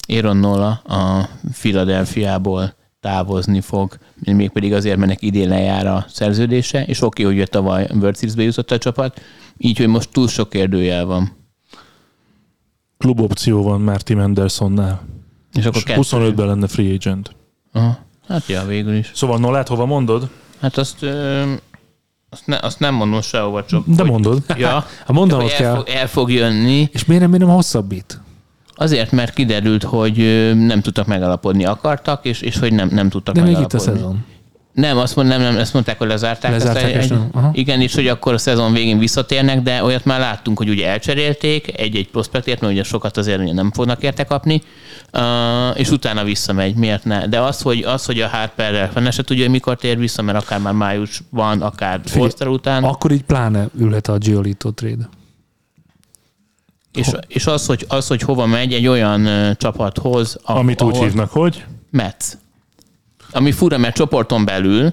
Aaron 0.09 0.37
Nola 0.37 0.70
a 0.70 1.29
Philadelphiából 1.53 2.74
távozni 3.00 3.61
fog, 3.61 3.98
mégpedig 4.24 4.72
azért, 4.72 4.96
mert 4.96 5.11
neki 5.11 5.27
idén 5.27 5.48
lejár 5.48 5.87
a 5.87 6.05
szerződése, 6.09 6.85
és 6.85 7.03
oké, 7.03 7.22
hogy 7.22 7.38
ő 7.38 7.44
tavaly 7.44 7.88
World 7.92 8.16
Series-be 8.16 8.42
jutott 8.42 8.70
a 8.70 8.79
csapat, 8.79 9.20
így, 9.57 9.79
hogy 9.79 9.87
most 9.87 10.11
túl 10.12 10.29
sok 10.29 10.48
kérdőjel 10.48 11.05
van. 11.05 11.37
Klubopció 12.98 13.62
van 13.62 13.81
már 13.81 14.03
Tim 14.03 14.18
Andersonnál. 14.18 15.03
És 15.53 15.64
akkor 15.64 15.77
És 15.77 15.83
kettő. 15.83 16.00
25-ben 16.03 16.46
lenne 16.46 16.66
free 16.66 16.94
agent. 16.94 17.37
Aha. 17.72 18.04
Hát 18.28 18.46
ja, 18.46 18.64
végül 18.66 18.94
is. 18.94 19.10
Szóval 19.14 19.38
Nolát 19.38 19.68
hova 19.68 19.87
mondod? 19.87 20.28
Hát 20.60 20.76
azt, 20.78 21.02
ö, 21.02 21.42
azt, 22.30 22.46
ne, 22.46 22.58
azt 22.62 22.78
nem 22.78 22.94
mondom 22.94 23.20
sehova, 23.20 23.64
csak... 23.64 23.82
De 23.87 24.02
hogy- 24.02 24.10
mondod. 24.10 24.42
Ja, 24.56 24.87
Ha 25.06 25.12
mondanod 25.12 25.50
el, 25.50 25.56
kell. 25.56 25.74
fog, 25.74 25.88
el 25.88 26.08
fog 26.08 26.30
jönni. 26.32 26.88
És 26.92 27.04
miért 27.04 27.22
nem, 27.22 27.30
miért 27.30 27.46
nem 27.46 27.54
hosszabbít? 27.54 28.20
Azért, 28.76 29.10
mert 29.12 29.34
kiderült, 29.34 29.82
hogy 29.82 30.16
nem 30.56 30.80
tudtak 30.80 31.06
megalapodni, 31.06 31.64
akartak, 31.64 32.24
és, 32.24 32.40
és 32.40 32.58
hogy 32.58 32.72
nem, 32.72 32.88
nem 32.92 33.08
tudtak 33.08 33.34
De 33.34 33.40
még 33.42 33.50
itt 33.50 33.56
a 33.56 33.60
megalapodni. 33.60 33.98
szezon. 33.98 34.24
Nem, 34.74 34.98
azt 34.98 35.16
mond, 35.16 35.28
nem, 35.28 35.40
nem, 35.40 35.56
ezt 35.56 35.72
mondták, 35.72 35.98
hogy 35.98 36.08
lezárták. 36.08 36.50
Lezárták, 36.50 36.92
ezt 36.94 37.04
és 37.04 37.08
nem. 37.10 37.28
Aha. 37.32 37.50
igen, 37.52 37.80
és 37.80 37.94
hogy 37.94 38.08
akkor 38.08 38.32
a 38.32 38.38
szezon 38.38 38.72
végén 38.72 38.98
visszatérnek, 38.98 39.62
de 39.62 39.82
olyat 39.82 40.04
már 40.04 40.20
láttunk, 40.20 40.58
hogy 40.58 40.68
ugye 40.68 40.88
elcserélték 40.88 41.80
egy-egy 41.80 42.08
prospektért, 42.08 42.60
mert 42.60 42.72
ugye 42.72 42.82
sokat 42.82 43.16
azért 43.16 43.52
nem 43.52 43.72
fognak 43.72 44.02
érte 44.02 44.24
kapni, 44.24 44.62
uh, 45.12 45.20
és 45.78 45.90
utána 45.90 46.24
visszamegy. 46.24 46.74
Miért 46.74 47.04
ne? 47.04 47.26
De 47.26 47.40
az, 47.40 47.60
hogy, 47.60 47.82
az, 47.82 48.04
hogy 48.04 48.20
a 48.20 48.28
Harperrel 48.28 48.90
fene 48.90 49.10
se 49.10 49.22
tudja, 49.22 49.42
hogy 49.42 49.52
mikor 49.52 49.76
tér 49.76 49.98
vissza, 49.98 50.22
mert 50.22 50.38
akár 50.38 50.60
már 50.60 50.72
májusban, 50.72 51.62
akár 51.62 52.00
Forster 52.04 52.48
után. 52.48 52.84
Akkor 52.84 53.10
így 53.10 53.22
pláne 53.22 53.68
ülhet 53.78 54.08
a 54.08 54.18
Giolito 54.18 54.70
trade. 54.70 55.08
És, 56.92 57.08
és 57.26 57.46
az, 57.46 57.66
hogy, 57.66 57.84
az, 57.88 58.06
hogy 58.06 58.20
hova 58.22 58.46
megy 58.46 58.72
egy 58.72 58.87
olyan 58.87 59.28
csapathoz, 59.56 60.38
a, 60.42 60.52
Amit 60.52 60.82
úgy 60.82 60.94
ahol- 60.94 61.06
hívnak, 61.06 61.30
hogy? 61.30 61.64
Metsz. 61.90 62.37
Ami 63.35 63.53
fura, 63.53 63.79
mert 63.79 63.94
csoporton 63.94 64.44
belül, 64.44 64.92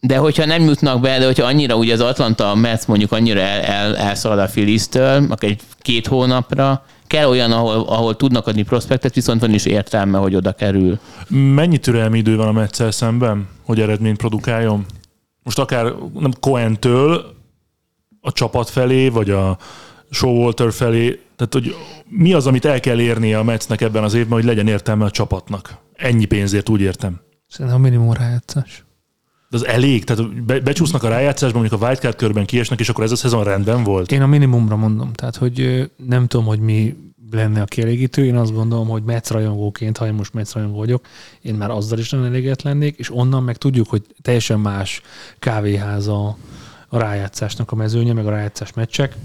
de 0.00 0.16
hogyha 0.16 0.44
nem 0.44 0.62
jutnak 0.62 1.00
be, 1.00 1.18
de 1.18 1.24
hogyha 1.24 1.46
annyira 1.46 1.76
ugye 1.76 1.92
az 1.92 2.00
Atlanta 2.00 2.54
Metsz 2.54 2.86
mondjuk 2.86 3.12
annyira 3.12 3.40
el, 3.40 3.60
el, 3.60 3.96
elszalad 3.96 4.38
a 4.38 4.46
Phillies-től, 4.46 5.26
egy 5.38 5.60
két 5.78 6.06
hónapra, 6.06 6.84
kell 7.06 7.28
olyan, 7.28 7.52
ahol, 7.52 7.84
ahol 7.88 8.16
tudnak 8.16 8.46
adni 8.46 8.62
prospektet, 8.62 9.14
viszont 9.14 9.40
van 9.40 9.54
is 9.54 9.64
értelme, 9.64 10.18
hogy 10.18 10.34
oda 10.34 10.52
kerül. 10.52 10.98
Mennyi 11.28 11.78
türelmi 11.78 12.18
idő 12.18 12.36
van 12.36 12.46
a 12.46 12.52
Metszel 12.52 12.90
szemben, 12.90 13.48
hogy 13.64 13.80
eredményt 13.80 14.16
produkáljon? 14.16 14.86
Most 15.42 15.58
akár 15.58 15.92
nem 16.18 16.32
Cohen-től 16.40 17.34
a 18.20 18.32
csapat 18.32 18.70
felé, 18.70 19.08
vagy 19.08 19.30
a 19.30 19.58
Showalter 20.10 20.72
felé, 20.72 21.20
tehát 21.40 21.54
hogy 21.54 21.76
mi 22.08 22.32
az, 22.32 22.46
amit 22.46 22.64
el 22.64 22.80
kell 22.80 23.00
érnie 23.00 23.38
a 23.38 23.42
Metsnek 23.42 23.80
ebben 23.80 24.04
az 24.04 24.14
évben, 24.14 24.32
hogy 24.32 24.44
legyen 24.44 24.66
értelme 24.66 25.04
a 25.04 25.10
csapatnak? 25.10 25.76
Ennyi 25.92 26.24
pénzért 26.24 26.68
úgy 26.68 26.80
értem. 26.80 27.20
Szerintem 27.48 27.80
a 27.80 27.82
minimum 27.82 28.12
rájátszás. 28.12 28.84
De 29.50 29.56
az 29.56 29.66
elég, 29.66 30.04
tehát 30.04 30.44
be, 30.44 30.60
becsúsznak 30.60 31.02
a 31.02 31.08
rájátszásban, 31.08 31.60
mondjuk 31.60 31.82
a 31.82 31.86
wildcard 31.86 32.16
körben 32.16 32.46
kiesnek, 32.46 32.80
és 32.80 32.88
akkor 32.88 33.04
ez 33.04 33.12
a 33.12 33.16
szezon 33.16 33.44
rendben 33.44 33.84
volt. 33.84 34.12
Én 34.12 34.22
a 34.22 34.26
minimumra 34.26 34.76
mondom. 34.76 35.12
Tehát, 35.12 35.36
hogy 35.36 35.90
nem 36.06 36.26
tudom, 36.26 36.46
hogy 36.46 36.60
mi 36.60 36.96
lenne 37.30 37.60
a 37.62 37.64
kielégítő. 37.64 38.24
Én 38.24 38.36
azt 38.36 38.54
gondolom, 38.54 38.88
hogy 38.88 39.02
Metsz 39.02 39.30
rajongóként, 39.30 39.96
ha 39.96 40.06
én 40.06 40.14
most 40.14 40.34
Metsz 40.34 40.52
rajongó 40.52 40.76
vagyok, 40.76 41.06
én 41.40 41.54
már 41.54 41.70
azzal 41.70 41.98
is 41.98 42.10
nagyon 42.10 42.26
elégedett 42.26 42.62
lennék, 42.62 42.98
és 42.98 43.14
onnan 43.14 43.42
meg 43.42 43.56
tudjuk, 43.56 43.88
hogy 43.88 44.02
teljesen 44.22 44.60
más 44.60 45.02
kávéház 45.38 46.06
a, 46.08 46.36
a 46.88 46.98
rájátszásnak 46.98 47.72
a 47.72 47.76
mezőnye, 47.76 48.12
meg 48.12 48.26
a 48.26 48.30
rájátszás 48.30 48.72
meccsek. 48.72 49.16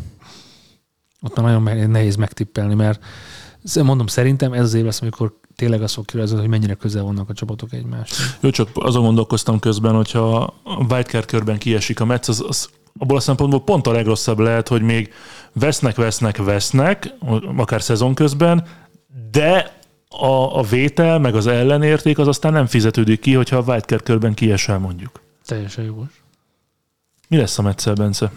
Ott 1.26 1.42
már 1.42 1.62
nagyon 1.62 1.90
nehéz 1.90 2.16
megtippelni, 2.16 2.74
mert 2.74 3.04
mondom, 3.84 4.08
szerintem 4.08 4.54
ez 4.54 4.64
az 4.64 4.74
év 4.74 4.84
lesz, 4.84 5.02
amikor 5.02 5.34
tényleg 5.56 5.82
az 5.82 5.94
fog 5.94 6.06
kirázni, 6.06 6.40
hogy 6.40 6.48
mennyire 6.48 6.74
közel 6.74 7.04
vannak 7.04 7.30
a 7.30 7.34
csapatok 7.34 7.74
egymáshoz. 7.74 8.38
Jó, 8.40 8.50
csak 8.50 8.70
azon 8.74 9.04
gondolkoztam 9.04 9.60
közben, 9.60 9.96
hogyha 9.96 10.54
a 10.64 10.94
wildcard 10.94 11.26
körben 11.26 11.58
kiesik 11.58 12.00
a 12.00 12.06
Mets, 12.06 12.28
az, 12.28 12.44
az 12.48 12.70
abból 13.00 13.18
a 13.18 13.20
szempontból 13.20 13.64
pont 13.64 13.88
a 13.88 13.92
legrosszabb 13.92 14.40
lehet, 14.40 14.68
hogy 14.68 14.82
még 14.82 15.14
vesznek, 15.54 15.96
vesznek, 15.96 16.38
vesznek, 16.38 17.14
akár 17.56 17.82
szezon 17.82 18.14
közben, 18.14 18.68
de 19.32 19.80
a, 20.10 20.58
a 20.60 20.62
vétel, 20.62 21.20
meg 21.20 21.36
az 21.36 21.48
ellenérték 21.48 22.18
az 22.18 22.28
aztán 22.28 22.54
nem 22.54 22.66
fizetődik 22.66 23.20
ki, 23.20 23.34
hogyha 23.34 23.58
a 23.58 23.64
wildcard 23.72 24.04
körben 24.04 24.34
kiesel 24.34 24.80
mondjuk. 24.80 25.22
Teljesen 25.46 25.84
jogos. 25.84 26.24
Mi 27.28 27.38
lesz 27.38 27.60
a 27.60 27.62
Metszel, 27.62 27.94
Bence? 27.94 28.32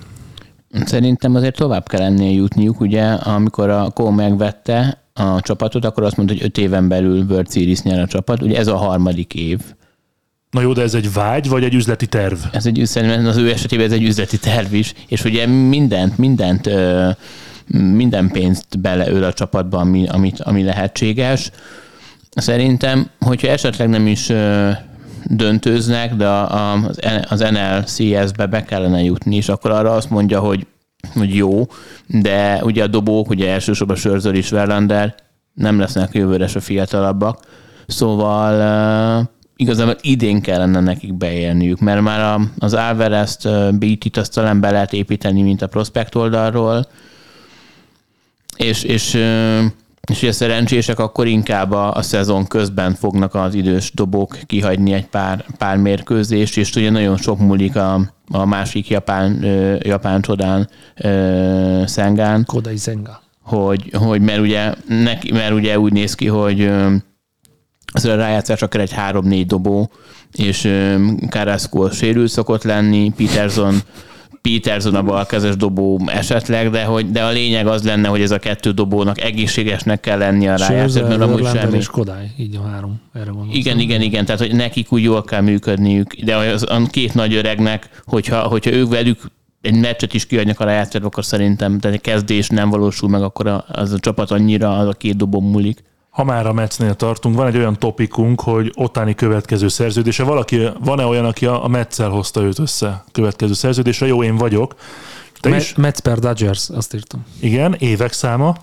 Szerintem 0.71 1.35
azért 1.35 1.57
tovább 1.57 1.89
kell 1.89 2.03
ennél 2.03 2.35
jutniuk, 2.35 2.81
ugye, 2.81 3.05
amikor 3.05 3.71
a 3.71 3.91
Kó 3.91 4.11
megvette 4.11 5.03
a 5.13 5.41
csapatot, 5.41 5.85
akkor 5.85 6.03
azt 6.03 6.17
mondta, 6.17 6.35
hogy 6.35 6.45
öt 6.45 6.59
éven 6.59 6.89
belül 6.89 7.25
World 7.29 7.53
Series 7.53 7.83
nyer 7.83 8.01
a 8.01 8.07
csapat. 8.07 8.43
Ugye 8.43 8.59
ez 8.59 8.67
a 8.67 8.77
harmadik 8.77 9.35
év. 9.35 9.61
Na 10.51 10.61
jó, 10.61 10.73
de 10.73 10.83
ez 10.83 10.95
egy 10.95 11.13
vágy, 11.13 11.49
vagy 11.49 11.65
egy 11.65 11.75
üzleti 11.75 12.07
terv? 12.07 12.39
Ez 12.53 12.67
egy, 12.67 12.83
szerintem 12.85 13.27
az 13.27 13.37
ő 13.37 13.51
esetében 13.51 13.87
ez 13.87 13.93
egy 13.93 14.03
üzleti 14.03 14.39
terv 14.39 14.75
is, 14.75 14.95
és 15.09 15.25
ugye 15.25 15.47
mindent, 15.47 16.19
mindent, 16.19 16.71
minden 17.67 18.31
pénzt 18.31 18.81
beleöl 18.81 19.25
a 19.25 19.33
csapatba, 19.33 19.79
ami, 19.79 20.07
amit, 20.09 20.41
ami 20.41 20.63
lehetséges. 20.63 21.51
Szerintem, 22.31 23.11
hogyha 23.21 23.49
esetleg 23.49 23.89
nem 23.89 24.07
is 24.07 24.33
döntőznek, 25.31 26.15
de 26.15 26.29
az 27.29 27.41
NLCS-be 27.51 28.47
be 28.47 28.65
kellene 28.65 29.03
jutni, 29.03 29.37
és 29.37 29.49
akkor 29.49 29.71
arra 29.71 29.93
azt 29.93 30.11
mondja, 30.11 30.41
hogy, 30.41 30.67
hogy 31.15 31.35
jó, 31.35 31.67
de 32.07 32.61
ugye 32.65 32.83
a 32.83 32.87
dobók, 32.87 33.29
ugye 33.29 33.51
elsősorban 33.51 33.97
Sörzör 33.97 34.35
és 34.35 34.51
Verlander 34.51 35.15
nem 35.55 35.79
lesznek 35.79 36.15
jövőre 36.15 36.47
se 36.47 36.61
fiatalabbak, 36.61 37.41
Szóval 37.89 39.31
igazából 39.57 39.97
idén 40.01 40.41
kellene 40.41 40.81
nekik 40.81 41.15
beélniük, 41.15 41.81
mert 41.81 42.01
már 42.01 42.41
az 42.59 42.75
Alvarez-t, 42.75 43.49
BT-t 43.79 44.17
azt 44.17 44.35
talán 44.35 44.61
be 44.61 44.71
lehet 44.71 44.93
építeni, 44.93 45.43
mint 45.43 45.63
a 45.63 45.67
prospekt 45.67 46.15
oldalról, 46.15 46.87
és, 48.57 48.83
és 48.83 49.19
és 50.07 50.23
ugye 50.23 50.33
szerencsések 50.33 50.99
akkor 50.99 51.27
inkább 51.27 51.73
a, 51.73 51.95
a 51.95 52.03
szezon 52.03 52.47
közben 52.47 52.95
fognak 52.95 53.35
az 53.35 53.55
idős 53.55 53.93
dobók 53.95 54.39
kihagyni 54.47 54.93
egy 54.93 55.07
pár, 55.07 55.45
pár 55.59 55.77
mérkőzést, 55.77 56.57
és 56.57 56.75
ugye 56.75 56.91
nagyon 56.91 57.17
sok 57.17 57.39
múlik 57.39 57.77
a, 57.77 58.01
a 58.31 58.45
másik 58.45 58.89
japán, 58.89 59.45
ö, 59.45 59.77
japán 59.81 60.21
csodán 60.21 60.69
ö, 60.97 61.83
Szengán, 61.87 62.45
Kodai 62.47 62.77
Zenga. 62.77 63.23
hogy, 63.43 63.91
hogy 63.93 64.21
mert, 64.21 64.41
ugye, 64.41 64.75
neki, 64.87 65.33
mert 65.33 65.53
ugye 65.53 65.79
úgy 65.79 65.93
néz 65.93 66.15
ki, 66.15 66.27
hogy 66.27 66.61
ö, 66.61 66.95
az 67.93 68.05
a 68.05 68.15
rájátszás 68.15 68.63
akár 68.63 68.81
egy 68.83 68.93
három-négy 68.93 69.47
dobó, 69.47 69.91
és 70.33 70.73
Carrasco 71.29 71.91
sérült 71.91 72.31
szokott 72.31 72.63
lenni, 72.63 73.13
Peterson 73.17 73.79
Peterson 74.43 74.95
a 74.95 75.03
balkezes 75.03 75.57
dobó 75.57 76.01
esetleg, 76.07 76.71
de, 76.71 76.85
hogy, 76.85 77.11
de 77.11 77.25
a 77.25 77.31
lényeg 77.31 77.67
az 77.67 77.85
lenne, 77.85 78.09
hogy 78.09 78.21
ez 78.21 78.31
a 78.31 78.39
kettő 78.39 78.71
dobónak 78.71 79.21
egészségesnek 79.21 80.01
kell 80.01 80.19
lenni 80.19 80.49
a 80.49 80.57
Scherzer, 80.57 81.09
mert 81.09 81.21
amúgy 81.21 81.47
semmi. 81.47 81.77
és 81.77 81.87
Kodály. 81.87 82.31
Így 82.39 82.57
a 82.57 82.69
három. 82.69 83.01
Erre 83.13 83.25
gondoltam. 83.25 83.59
Igen, 83.59 83.79
igen, 83.79 84.01
igen, 84.01 84.25
tehát 84.25 84.41
hogy 84.41 84.55
nekik 84.55 84.93
úgy 84.93 85.03
jól 85.03 85.25
kell 85.25 85.41
működniük, 85.41 86.15
de 86.15 86.37
az, 86.37 86.63
a 86.69 86.83
két 86.91 87.15
nagy 87.15 87.35
öregnek, 87.35 88.03
hogyha, 88.07 88.41
hogyha 88.41 88.73
ők 88.73 88.89
velük 88.89 89.21
egy 89.61 89.75
meccset 89.75 90.15
is 90.15 90.27
kiadnak 90.27 90.61
a 90.61 90.65
rájátszásba, 90.65 91.07
akkor 91.07 91.25
szerintem 91.25 91.79
tehát 91.79 91.97
egy 91.97 92.03
kezdés 92.03 92.49
nem 92.49 92.71
valósul 92.71 93.09
meg, 93.09 93.23
akkor 93.23 93.47
a, 93.47 93.65
az 93.69 93.93
a 93.93 93.99
csapat 93.99 94.31
annyira 94.31 94.79
az 94.79 94.87
a 94.87 94.93
két 94.93 95.17
dobon 95.17 95.43
múlik. 95.43 95.83
Ha 96.19 96.25
már 96.25 96.47
a 96.47 96.53
Metsnél 96.53 96.95
tartunk, 96.95 97.37
van 97.37 97.47
egy 97.47 97.57
olyan 97.57 97.79
topikunk, 97.79 98.41
hogy 98.41 98.73
ottani 98.75 99.15
következő 99.15 99.69
szerződése. 99.69 100.23
Valaki, 100.23 100.69
van-e 100.81 101.05
olyan, 101.05 101.25
aki 101.25 101.47
a 101.47 101.65
a 101.65 101.69
Metszel 101.69 102.09
hozta 102.09 102.43
őt 102.43 102.59
össze 102.59 103.05
következő 103.13 103.53
szerződésre? 103.53 104.07
Jó, 104.07 104.23
én 104.23 104.37
vagyok. 104.37 104.75
Te 105.41 105.49
Me- 105.49 105.61
is? 105.61 105.75
Mets 105.75 105.99
per 106.01 106.19
Dodgers, 106.19 106.69
azt 106.71 106.95
írtam. 106.95 107.25
Igen, 107.41 107.75
évek 107.75 108.13
száma. 108.13 108.57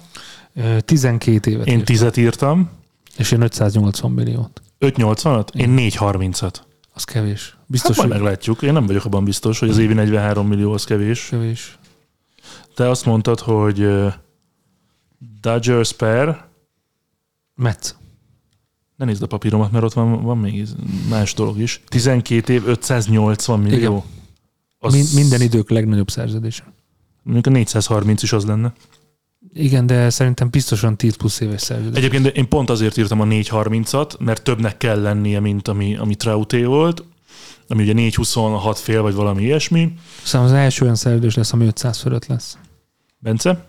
Ö, 0.56 0.80
12 0.80 1.52
évet 1.52 1.68
Én 1.68 1.78
írt, 1.78 1.86
tizet 1.86 2.18
írtam. 2.18 2.70
és 3.18 3.32
én 3.32 3.42
580 3.42 4.12
milliót. 4.12 4.62
580-at? 4.80 5.48
Én 5.54 5.76
430-at. 5.78 6.54
Az 6.94 7.04
kevés. 7.04 7.50
Hát 7.50 7.64
Biztos, 7.68 7.98
majd 7.98 8.10
hogy 8.12 8.20
meglátjuk. 8.20 8.62
Én 8.62 8.74
nem 8.74 8.86
vagyok 8.86 9.06
abban 9.06 9.24
biztos, 9.24 9.60
hogy 9.60 9.70
az 9.70 9.78
évi 9.78 9.94
43 9.94 10.48
millió 10.48 10.74
az 10.74 10.84
kevés. 10.84 11.28
kevés. 11.30 11.78
Te 12.76 12.90
azt 12.90 13.06
mondtad, 13.06 13.40
hogy 13.40 13.88
Dodgers 15.42 15.94
per, 15.94 16.45
Mets. 17.56 17.90
ne 18.96 19.06
nézd 19.06 19.22
a 19.24 19.28
papíromat, 19.28 19.72
mert 19.72 19.84
ott 19.84 19.94
van, 19.94 20.22
van 20.24 20.38
még 20.38 20.68
más 21.10 21.34
dolog 21.34 21.60
is. 21.60 21.82
12 21.88 22.54
év, 22.54 22.68
580 22.68 23.60
millió. 23.60 23.78
Igen. 23.78 24.02
Az, 24.80 24.94
Min- 24.94 25.14
minden 25.14 25.42
idők 25.42 25.70
legnagyobb 25.70 26.10
szerződése. 26.10 26.74
Mondjuk 27.24 27.48
a 27.48 27.50
430 27.50 28.24
is 28.24 28.34
az 28.34 28.46
lenne. 28.46 28.74
Igen, 29.54 29.86
de 29.86 30.10
szerintem 30.10 30.50
biztosan 30.50 30.98
10 30.98 31.16
plusz 31.16 31.40
éves 31.40 31.62
szerződés. 31.62 31.98
Egyébként 31.98 32.24
de 32.24 32.30
én 32.30 32.48
pont 32.48 32.70
azért 32.70 32.98
írtam 32.98 33.22
a 33.22 33.26
430-at, 33.26 34.20
mert 34.20 34.44
többnek 34.44 34.78
kell 34.78 35.02
lennie, 35.02 35.40
mint 35.40 35.68
ami, 35.68 35.96
ami 35.96 36.16
Trauté 36.16 36.64
volt, 36.64 37.04
ami 37.68 37.84
ugye 37.84 37.94
426 37.94 38.80
fél, 38.80 39.02
vagy 39.02 39.14
valami 39.14 39.44
ilyesmi. 39.44 39.94
Szóval 40.24 40.48
az 40.48 40.54
első 40.54 40.84
olyan 40.84 40.96
szerződés 40.96 41.36
lesz, 41.36 41.54
ami 41.54 41.66
500 41.66 42.00
fölött 42.00 42.26
lesz. 42.26 42.58
Bence? 43.20 43.66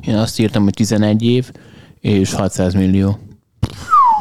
Én 0.00 0.14
azt 0.16 0.38
írtam, 0.38 0.62
hogy 0.62 0.74
11 0.74 1.22
év 1.22 1.50
és 2.04 2.32
600 2.32 2.74
millió. 2.74 3.18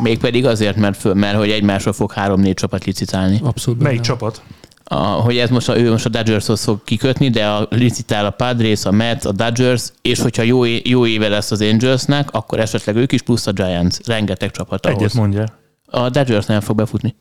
Mégpedig 0.01 0.45
azért, 0.45 0.75
mert, 0.75 0.97
föl, 0.97 1.13
mert 1.13 1.37
hogy 1.37 1.49
egymásra 1.49 1.93
fog 1.93 2.11
három-négy 2.11 2.53
csapat 2.53 2.85
licitálni. 2.85 3.39
Abszolút. 3.43 3.81
Melyik 3.81 3.97
van. 3.97 4.07
csapat? 4.07 4.41
A, 4.83 4.95
hogy 4.95 5.37
ez 5.37 5.49
most 5.49 5.69
a, 5.69 5.77
ő 5.77 5.91
most 5.91 6.05
a 6.05 6.09
Dodgershoz 6.09 6.63
fog 6.63 6.83
kikötni, 6.83 7.29
de 7.29 7.47
a 7.47 7.67
licitál 7.69 8.25
a 8.25 8.29
Padres, 8.29 8.85
a 8.85 8.91
Mets, 8.91 9.25
a 9.25 9.31
Dodgers, 9.31 9.83
és 10.01 10.19
hogyha 10.19 10.41
jó, 10.41 10.63
jó 10.65 11.05
éve 11.05 11.27
lesz 11.27 11.51
az 11.51 11.61
Angelsnek, 11.61 12.31
akkor 12.31 12.59
esetleg 12.59 12.95
ők 12.95 13.11
is, 13.11 13.21
plusz 13.21 13.47
a 13.47 13.51
Giants. 13.51 13.97
Rengeteg 14.05 14.51
csapat 14.51 14.85
ahhoz. 14.85 15.01
Egyet 15.01 15.13
mondja. 15.13 15.45
A 15.85 16.09
Dodgers 16.09 16.45
nem 16.45 16.59
fog 16.59 16.75
befutni. 16.75 17.15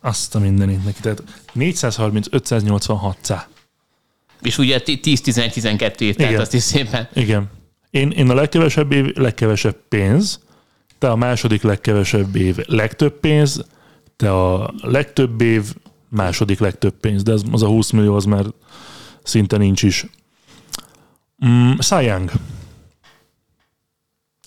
Azt 0.00 0.34
a 0.34 0.38
mindenit 0.38 0.84
neki. 0.84 1.00
Tehát 1.00 1.22
430, 1.52 2.26
586 2.30 3.18
szá. 3.20 3.46
És 4.40 4.58
ugye 4.58 4.80
10-11-12 4.84 6.00
év, 6.00 6.14
tehát 6.16 6.30
Igen. 6.30 6.40
azt 6.40 6.54
is 6.54 6.62
szépen. 6.62 7.08
Igen. 7.14 7.50
Én, 7.96 8.10
én 8.10 8.30
a 8.30 8.34
legkevesebb 8.34 8.92
év, 8.92 9.06
legkevesebb 9.14 9.76
pénz, 9.88 10.40
te 10.98 11.10
a 11.10 11.16
második 11.16 11.62
legkevesebb 11.62 12.36
év, 12.36 12.56
legtöbb 12.66 13.20
pénz, 13.20 13.64
te 14.16 14.32
a 14.32 14.74
legtöbb 14.82 15.40
év, 15.40 15.74
második 16.08 16.58
legtöbb 16.58 16.94
pénz, 17.00 17.22
de 17.22 17.32
az, 17.32 17.44
az 17.52 17.62
a 17.62 17.66
20 17.66 17.90
millió 17.90 18.14
az 18.14 18.24
már 18.24 18.44
szinte 19.22 19.56
nincs 19.56 19.82
is. 19.82 20.06
Mm, 21.46 21.72
Young. 21.88 22.30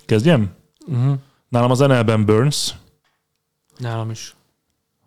Kezdjem? 0.06 0.52
Uh-huh. 0.88 1.18
Nálam 1.50 1.72
az 1.72 1.80
NL-ben 1.80 2.26
Burns. 2.26 2.74
Nálam 3.78 4.10
is. 4.10 4.36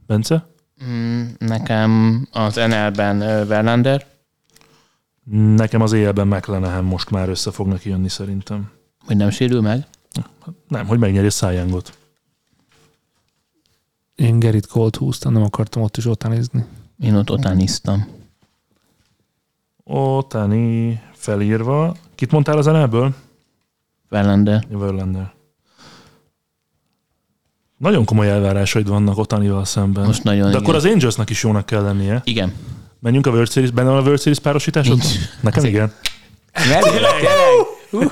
Bence? 0.07 0.47
Mm, 0.85 1.25
Nekem 1.39 2.23
az 2.33 2.55
NL-ben 2.55 3.47
Verlander, 3.47 4.07
Nekem 5.35 5.81
az 5.81 5.93
éjjelben 5.93 6.27
McLenahan 6.27 6.85
most 6.85 7.11
már 7.11 7.29
össze 7.29 7.51
fognak 7.51 7.85
jönni 7.85 8.09
szerintem. 8.09 8.71
hogy 9.05 9.17
nem 9.17 9.31
sérül 9.31 9.61
meg. 9.61 9.87
Nem, 10.69 10.87
hogy 10.87 10.99
megnyeri 10.99 11.29
a 11.41 11.51
Youngot. 11.51 11.99
Én 14.15 14.39
Gerrit 14.39 14.67
Colt 14.67 14.97
húztam, 14.97 15.33
nem 15.33 15.43
akartam 15.43 15.83
ott 15.83 15.97
is 15.97 16.07
ott 16.07 16.29
nézni. 16.29 16.65
Én 16.99 17.15
ott 17.15 17.31
otániztam. 17.31 18.09
Otani 19.85 21.01
felírva. 21.13 21.97
Kit 22.15 22.31
mondtál 22.31 22.59
az 22.59 22.67
NL-ből? 22.67 23.15
Verlander. 24.09 24.67
Verlander. 24.69 25.33
Nagyon 27.77 28.05
komoly 28.05 28.31
elvárásaid 28.31 28.89
vannak 28.89 29.19
Otanival 29.19 29.65
szemben. 29.65 30.05
Most 30.05 30.23
nagyon 30.23 30.43
De 30.43 30.49
igen. 30.49 30.63
akkor 30.63 30.75
az 30.75 30.85
Angelsnek 30.85 31.31
is 31.31 31.43
jónak 31.43 31.67
kell 31.67 31.83
lennie. 31.83 32.21
Igen. 32.25 32.53
Menjünk 33.03 33.27
a 33.27 33.31
World 33.31 33.51
Series, 33.51 33.71
benne 33.71 33.89
van 33.89 33.99
a 33.99 34.01
World 34.03 34.19
Series 34.21 34.39
párosításod? 34.39 34.99
Nincs. 34.99 35.15
Nekem 35.41 35.65
igen. 35.65 35.93
Uh, 37.91 38.09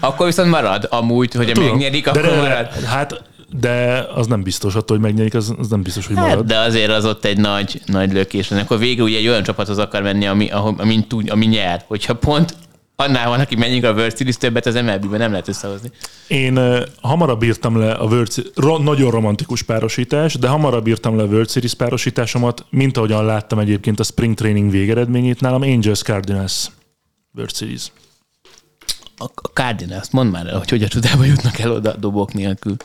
Akkor 0.00 0.26
viszont 0.26 0.50
marad 0.50 0.86
amúgy, 0.90 1.34
hogy 1.34 1.46
Tudom. 1.52 1.68
megnyerik, 1.68 2.06
akkor 2.06 2.22
de, 2.22 2.36
marad. 2.36 2.84
hát, 2.84 3.22
de 3.60 4.06
az 4.14 4.26
nem 4.26 4.42
biztos, 4.42 4.74
attól, 4.74 4.96
hogy 4.96 5.06
megnyerik, 5.06 5.34
az, 5.34 5.54
az 5.58 5.68
nem 5.68 5.82
biztos, 5.82 6.06
hogy 6.06 6.16
Hát, 6.16 6.28
marad. 6.28 6.46
de 6.46 6.58
azért 6.58 6.90
az 6.90 7.04
ott 7.04 7.24
egy 7.24 7.38
nagy, 7.38 7.80
nagy 7.86 8.12
lökés. 8.12 8.50
Akkor 8.50 8.78
végül 8.78 9.04
ugye 9.04 9.16
egy 9.18 9.28
olyan 9.28 9.42
csapathoz 9.42 9.78
akar 9.78 10.02
menni, 10.02 10.26
ami, 10.26 10.50
ahol, 10.50 10.74
ami, 10.78 11.06
tud, 11.06 11.30
ami 11.30 11.46
nyer. 11.46 11.84
Hogyha 11.86 12.14
pont 12.14 12.54
annál 13.00 13.28
van, 13.28 13.40
aki 13.40 13.56
menjünk 13.56 13.84
a 13.84 13.92
World 13.92 14.16
Series 14.16 14.36
többet 14.36 14.66
az 14.66 14.74
MLB-ben 14.74 15.18
nem 15.18 15.30
lehet 15.30 15.48
összehozni. 15.48 15.90
Én 16.26 16.58
uh, 16.58 16.82
hamarabb 17.00 17.42
írtam 17.42 17.78
le 17.78 17.92
a 17.92 18.04
World 18.04 18.32
Series, 18.32 18.52
ro- 18.54 18.82
nagyon 18.82 19.10
romantikus 19.10 19.62
párosítás, 19.62 20.34
de 20.34 20.48
hamarabb 20.48 20.86
írtam 20.86 21.16
le 21.16 21.22
a 21.22 21.26
World 21.26 21.50
Series 21.50 21.74
párosításomat, 21.74 22.66
mint 22.70 22.96
ahogyan 22.96 23.24
láttam 23.24 23.58
egyébként 23.58 24.00
a 24.00 24.02
Spring 24.02 24.34
Training 24.34 24.70
végeredményét 24.70 25.40
nálam, 25.40 25.62
Angels 25.62 26.02
Cardinals 26.02 26.66
World 27.34 27.54
Series. 27.54 27.92
A, 29.16 29.24
a 29.24 29.48
Cardinals, 29.52 30.10
mondd 30.10 30.30
már 30.30 30.46
el, 30.46 30.58
hogy 30.58 30.70
hogy 30.70 30.82
a 30.82 30.88
csodába 30.88 31.24
jutnak 31.24 31.58
el 31.58 31.72
oda 31.72 31.96
dobok 31.96 32.32
nélkül. 32.32 32.76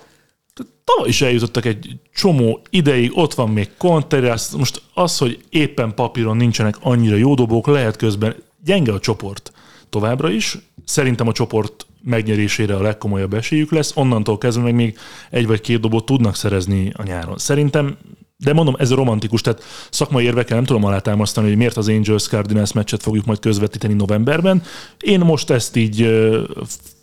Tavaly 0.83 1.09
is 1.09 1.21
eljutottak 1.21 1.65
egy 1.65 1.99
csomó 2.13 2.61
ideig, 2.69 3.11
ott 3.17 3.33
van 3.33 3.49
még 3.49 3.69
Contreras, 3.77 4.49
most 4.49 4.81
az, 4.93 5.17
hogy 5.17 5.39
éppen 5.49 5.93
papíron 5.93 6.37
nincsenek 6.37 6.75
annyira 6.81 7.15
jó 7.15 7.33
dobók, 7.33 7.67
lehet 7.67 7.95
közben 7.95 8.35
gyenge 8.63 8.91
a 8.91 8.99
csoport 8.99 9.51
továbbra 9.95 10.29
is. 10.29 10.57
Szerintem 10.85 11.27
a 11.27 11.31
csoport 11.31 11.85
megnyerésére 12.03 12.75
a 12.75 12.81
legkomolyabb 12.81 13.33
esélyük 13.33 13.71
lesz, 13.71 13.91
onnantól 13.95 14.37
kezdve 14.37 14.63
meg 14.63 14.75
még 14.75 14.97
egy 15.29 15.47
vagy 15.47 15.61
két 15.61 15.79
dobót 15.79 16.05
tudnak 16.05 16.35
szerezni 16.35 16.91
a 16.95 17.03
nyáron. 17.03 17.37
Szerintem, 17.37 17.97
de 18.37 18.53
mondom, 18.53 18.75
ez 18.77 18.91
romantikus, 18.91 19.41
tehát 19.41 19.63
szakmai 19.89 20.25
érvekkel 20.25 20.55
nem 20.55 20.65
tudom 20.65 20.83
alátámasztani, 20.83 21.47
hogy 21.47 21.57
miért 21.57 21.77
az 21.77 21.87
Angels 21.87 22.27
Cardinals 22.27 22.71
meccset 22.71 23.01
fogjuk 23.01 23.25
majd 23.25 23.39
közvetíteni 23.39 23.93
novemberben. 23.93 24.63
Én 24.99 25.19
most 25.19 25.49
ezt 25.49 25.75
így 25.75 26.09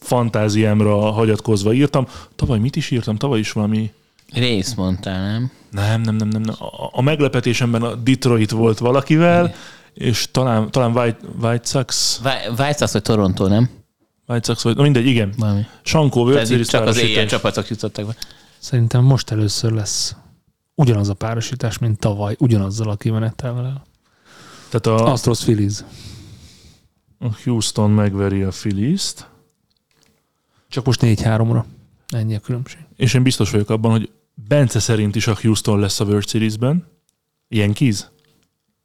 fantáziámra 0.00 0.96
hagyatkozva 0.96 1.72
írtam. 1.72 2.06
Tavaly 2.36 2.58
mit 2.58 2.76
is 2.76 2.90
írtam? 2.90 3.16
Tavaly 3.16 3.38
is 3.38 3.52
valami 3.52 3.90
Rész 4.32 4.74
mondtál, 4.74 5.30
nem? 5.30 5.50
nem, 5.70 6.00
nem, 6.00 6.16
nem, 6.16 6.28
nem. 6.28 6.42
nem. 6.42 6.54
A, 6.58 6.90
a 6.92 7.02
meglepetésemben 7.02 7.82
a 7.82 7.94
Detroit 7.94 8.50
volt 8.50 8.78
valakivel, 8.78 9.54
és 9.94 10.30
talán, 10.30 10.70
talán 10.70 10.96
White, 10.96 11.18
White 11.40 11.66
Sox, 11.66 12.20
Vágysz 12.56 12.80
azt, 12.80 12.92
hogy 12.92 13.02
Toronto, 13.02 13.46
nem? 13.46 13.70
White 14.26 14.46
Sox 14.46 14.62
na 14.62 14.82
mindegy, 14.82 15.06
igen. 15.06 15.34
Valami. 15.36 15.66
Sankó, 15.82 16.30
itt 16.30 16.64
csak 16.64 16.86
az 16.86 16.98
éjjel 16.98 17.26
csapatok 17.26 17.68
jutottak 17.68 18.06
be. 18.06 18.16
Szerintem 18.58 19.04
most 19.04 19.30
először 19.30 19.72
lesz 19.72 20.16
ugyanaz 20.74 21.08
a 21.08 21.14
párosítás, 21.14 21.78
mint 21.78 21.98
tavaly, 21.98 22.36
ugyanazzal 22.38 22.90
a 22.90 22.96
kimenettel. 22.96 23.82
Tehát 24.70 25.00
a, 25.00 25.12
Astros 25.12 25.38
Phillies. 25.40 25.84
a 27.18 27.26
Houston 27.44 27.90
megveri 27.90 28.42
a 28.42 28.48
Phillies-t. 28.48 29.28
Csak 30.68 30.84
most 30.84 31.00
4-3-ra. 31.02 31.64
Ennyi 32.08 32.34
a 32.34 32.40
különbség. 32.40 32.80
És 32.96 33.14
én 33.14 33.22
biztos 33.22 33.50
vagyok 33.50 33.70
abban, 33.70 33.90
hogy 33.90 34.10
Bence 34.34 34.78
szerint 34.78 35.16
is 35.16 35.26
a 35.26 35.36
Houston 35.42 35.80
lesz 35.80 36.00
a 36.00 36.04
World 36.04 36.28
Series-ben. 36.28 36.86
Yankees? 37.48 38.06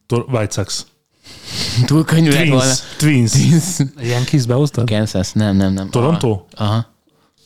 Tor- 0.05 0.27
White 0.33 0.51
Sox. 0.51 0.85
Túl 1.85 2.03
könnyű 2.03 2.29
lett 2.29 2.47
volna. 2.47 2.73
Twins. 2.97 3.31
Twins. 3.31 3.79
Ilyen 4.01 4.23
kis 4.23 4.45
behoztad? 4.45 4.89
Kansas, 4.89 5.31
nem, 5.31 5.55
nem, 5.55 5.73
nem. 5.73 5.89
Toronto? 5.89 6.45
Aha. 6.51 6.69
Aha. 6.69 6.93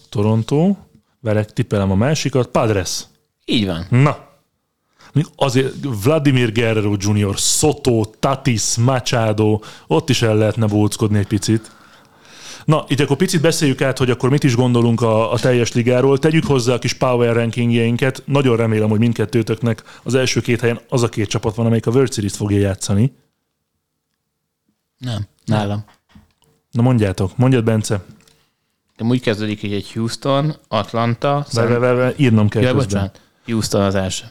Toronto. 0.09 0.75
Velek 1.19 1.53
tippelem 1.53 1.91
a 1.91 1.95
másikat. 1.95 2.47
Padres. 2.47 3.03
Így 3.45 3.65
van. 3.65 3.86
Na. 3.89 4.29
Azért 5.36 5.73
Vladimir 6.03 6.51
Guerrero 6.51 6.95
Jr., 6.99 7.38
Soto, 7.38 8.05
Tatis, 8.19 8.75
Machado, 8.77 9.59
ott 9.88 10.09
is 10.09 10.21
el 10.21 10.36
lehetne 10.36 10.65
bóckodni 10.65 11.17
egy 11.17 11.27
picit. 11.27 11.71
Na, 12.65 12.86
itt 12.88 12.99
akkor 12.99 13.17
picit 13.17 13.41
beszéljük 13.41 13.82
át, 13.82 13.97
hogy 13.97 14.09
akkor 14.09 14.29
mit 14.29 14.43
is 14.43 14.55
gondolunk 14.55 15.01
a, 15.01 15.32
a 15.32 15.39
teljes 15.39 15.73
ligáról. 15.73 16.19
Tegyük 16.19 16.45
hozzá 16.45 16.73
a 16.73 16.79
kis 16.79 16.93
power 16.93 17.36
rankingjeinket. 17.36 18.23
Nagyon 18.25 18.57
remélem, 18.57 18.89
hogy 18.89 18.99
mindkettőtöknek 18.99 19.84
az 20.03 20.15
első 20.15 20.41
két 20.41 20.59
helyen 20.59 20.79
az 20.89 21.03
a 21.03 21.09
két 21.09 21.27
csapat 21.27 21.55
van, 21.55 21.65
amelyik 21.65 21.86
a 21.86 21.91
World 21.91 22.13
Series-t 22.13 22.36
fogja 22.36 22.59
játszani. 22.59 23.13
Nem, 25.02 25.28
nálam. 25.45 25.84
Na 26.72 26.82
mondjátok, 26.82 27.38
mondjad 27.38 27.64
Bence. 27.64 28.04
De 28.97 29.06
úgy 29.06 29.22
kezdődik, 29.22 29.62
hogy 29.62 29.74
egy 29.74 29.91
Houston, 29.91 30.56
Atlanta, 30.68 31.45
Várj, 31.52 31.68
várj, 31.68 31.80
várj, 31.82 31.97
várj, 31.97 32.14
írnom 32.18 32.49
kell 32.49 32.62
Ja, 32.62 32.74
bocsánat. 32.74 33.22
Houston 33.45 33.82
az 33.82 33.95
első. 33.95 34.26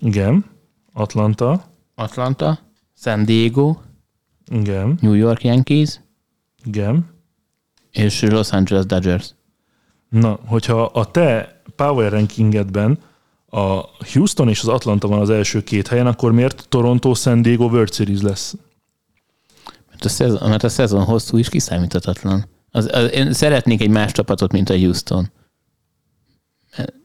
Igen. 0.00 0.44
Atlanta. 0.92 1.64
Atlanta, 1.94 2.58
San 2.96 3.24
Diego, 3.24 3.76
Igen. 4.50 4.98
New 5.00 5.12
York 5.12 5.44
Yankees 5.44 6.00
Igen. 6.64 7.10
és 7.90 8.20
Los 8.20 8.50
Angeles 8.50 8.86
Dodgers. 8.86 9.34
Na, 10.08 10.38
hogyha 10.46 10.82
a 10.82 11.10
te 11.10 11.60
power 11.76 12.12
rankingedben 12.12 12.98
a 13.50 13.80
Houston 14.12 14.48
és 14.48 14.60
az 14.60 14.68
Atlanta 14.68 15.08
van 15.08 15.20
az 15.20 15.30
első 15.30 15.62
két 15.62 15.88
helyen, 15.88 16.06
akkor 16.06 16.32
miért 16.32 16.66
Toronto 16.68 17.14
San 17.14 17.42
Diego 17.42 17.64
World 17.64 17.92
Series 17.92 18.20
lesz? 18.20 18.54
Mert 19.98 20.04
a 20.04 20.16
szezon, 20.16 20.48
mert 20.48 20.64
a 20.64 20.68
szezon 20.68 21.04
hosszú 21.04 21.36
is 21.36 21.48
kiszámíthatatlan. 21.48 22.48
Az, 22.70 22.88
az, 22.92 23.12
én 23.12 23.32
szeretnék 23.32 23.80
egy 23.80 23.88
más 23.88 24.12
csapatot, 24.12 24.52
mint 24.52 24.70
a 24.70 24.74
Houston. 24.74 25.30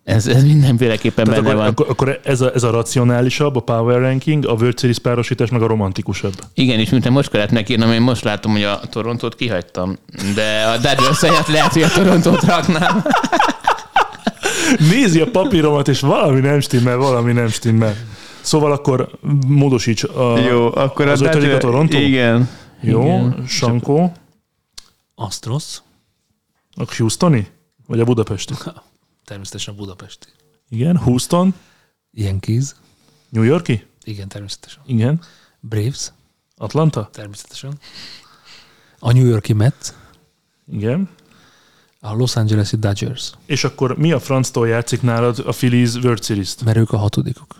Ez, 0.04 0.28
ez 0.28 0.44
mindenféleképpen 0.44 1.26
Tehát 1.26 1.44
benne 1.44 1.54
akkor, 1.54 1.64
van. 1.64 1.72
akkor, 1.72 1.90
akkor 1.90 2.20
ez, 2.24 2.42
a, 2.42 2.52
ez 2.54 2.64
a 2.64 2.72
racionálisabb, 2.72 3.56
a 3.56 3.60
power 3.60 4.00
ranking, 4.00 4.46
a 4.46 4.52
World 4.52 4.80
Series 4.80 5.00
párosítás 5.00 5.50
meg 5.50 5.62
a 5.62 5.68
romantikusabb. 5.68 6.34
Igen, 6.54 6.80
és 6.80 6.90
mint 6.90 7.10
most 7.10 7.30
kellett 7.30 7.52
megírnom, 7.52 7.92
én 7.92 8.02
most 8.02 8.24
látom, 8.24 8.52
hogy 8.52 8.64
a 8.64 8.80
Torontót 8.90 9.36
kihagytam. 9.36 9.98
De 10.36 10.64
a 10.64 10.78
Dodgers 10.78 11.22
helyett 11.22 11.48
lehet, 11.48 11.74
hogy 11.74 11.82
a 11.82 11.90
Torontót 11.90 12.44
raknám. 12.44 13.04
Nézi 14.92 15.20
a 15.20 15.30
papíromat, 15.32 15.88
és 15.88 16.00
valami 16.00 16.40
nem 16.40 16.60
stimmel, 16.60 16.98
valami 16.98 17.32
nem 17.32 17.48
stimmel. 17.48 17.96
Szóval 18.42 18.72
akkor 18.72 19.10
módosíts. 19.48 20.04
A, 20.04 20.74
akkor 20.74 21.08
az 21.08 21.22
ötödik 21.22 21.54
a 21.54 21.58
Toronto? 21.58 21.98
Igen. 21.98 22.50
Jó, 22.84 23.02
Igen. 23.02 23.48
Sankó. 23.48 24.12
Astros. 25.16 25.82
A 26.76 26.96
Houstoni? 26.98 27.48
Vagy 27.88 28.00
a 28.00 28.04
Budapesti? 28.04 28.54
Természetesen 29.26 29.74
a 29.74 29.78
Budapesti. 29.78 30.28
Igen. 30.70 30.98
Houston? 30.98 31.54
Yankees. 32.12 32.76
New 33.30 33.44
Yorki? 33.44 33.86
Igen, 34.04 34.28
természetesen. 34.28 34.82
Igen. 34.86 35.22
Braves. 35.60 36.12
Atlanta? 36.58 37.10
Természetesen. 37.12 37.80
A 39.00 39.12
New 39.12 39.26
Yorki 39.26 39.54
Mets. 39.54 39.94
Igen. 40.72 41.10
A 42.06 42.14
Los 42.14 42.36
Angeles-i 42.36 42.76
Dodgers. 42.76 43.32
És 43.46 43.64
akkor 43.64 43.98
mi 43.98 44.12
a 44.12 44.20
franctól 44.20 44.68
játszik 44.68 45.02
nálad 45.02 45.44
a 45.46 45.52
Phillies 45.52 45.94
World 45.94 46.24
Series-t? 46.24 46.64
Mert 46.64 46.78
ők 46.78 46.92
a 46.92 46.98
hatodikok. 46.98 47.56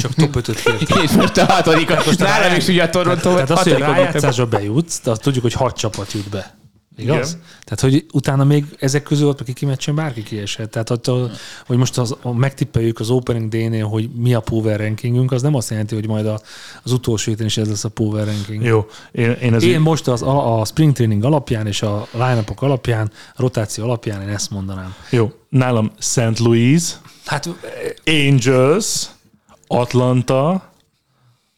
Csak 0.00 0.14
top 0.14 0.36
5-öt 0.36 0.62
kértek. 0.62 1.02
És 1.02 1.10
most 1.10 1.36
a 1.36 1.44
hatodik. 1.44 1.88
Most 1.88 2.18
nálam 2.18 2.56
is 2.56 2.68
ugye 2.68 2.82
a 2.82 2.90
Toronto 2.90 3.32
Tehát 3.32 3.50
azt, 3.50 3.62
hogy 3.62 3.72
a 3.72 3.78
rájátszásra 3.78 4.46
bejutsz, 4.46 5.00
de 5.04 5.10
azt 5.10 5.22
tudjuk, 5.22 5.42
hogy 5.42 5.52
hat 5.52 5.76
csapat 5.76 6.12
jut 6.12 6.28
be. 6.28 6.54
Igaz? 6.96 7.28
Igen. 7.28 7.44
Tehát, 7.64 7.80
hogy 7.80 8.06
utána 8.12 8.44
még 8.44 8.64
ezek 8.78 9.02
közül 9.02 9.28
ott, 9.28 9.40
aki 9.40 9.52
kimeccsen, 9.52 9.94
bárki 9.94 10.22
kieshet. 10.22 10.70
Tehát, 10.70 10.88
hogy, 10.88 11.30
hogy 11.66 11.76
most 11.76 11.98
az, 11.98 12.16
megtippeljük 12.34 13.00
az 13.00 13.10
Opening 13.10 13.48
Day-nél, 13.48 13.86
hogy 13.86 14.10
mi 14.14 14.34
a 14.34 14.40
power 14.40 14.80
rankingünk, 14.80 15.32
az 15.32 15.42
nem 15.42 15.54
azt 15.54 15.70
jelenti, 15.70 15.94
hogy 15.94 16.06
majd 16.06 16.26
a, 16.26 16.40
az 16.82 16.92
utolsó 16.92 17.30
héten 17.30 17.46
is 17.46 17.56
ez 17.56 17.68
lesz 17.68 17.84
a 17.84 17.88
power 17.88 18.26
ranking. 18.26 18.62
Jó, 18.62 18.86
én, 19.12 19.30
én 19.30 19.54
ezért... 19.54 19.72
Én 19.72 19.80
most 19.80 20.08
az, 20.08 20.22
a, 20.22 20.60
a 20.60 20.64
spring 20.64 20.92
training 20.92 21.24
alapján 21.24 21.66
és 21.66 21.82
a 21.82 22.06
line 22.12 22.44
alapján, 22.56 23.10
a 23.34 23.42
rotáció 23.42 23.84
alapján 23.84 24.22
én 24.22 24.28
ezt 24.28 24.50
mondanám. 24.50 24.94
Jó, 25.10 25.32
nálam 25.48 25.92
St. 25.98 26.38
Louis, 26.38 26.82
Hát 27.24 27.48
Angels, 28.04 29.06
Atlanta, 29.66 30.71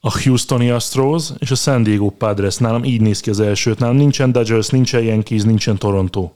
a 0.06 0.12
Houstoni 0.24 0.70
Astros 0.70 1.28
és 1.38 1.50
a 1.50 1.54
San 1.54 1.82
Diego 1.82 2.10
Padres. 2.10 2.56
Nálam 2.56 2.84
így 2.84 3.00
néz 3.00 3.20
ki 3.20 3.30
az 3.30 3.40
elsőt. 3.40 3.78
Nálam 3.78 3.96
nincsen 3.96 4.32
Dodgers, 4.32 4.68
nincsen 4.68 5.02
Yankees, 5.02 5.42
nincsen 5.42 5.78
Toronto. 5.78 6.30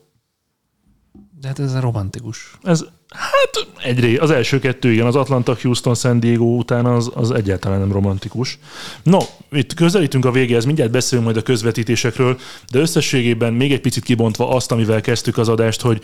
de 1.41 1.49
hát 1.49 1.59
ez 1.59 1.75
a 1.75 1.81
romantikus. 1.81 2.59
Ez, 2.63 2.85
hát 3.09 3.67
egyré, 3.83 4.17
az 4.17 4.31
első 4.31 4.59
kettő, 4.59 4.93
igen, 4.93 5.07
az 5.07 5.17
Atlanta, 5.17 5.57
Houston, 5.63 5.95
San 5.95 6.21
Diego 6.21 6.45
után 6.45 6.87
az, 6.87 7.11
az 7.15 7.31
egyáltalán 7.31 7.79
nem 7.79 7.93
romantikus. 7.93 8.59
No, 9.03 9.19
itt 9.51 9.75
közelítünk 9.75 10.25
a 10.25 10.31
végéhez, 10.31 10.65
mindjárt 10.65 10.91
beszélünk 10.91 11.25
majd 11.25 11.39
a 11.39 11.43
közvetítésekről, 11.43 12.39
de 12.73 12.79
összességében 12.79 13.53
még 13.53 13.73
egy 13.73 13.81
picit 13.81 14.05
kibontva 14.05 14.49
azt, 14.49 14.73
amivel 14.73 15.01
kezdtük 15.01 15.39
az 15.39 15.49
adást, 15.49 15.81
hogy 15.81 16.03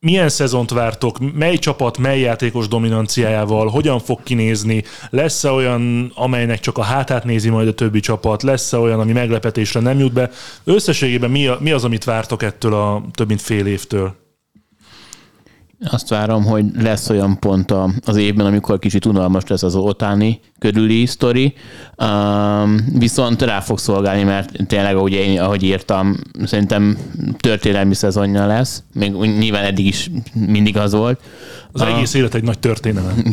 milyen 0.00 0.28
szezont 0.28 0.70
vártok, 0.70 1.34
mely 1.34 1.56
csapat, 1.56 1.98
mely 1.98 2.20
játékos 2.20 2.68
dominanciájával, 2.68 3.68
hogyan 3.68 3.98
fog 3.98 4.22
kinézni, 4.22 4.84
lesz-e 5.10 5.50
olyan, 5.50 6.12
amelynek 6.14 6.60
csak 6.60 6.78
a 6.78 6.82
hátát 6.82 7.24
nézi 7.24 7.48
majd 7.48 7.68
a 7.68 7.74
többi 7.74 8.00
csapat, 8.00 8.42
lesz-e 8.42 8.78
olyan, 8.78 9.00
ami 9.00 9.12
meglepetésre 9.12 9.80
nem 9.80 9.98
jut 9.98 10.12
be. 10.12 10.30
Összességében 10.64 11.30
mi, 11.30 11.46
a, 11.46 11.58
mi 11.60 11.70
az, 11.70 11.84
amit 11.84 12.04
vártok 12.04 12.42
ettől 12.42 12.74
a 12.74 13.02
több 13.12 13.28
mint 13.28 13.42
fél 13.42 13.66
évtől? 13.66 14.14
Azt 15.84 16.08
várom, 16.08 16.44
hogy 16.44 16.64
lesz 16.78 17.08
olyan 17.10 17.38
pont 17.38 17.74
az 18.04 18.16
évben, 18.16 18.46
amikor 18.46 18.78
kicsit 18.78 19.06
unalmas 19.06 19.42
lesz 19.46 19.62
az 19.62 19.74
otáni 19.74 20.40
körüli 20.58 21.06
sztori, 21.06 21.54
um, 21.96 22.76
viszont 22.98 23.42
rá 23.42 23.60
fog 23.60 23.78
szolgálni, 23.78 24.22
mert 24.22 24.66
tényleg, 24.66 24.96
ahogy, 24.96 25.12
én, 25.12 25.40
ahogy 25.40 25.62
írtam, 25.62 26.16
szerintem 26.44 26.98
történelmi 27.38 27.94
szezonja 27.94 28.46
lesz, 28.46 28.82
még 28.94 29.12
nyilván 29.12 29.64
eddig 29.64 29.86
is 29.86 30.10
mindig 30.46 30.76
az 30.76 30.92
volt. 30.92 31.20
Az 31.72 31.80
Ah. 31.80 31.94
egész 31.96 32.14
élet 32.14 32.34
egy 32.34 32.42
nagy 32.44 32.58
történelem. 32.58 33.24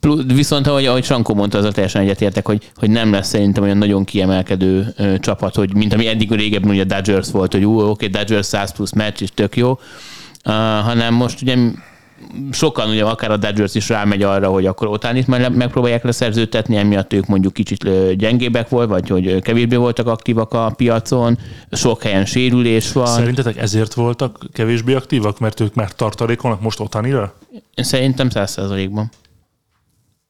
Plusz, 0.00 0.22
viszont 0.26 0.66
ahogy, 0.66 0.86
ahogy 0.86 1.04
Sankó 1.04 1.34
mondta, 1.34 1.58
az 1.58 1.74
teljesen 1.74 2.02
egyetértek, 2.02 2.46
hogy, 2.46 2.70
hogy 2.76 2.90
nem 2.90 3.12
lesz 3.12 3.28
szerintem 3.28 3.62
olyan 3.62 3.76
nagyon 3.78 4.04
kiemelkedő 4.04 4.94
ö, 4.96 5.18
csapat, 5.18 5.54
hogy 5.54 5.74
mint 5.74 5.92
ami 5.92 6.06
eddig 6.06 6.30
régebben 6.30 6.70
ugye 6.70 6.82
a 6.82 6.84
Dodgers 6.84 7.30
volt, 7.30 7.52
hogy 7.52 7.64
ú, 7.64 7.80
oké, 7.80 8.06
Dodgers 8.06 8.46
100 8.46 8.72
plusz 8.72 8.92
meccs, 8.92 9.22
és 9.22 9.28
tök 9.34 9.56
jó, 9.56 9.78
uh, 10.44 10.52
hanem 10.54 11.14
most 11.14 11.42
ugye 11.42 11.56
sokan 12.50 12.88
ugye 12.88 13.04
akár 13.04 13.30
a 13.30 13.36
Dodgers 13.36 13.74
is 13.74 13.88
rámegy 13.88 14.22
arra, 14.22 14.48
hogy 14.48 14.66
akkor 14.66 14.88
után 14.88 15.16
is 15.16 15.24
le- 15.26 15.48
megpróbálják 15.48 16.04
leszerződtetni, 16.04 16.76
emiatt 16.76 17.12
ők 17.12 17.26
mondjuk 17.26 17.52
kicsit 17.52 18.14
gyengébbek 18.16 18.68
volt, 18.68 18.88
vagy 18.88 19.08
hogy 19.08 19.42
kevésbé 19.42 19.76
voltak 19.76 20.06
aktívak 20.06 20.54
a 20.54 20.72
piacon, 20.76 21.38
sok 21.72 22.02
helyen 22.02 22.24
sérülés 22.24 22.92
van. 22.92 23.06
Szerintetek 23.06 23.56
ezért 23.56 23.94
voltak 23.94 24.44
kevésbé 24.52 24.94
aktívak, 24.94 25.38
mert 25.38 25.60
ők 25.60 25.74
már 25.74 25.92
tartalékolnak 25.92 26.60
most 26.60 26.80
Otanira? 26.80 27.34
Szerintem 27.74 28.28
100%-ban. 28.34 29.10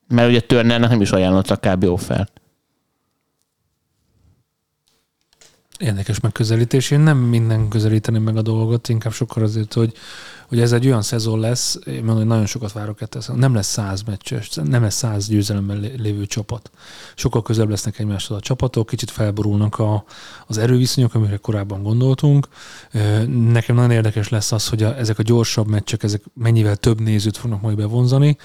Mert 0.08 0.28
ugye 0.28 0.40
Turnernek 0.40 0.90
nem 0.90 1.00
is 1.00 1.10
ajánlottak 1.10 1.60
kb. 1.60 1.84
offert. 1.84 2.40
Érdekes 5.78 6.20
megközelítés. 6.20 6.90
Én 6.90 7.00
nem 7.00 7.18
minden 7.18 7.68
közelíteni 7.68 8.18
meg 8.18 8.36
a 8.36 8.42
dolgot, 8.42 8.88
inkább 8.88 9.12
sokkal 9.12 9.42
azért, 9.42 9.74
hogy, 9.74 9.92
hogy 10.48 10.60
ez 10.60 10.72
egy 10.72 10.86
olyan 10.86 11.02
szezon 11.02 11.40
lesz, 11.40 11.78
én 11.86 11.94
mondom, 11.94 12.16
hogy 12.16 12.26
nagyon 12.26 12.46
sokat 12.46 12.72
várok 12.72 13.00
ettől. 13.00 13.36
Nem 13.36 13.54
lesz 13.54 13.66
száz 13.66 14.02
meccses, 14.02 14.50
nem 14.54 14.82
lesz 14.82 14.94
száz 14.94 15.28
győzelemmel 15.28 15.76
lé- 15.76 16.00
lévő 16.00 16.26
csapat. 16.26 16.70
Sokkal 17.14 17.42
közelebb 17.42 17.70
lesznek 17.70 17.98
egymáshoz 17.98 18.36
a 18.36 18.40
csapatok, 18.40 18.86
kicsit 18.86 19.10
felborulnak 19.10 19.78
a, 19.78 20.04
az 20.46 20.58
erőviszonyok, 20.58 21.14
amikre 21.14 21.36
korábban 21.36 21.82
gondoltunk. 21.82 22.48
Nekem 23.26 23.74
nagyon 23.74 23.90
érdekes 23.90 24.28
lesz 24.28 24.52
az, 24.52 24.68
hogy 24.68 24.82
a, 24.82 24.96
ezek 24.96 25.18
a 25.18 25.22
gyorsabb 25.22 25.68
meccsek, 25.68 26.02
ezek 26.02 26.22
mennyivel 26.34 26.76
több 26.76 27.00
nézőt 27.00 27.36
fognak 27.36 27.60
majd 27.60 27.76
bevonzani, 27.76 28.36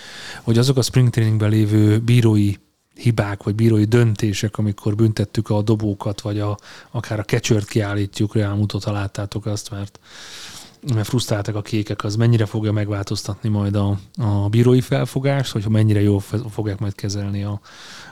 hogy 0.42 0.58
azok 0.58 0.78
a 0.78 0.82
spring 0.82 1.10
trainingben 1.10 1.50
lévő 1.50 2.00
bírói 2.00 2.54
hibák, 2.96 3.44
vagy 3.44 3.56
bírói 3.56 3.84
döntések, 3.84 4.58
amikor 4.58 4.96
büntettük 4.96 5.50
a 5.50 5.62
dobókat, 5.62 6.22
vagy 6.22 6.40
a, 6.40 6.58
akár 6.92 7.20
a 7.20 7.24
kecsört 7.24 7.68
kiállítjuk, 7.68 8.36
Real 8.36 8.56
Mutot 8.56 8.84
láttátok 8.84 9.46
azt, 9.46 9.72
mert 9.72 10.00
mert 10.94 11.08
frusztráltak 11.08 11.56
a 11.56 11.62
kékek, 11.62 12.04
az 12.04 12.16
mennyire 12.16 12.46
fogja 12.46 12.72
megváltoztatni 12.72 13.50
majd 13.50 13.76
a, 13.76 14.00
a 14.18 14.50
bírói 14.50 14.82
felfogást, 14.82 15.52
hogy 15.52 15.68
mennyire 15.68 16.02
jól 16.02 16.20
fogják 16.50 16.80
majd 16.80 16.96
kezelni 16.96 17.44
a, 17.44 17.60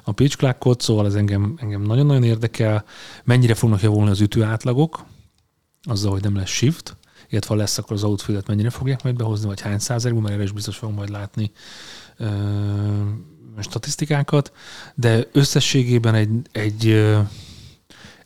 a 0.03 0.11
pitch 0.11 0.37
clockot, 0.37 0.81
szóval 0.81 1.05
ez 1.05 1.15
engem, 1.15 1.53
engem 1.57 1.81
nagyon-nagyon 1.81 2.23
érdekel, 2.23 2.83
mennyire 3.23 3.53
fognak 3.53 3.81
javulni 3.81 4.09
az 4.09 4.21
ütőátlagok, 4.21 5.05
azzal, 5.83 6.11
hogy 6.11 6.21
nem 6.21 6.35
lesz 6.35 6.49
shift, 6.49 6.97
illetve 7.29 7.53
ha 7.53 7.59
lesz, 7.59 7.77
akkor 7.77 7.95
az 7.95 8.03
outfieldet 8.03 8.47
mennyire 8.47 8.69
fogják 8.69 9.03
majd 9.03 9.15
behozni, 9.15 9.47
vagy 9.47 9.61
hány 9.61 9.79
százalékban, 9.79 10.23
mert 10.23 10.35
erre 10.35 10.43
is 10.43 10.51
biztos 10.51 10.77
fogunk 10.77 10.97
majd 10.97 11.09
látni 11.09 11.51
statisztikákat, 13.59 14.51
de 14.95 15.27
összességében 15.31 16.15
egy, 16.15 16.29
egy, 16.51 16.87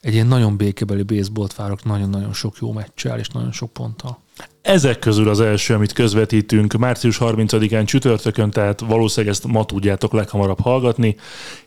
egy 0.02 0.14
ilyen 0.14 0.28
nagyon 0.28 0.58
békebeli 0.58 1.04
baseballt 1.04 1.56
várok 1.56 1.84
nagyon-nagyon 1.84 2.34
sok 2.34 2.56
jó 2.62 2.72
meccsel 2.72 3.20
és 3.20 3.28
nagyon 3.28 3.52
sok 3.52 3.74
ponttal. 3.74 4.24
Ezek 4.62 5.00
közül 5.00 5.30
az 5.30 5.40
első, 5.40 5.74
amit 5.74 5.94
közvetítünk 5.94 6.74
március 6.74 7.18
30-án 7.20 7.86
csütörtökön, 7.86 8.52
tehát 8.52 8.80
valószínűleg 8.80 9.36
ezt 9.36 9.48
ma 9.48 9.66
tudjátok 9.66 10.14
leghamarabb 10.14 10.60
hallgatni. 10.60 11.16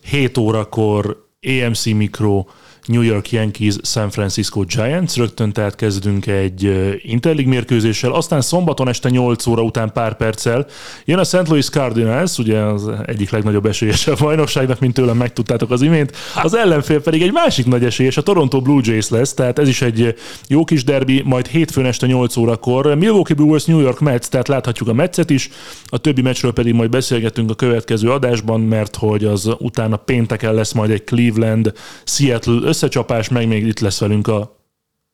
7 0.01 0.39
órakor 0.39 1.27
AMC 1.43 1.85
Mikro 1.85 2.45
New 2.89 3.03
York 3.03 3.31
Yankees, 3.31 3.77
San 3.83 4.11
Francisco 4.11 4.63
Giants. 4.65 5.17
Rögtön 5.17 5.53
tehát 5.53 5.75
kezdünk 5.75 6.27
egy 6.27 6.73
Interlig 7.03 7.47
mérkőzéssel, 7.47 8.13
aztán 8.13 8.41
szombaton 8.41 8.89
este 8.89 9.09
8 9.09 9.47
óra 9.47 9.63
után 9.63 9.93
pár 9.93 10.17
perccel 10.17 10.67
jön 11.05 11.19
a 11.19 11.25
St. 11.25 11.49
Louis 11.49 11.69
Cardinals, 11.69 12.39
ugye 12.39 12.59
az 12.59 12.91
egyik 13.07 13.31
legnagyobb 13.31 13.67
esélyes 13.67 14.07
a 14.07 14.15
bajnokságnak, 14.19 14.81
mint 14.81 14.95
tőlem 14.95 15.17
megtudtátok 15.17 15.71
az 15.71 15.83
imént. 15.83 16.17
Az 16.43 16.55
ellenfél 16.55 17.01
pedig 17.01 17.23
egy 17.23 17.33
másik 17.33 17.67
nagy 17.67 17.85
esélyes, 17.85 18.17
a 18.17 18.23
Toronto 18.23 18.61
Blue 18.61 18.81
Jays 18.85 19.09
lesz, 19.09 19.35
tehát 19.35 19.59
ez 19.59 19.69
is 19.69 19.83
egy 19.83 20.15
jó 20.49 20.65
kis 20.65 20.85
derbi, 20.85 21.23
majd 21.25 21.47
hétfőn 21.47 21.85
este 21.85 22.07
8 22.07 22.37
órakor 22.37 22.95
Milwaukee 22.95 23.37
Brewers 23.37 23.65
New 23.65 23.81
York 23.81 24.01
Mets, 24.01 24.27
tehát 24.27 24.49
láthatjuk 24.49 24.89
a 24.89 24.93
Metszet 24.93 25.31
is, 25.31 25.51
a 25.87 25.99
többi 25.99 26.23
meccsről 26.23 26.53
pedig 26.53 26.75
majd 26.75 26.91
beszélgetünk 26.91 27.51
a 27.51 27.55
következő 27.55 28.11
adásban, 28.11 28.61
mert 28.61 28.97
hogy 28.97 29.25
az 29.25 29.51
utána 29.59 29.97
pénteken 29.97 30.55
lesz 30.55 30.73
majd 30.73 30.91
egy 30.91 31.05
Cleveland 31.05 31.73
Seattle 32.05 32.69
összecsapás, 32.79 33.29
meg 33.29 33.49
még 33.49 33.67
itt 33.67 33.81
lesz 33.81 34.01
velünk 34.01 34.27
a 34.29 34.58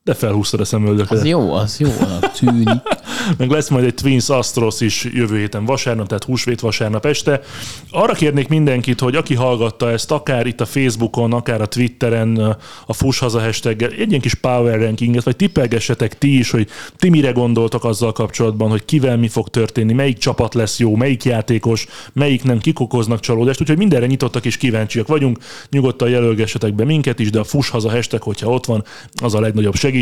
de 0.04 0.14
felhúztad 0.14 0.60
a 0.60 0.64
szemöldöket. 0.64 1.18
Az 1.18 1.24
jó, 1.24 1.52
az 1.52 1.80
jó, 1.80 1.88
tűnik. 2.38 2.68
meg 3.38 3.50
lesz 3.50 3.68
majd 3.68 3.84
egy 3.84 3.94
Twins 3.94 4.28
Astros 4.28 4.80
is 4.80 5.04
jövő 5.04 5.38
héten 5.38 5.64
vasárnap, 5.64 6.06
tehát 6.06 6.24
húsvét 6.24 6.60
vasárnap 6.60 7.06
este. 7.06 7.40
Arra 7.90 8.12
kérnék 8.12 8.48
mindenkit, 8.48 9.00
hogy 9.00 9.16
aki 9.16 9.34
hallgatta 9.34 9.90
ezt, 9.90 10.10
akár 10.10 10.46
itt 10.46 10.60
a 10.60 10.64
Facebookon, 10.64 11.32
akár 11.32 11.60
a 11.60 11.66
Twitteren, 11.66 12.56
a 12.86 12.92
Fuss 12.92 13.18
Haza 13.18 13.40
hashtaggel, 13.40 13.90
egy 13.90 14.08
ilyen 14.08 14.20
kis 14.20 14.34
power 14.34 14.80
rankinget, 14.80 15.24
vagy 15.24 15.36
tippelgessetek 15.36 16.18
ti 16.18 16.38
is, 16.38 16.50
hogy 16.50 16.68
ti 16.96 17.08
mire 17.08 17.30
gondoltok 17.30 17.84
azzal 17.84 18.12
kapcsolatban, 18.12 18.70
hogy 18.70 18.84
kivel 18.84 19.16
mi 19.16 19.28
fog 19.28 19.48
történni, 19.48 19.92
melyik 19.92 20.18
csapat 20.18 20.54
lesz 20.54 20.78
jó, 20.78 20.96
melyik 20.96 21.24
játékos, 21.24 21.86
melyik 22.12 22.42
nem 22.42 22.58
kikokoznak 22.58 23.20
csalódást, 23.20 23.60
úgyhogy 23.60 23.78
mindenre 23.78 24.06
nyitottak 24.06 24.44
és 24.44 24.56
kíváncsiak 24.56 25.06
vagyunk. 25.06 25.38
Nyugodtan 25.70 26.08
jelölgessetek 26.08 26.74
be 26.74 26.84
minket 26.84 27.18
is, 27.18 27.30
de 27.30 27.38
a 27.38 27.44
Fuss 27.44 27.68
Haza 27.68 27.90
hashtag, 27.90 28.22
hogyha 28.22 28.50
ott 28.50 28.66
van, 28.66 28.84
az 29.22 29.34
a 29.34 29.40
legnagyobb 29.40 29.74
segítség. 29.74 29.92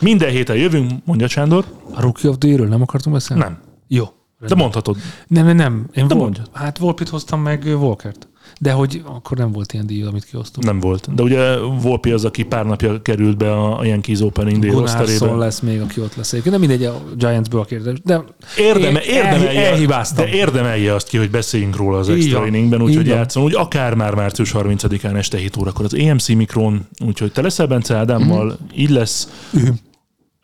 Minden 0.00 0.30
héten 0.30 0.56
jövünk, 0.56 0.90
mondja 1.04 1.28
Sándor. 1.28 1.64
A 1.94 2.00
Rookie 2.00 2.30
of 2.30 2.38
the 2.38 2.48
Year-ről 2.48 2.68
nem 2.68 2.82
akartunk 2.82 3.14
beszélni? 3.14 3.42
Nem. 3.42 3.58
Jó. 3.88 4.04
De 4.48 4.54
mondhatod. 4.54 4.96
Nem, 5.26 5.44
nem, 5.46 5.56
nem. 5.56 5.88
Én 5.94 6.08
De 6.08 6.14
Vol- 6.14 6.24
mondjad. 6.24 6.50
Hát 6.52 6.78
Volpit 6.78 7.08
hoztam 7.08 7.40
meg 7.40 7.62
Walkert. 7.64 8.28
De 8.62 8.72
hogy 8.72 9.02
akkor 9.04 9.36
nem 9.38 9.52
volt 9.52 9.72
ilyen 9.72 9.86
díj, 9.86 10.02
amit 10.02 10.24
kihoztunk. 10.24 10.66
Nem 10.66 10.80
volt. 10.80 11.14
De 11.14 11.22
ugye 11.22 11.56
Volpi 11.58 12.10
az, 12.10 12.24
aki 12.24 12.42
pár 12.42 12.66
napja 12.66 13.02
került 13.02 13.36
be 13.36 13.52
a 13.52 13.78
a 13.78 13.84
Yankees 13.84 14.20
Opening 14.20 14.58
Day 14.58 14.70
Gunnarsson 14.70 15.38
lesz 15.38 15.60
még, 15.60 15.80
aki 15.80 16.00
ott 16.00 16.14
lesz. 16.16 16.34
Nem 16.44 16.60
mindegy, 16.60 16.84
a 16.84 17.02
Giantsből 17.16 17.60
a 17.60 17.64
kérdés. 17.64 17.98
De 18.04 18.24
Érdeme, 18.58 19.02
érdemelje, 19.04 19.60
el- 19.60 19.72
elhibáztam. 19.72 20.24
de 20.24 20.30
érdemelje 20.32 20.94
azt 20.94 21.08
ki, 21.08 21.16
hogy 21.16 21.30
beszéljünk 21.30 21.76
róla 21.76 21.98
az 21.98 22.08
extra 22.08 22.46
inningben, 22.46 22.82
úgyhogy 22.82 23.06
játszom, 23.06 23.42
úgy 23.42 23.54
akár 23.54 23.94
már 23.94 24.14
március 24.14 24.52
30-án 24.54 25.16
este 25.16 25.38
7 25.38 25.56
órakor 25.56 25.84
az 25.84 25.94
EMC 25.94 26.28
Mikron, 26.28 26.86
úgyhogy 27.06 27.32
te 27.32 27.42
leszel 27.42 27.66
Bence 27.66 27.96
Ádámmal, 27.96 28.44
Mhm. 28.46 28.54
így 28.80 28.90
lesz. 28.90 29.28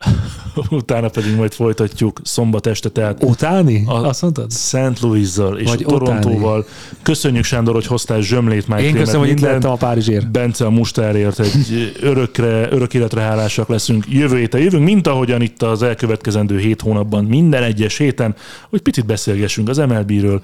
Utána 0.69 1.09
pedig 1.09 1.35
majd 1.35 1.53
folytatjuk 1.53 2.19
szombat 2.23 2.67
este, 2.67 2.89
tehát 2.89 3.23
Utáni? 3.23 3.83
A- 3.85 4.07
Azt 4.07 4.21
mondtad? 4.21 4.51
St. 4.51 4.99
Louis-zal 5.01 5.57
és 5.57 5.69
Vagy 5.69 5.83
a 5.83 5.87
Torontóval. 5.87 6.65
Köszönjük 7.01 7.43
Sándor, 7.43 7.73
hogy 7.73 7.85
hoztál 7.85 8.21
zsömlét 8.21 8.67
Mike 8.67 8.81
Én 8.81 8.95
köszönöm, 8.95 9.19
hogy 9.21 9.29
itt 9.29 9.39
lehettem 9.39 9.71
a 9.71 9.75
Párizsért. 9.75 10.31
Bence 10.31 10.65
a 10.65 10.69
mustárért 10.69 11.39
egy 11.39 11.55
örökre, 12.01 12.71
örök 12.71 12.93
életre 12.93 13.21
hálásak 13.21 13.67
leszünk. 13.67 14.05
Jövő 14.09 14.37
héten 14.37 14.61
jövünk, 14.61 14.83
mint 14.83 15.07
ahogyan 15.07 15.41
itt 15.41 15.61
az 15.63 15.83
elkövetkezendő 15.83 16.57
hét 16.59 16.81
hónapban, 16.81 17.25
minden 17.25 17.63
egyes 17.63 17.97
héten, 17.97 18.35
hogy 18.69 18.81
picit 18.81 19.05
beszélgessünk 19.05 19.69
az 19.69 19.77
MLB-ről. 19.77 20.41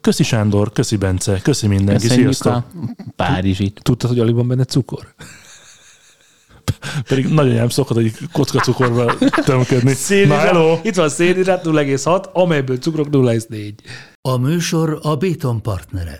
Köszi 0.00 0.22
Sándor, 0.22 0.72
köszi 0.72 0.96
Bence, 0.96 1.40
köszi 1.42 1.66
mindenki, 1.66 2.02
Köszönjük 2.02 2.32
sziasztok! 2.32 2.52
a 2.96 3.12
Párizsit. 3.16 3.80
Tudtad, 3.82 4.10
hogy 4.10 4.18
alig 4.18 4.34
van 4.34 4.48
benne 4.48 4.64
cukor? 4.64 5.14
Pedig 7.08 7.26
nagyon 7.26 7.54
nem 7.54 7.68
szokott, 7.68 7.96
hogy 7.96 8.12
kocka 8.32 8.58
cukorba 8.60 9.14
tömködni. 9.44 9.94
Na, 10.26 10.36
hello! 10.36 10.78
Itt 10.82 10.94
van 10.94 11.08
szénhidrát 11.08 11.64
0,6, 11.64 12.32
amelyből 12.32 12.76
cukrok 12.76 13.06
0,4. 13.10 13.72
A 14.20 14.36
műsor 14.36 14.98
a 15.02 15.16
Béton 15.16 15.62
partnere. 15.62 16.18